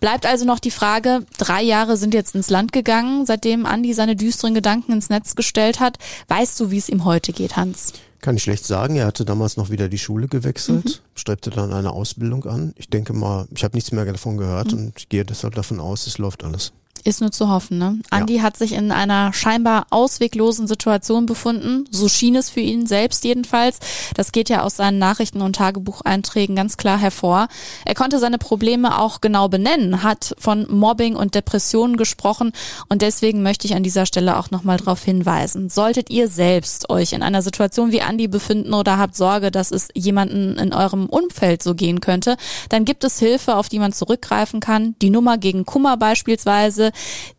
Bleibt 0.00 0.24
also 0.24 0.46
noch 0.46 0.60
die 0.60 0.70
Frage, 0.70 1.26
drei 1.36 1.62
Jahre 1.62 1.98
sind 1.98 2.14
jetzt 2.14 2.34
ins 2.34 2.48
Land 2.48 2.72
gegangen, 2.72 3.26
seitdem 3.26 3.66
Andi 3.66 3.92
seine 3.92 4.16
düsteren 4.16 4.54
Gedanken 4.54 4.92
ins 4.92 5.10
Netz 5.10 5.34
gestellt 5.34 5.78
hat. 5.78 5.98
Weißt 6.28 6.58
du, 6.58 6.70
wie 6.70 6.78
es 6.78 6.88
ihm 6.88 7.04
heute 7.04 7.32
geht, 7.32 7.56
Hans? 7.56 7.92
Kann 8.26 8.34
ich 8.34 8.42
schlecht 8.42 8.64
sagen. 8.64 8.96
Er 8.96 9.06
hatte 9.06 9.24
damals 9.24 9.56
noch 9.56 9.70
wieder 9.70 9.88
die 9.88 9.98
Schule 9.98 10.26
gewechselt, 10.26 11.00
strebte 11.14 11.50
dann 11.50 11.72
eine 11.72 11.92
Ausbildung 11.92 12.44
an. 12.46 12.72
Ich 12.74 12.90
denke 12.90 13.12
mal, 13.12 13.46
ich 13.54 13.62
habe 13.62 13.76
nichts 13.76 13.92
mehr 13.92 14.04
davon 14.04 14.36
gehört 14.36 14.72
und 14.72 14.94
ich 14.98 15.08
gehe 15.08 15.24
deshalb 15.24 15.54
davon 15.54 15.78
aus, 15.78 16.08
es 16.08 16.18
läuft 16.18 16.42
alles. 16.42 16.72
Ist 17.06 17.20
nur 17.20 17.30
zu 17.30 17.48
hoffen, 17.48 17.78
ne? 17.78 18.00
Andi 18.10 18.38
hat 18.38 18.56
sich 18.56 18.72
in 18.72 18.90
einer 18.90 19.32
scheinbar 19.32 19.86
ausweglosen 19.90 20.66
Situation 20.66 21.24
befunden. 21.24 21.84
So 21.92 22.08
schien 22.08 22.34
es 22.34 22.50
für 22.50 22.58
ihn 22.58 22.88
selbst 22.88 23.22
jedenfalls. 23.22 23.78
Das 24.14 24.32
geht 24.32 24.48
ja 24.48 24.62
aus 24.62 24.74
seinen 24.74 24.98
Nachrichten- 24.98 25.40
und 25.40 25.54
Tagebucheinträgen 25.54 26.56
ganz 26.56 26.76
klar 26.76 26.98
hervor. 26.98 27.46
Er 27.84 27.94
konnte 27.94 28.18
seine 28.18 28.38
Probleme 28.38 28.98
auch 28.98 29.20
genau 29.20 29.46
benennen, 29.46 30.02
hat 30.02 30.34
von 30.40 30.66
Mobbing 30.68 31.14
und 31.14 31.36
Depressionen 31.36 31.96
gesprochen 31.96 32.50
und 32.88 33.02
deswegen 33.02 33.40
möchte 33.40 33.68
ich 33.68 33.76
an 33.76 33.84
dieser 33.84 34.06
Stelle 34.06 34.36
auch 34.36 34.50
nochmal 34.50 34.78
darauf 34.78 35.04
hinweisen. 35.04 35.68
Solltet 35.68 36.10
ihr 36.10 36.26
selbst 36.26 36.90
euch 36.90 37.12
in 37.12 37.22
einer 37.22 37.42
Situation 37.42 37.92
wie 37.92 38.02
Andi 38.02 38.26
befinden 38.26 38.74
oder 38.74 38.98
habt 38.98 39.14
Sorge, 39.14 39.52
dass 39.52 39.70
es 39.70 39.90
jemanden 39.94 40.58
in 40.58 40.74
eurem 40.74 41.06
Umfeld 41.06 41.62
so 41.62 41.76
gehen 41.76 42.00
könnte, 42.00 42.36
dann 42.68 42.84
gibt 42.84 43.04
es 43.04 43.20
Hilfe, 43.20 43.54
auf 43.54 43.68
die 43.68 43.78
man 43.78 43.92
zurückgreifen 43.92 44.58
kann. 44.58 44.96
Die 45.00 45.10
Nummer 45.10 45.38
gegen 45.38 45.64
Kummer 45.64 45.96
beispielsweise, 45.96 46.90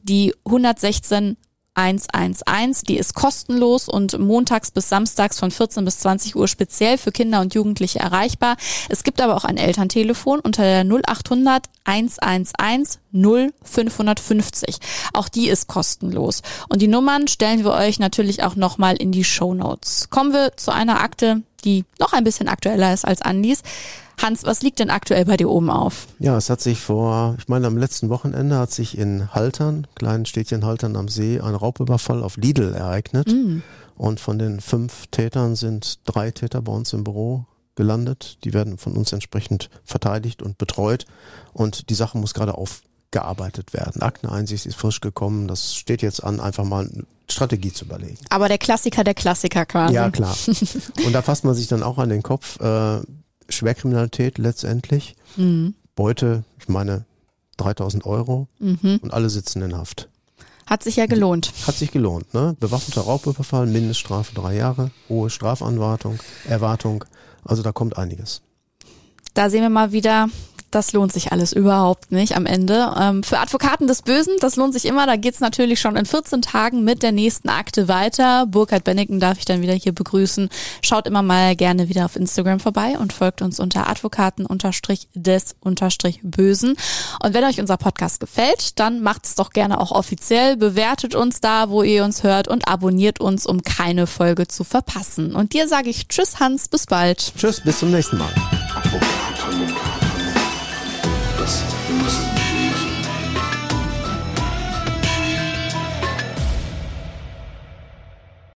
die 0.02 0.34
116 0.46 1.38
111, 1.78 2.82
die 2.88 2.98
ist 2.98 3.13
kostenlos 3.13 3.88
und 3.88 4.17
montags 4.17 4.72
bis 4.72 4.89
samstags 4.89 5.39
von 5.39 5.52
14 5.52 5.86
bis 5.86 6.00
20 6.00 6.36
Uhr 6.36 6.48
speziell 6.48 6.98
für 6.98 7.12
Kinder 7.12 7.39
und 7.39 7.54
Jugendliche 7.54 8.00
erreichbar. 8.00 8.58
Es 8.89 9.04
gibt 9.04 9.22
aber 9.22 9.36
auch 9.36 9.46
ein 9.46 9.58
Elterntelefon 9.58 10.39
unter 10.39 10.63
der 10.63 10.84
0800 10.84 11.65
111 11.86 13.00
0550. 13.13 14.78
Auch 15.13 15.30
die 15.30 15.50
ist 15.50 15.67
kostenlos. 15.67 16.41
Und 16.67 16.82
die 16.82 16.88
Nummern 16.88 17.28
stellen 17.28 17.63
wir 17.63 17.74
euch 17.74 18.00
natürlich 18.00 18.43
auch 18.43 18.56
nochmal 18.56 18.96
in 18.96 19.12
die 19.12 19.24
Show 19.24 19.54
Notes. 19.54 20.10
Kommen 20.10 20.34
wir 20.34 20.58
zu 20.58 20.72
einer 20.72 21.02
Akte, 21.02 21.43
die 21.67 21.86
noch 21.99 22.13
ein 22.13 22.23
bisschen 22.23 22.47
aktueller 22.47 22.93
ist 22.93 23.06
als 23.06 23.21
Andis. 23.21 23.62
Hans, 24.21 24.45
was 24.45 24.63
liegt 24.63 24.80
denn 24.80 24.89
aktuell 24.89 25.25
bei 25.25 25.38
dir 25.38 25.49
oben 25.49 25.69
auf? 25.69 26.08
Ja, 26.17 26.36
es 26.38 26.49
hat 26.49 26.62
sich 26.62 26.80
vor, 26.80 27.36
ich 27.38 27.47
meine, 27.49 27.67
am 27.67 27.77
letzten 27.77 28.10
Wochenende 28.10 28.58
hat 28.58 28.71
sich 28.71 28.97
in 28.97 29.32
Haltern, 29.36 29.86
kleinen 29.93 30.25
Städtchen 30.25 30.65
Haltern 30.65 30.96
am 30.96 31.08
See, 31.08 31.39
ein 31.39 31.54
Raubüberfall 31.54 32.23
auf 32.23 32.37
Lidl 32.37 32.73
ereignet. 32.73 33.29
Und 33.96 34.19
von 34.19 34.39
den 34.39 34.60
fünf 34.60 35.08
Tätern 35.08 35.56
sind 35.56 36.00
drei 36.06 36.31
Täter 36.31 36.62
bei 36.62 36.71
uns 36.71 36.94
im 36.94 37.04
Büro 37.04 37.46
gelandet. 37.75 38.39
Die 38.44 38.54
werden 38.54 38.77
von 38.77 38.94
uns 38.94 39.12
entsprechend 39.12 39.69
verteidigt 39.83 40.42
und 40.42 40.58
betreut. 40.58 41.06
Und 41.54 41.89
die 41.89 41.96
Sache 41.96 42.17
muss 42.17 42.33
gerade 42.33 42.56
auf, 42.56 42.81
gearbeitet 43.12 43.73
werden. 43.73 44.02
Akteneinsicht 44.02 44.65
ist 44.65 44.75
frisch 44.75 45.00
gekommen. 45.00 45.48
Das 45.48 45.75
steht 45.75 46.02
jetzt 46.02 46.23
an, 46.23 46.39
einfach 46.39 46.65
mal 46.65 46.89
Strategie 47.38 47.71
zu 47.71 47.85
überlegen. 47.85 48.17
Aber 48.29 48.48
der 48.48 48.58
Klassiker 48.58 49.04
der 49.04 49.13
Klassiker 49.13 49.65
quasi. 49.65 49.94
Ja, 49.94 50.10
klar. 50.10 50.35
Und 51.06 51.13
da 51.13 51.21
fasst 51.21 51.44
man 51.46 51.54
sich 51.56 51.67
dann 51.67 51.83
auch 51.83 51.98
an 52.00 52.10
den 52.10 52.23
Kopf. 52.23 52.60
Äh, 52.60 53.02
Schwerkriminalität 53.50 54.38
letztendlich. 54.40 55.15
Mhm. 55.35 55.73
Beute, 55.96 56.44
ich 56.60 56.67
meine, 56.67 57.06
3000 57.58 58.06
Euro 58.06 58.48
Mhm. 58.60 59.00
und 59.02 59.13
alle 59.13 59.29
sitzen 59.29 59.62
in 59.62 59.75
Haft. 59.75 60.10
Hat 60.67 60.83
sich 60.83 60.98
ja 60.98 61.06
gelohnt. 61.06 61.54
Hat 61.65 61.75
sich 61.75 61.92
gelohnt, 61.92 62.33
ne? 62.33 62.56
Bewaffneter 62.60 63.02
Raubüberfall, 63.02 63.65
Mindeststrafe 63.67 64.35
drei 64.35 64.56
Jahre, 64.56 64.92
hohe 65.10 65.29
Strafanwartung, 65.29 66.19
Erwartung. 66.48 67.06
Also 67.46 67.63
da 67.63 67.71
kommt 67.71 67.98
einiges. 67.98 68.42
Da 69.33 69.50
sehen 69.50 69.62
wir 69.62 69.69
mal 69.69 69.92
wieder, 69.94 70.27
das 70.72 70.94
lohnt 70.94 71.13
sich 71.13 71.32
alles 71.32 71.54
überhaupt 71.54 72.12
nicht 72.12 72.36
am 72.36 72.46
Ende. 72.46 72.94
Ähm, 73.00 73.24
für 73.24 73.40
Advokaten 73.40 73.88
des 73.88 74.02
Bösen, 74.02 74.34
das 74.40 74.56
lohnt 74.56 74.74
sich 74.74 74.86
immer. 74.86 75.06
Da 75.06 75.15
geht's 75.15 75.40
natürlich 75.40 75.80
schon 75.80 75.96
in 75.96 76.06
14 76.06 76.42
Tagen 76.42 76.84
mit 76.84 77.04
der 77.04 77.12
nächsten 77.12 77.50
Akte 77.50 77.88
weiter. 77.88 78.46
Burkhard 78.48 78.84
Benneken 78.84 79.20
darf 79.20 79.40
ich 79.40 79.46
dann 79.46 79.62
wieder 79.62 79.74
hier 79.74 79.94
begrüßen. 79.94 80.50
Schaut 80.82 81.08
immer 81.08 81.22
mal 81.22 81.56
gerne 81.56 81.90
wieder 81.90 82.06
auf 82.06 82.15
Instagram 82.15 82.60
vorbei 82.60 82.98
und 83.00 83.13
folgt 83.13 83.42
uns 83.42 83.60
unter 83.60 83.90
Advokaten-des-Bösen. 83.90 86.76
Und 87.24 87.34
wenn 87.34 87.44
euch 87.44 87.60
unser 87.60 87.78
Podcast 87.78 88.20
gefällt, 88.20 88.80
dann 88.80 89.02
macht's 89.02 89.36
doch 89.36 89.52
gerne 89.52 89.80
auch 89.80 89.92
offiziell. 89.92 90.58
Bewertet 90.58 91.15
uns 91.15 91.42
da, 91.42 91.70
wo 91.70 91.84
ihr 91.84 92.04
uns 92.04 92.24
hört 92.24 92.48
und 92.48 92.68
abonniert 92.68 93.20
uns, 93.20 93.46
um 93.46 93.63
keine 93.63 94.08
Folge 94.08 94.48
zu 94.48 94.63
verpassen. 94.63 95.36
Und 95.36 95.54
dir 95.54 95.68
sage 95.68 95.90
ich 95.90 96.08
Tschüss 96.08 96.40
Hans, 96.40 96.68
bis 96.68 96.86
bald. 96.86 97.34
Tschüss, 97.38 97.62
bis 97.62 97.80
zum 97.80 97.92
nächsten 97.92 98.18
Mal. 98.18 98.30
Advokaten 101.48 102.00
des 102.00 102.04
Bösen. 102.04 102.27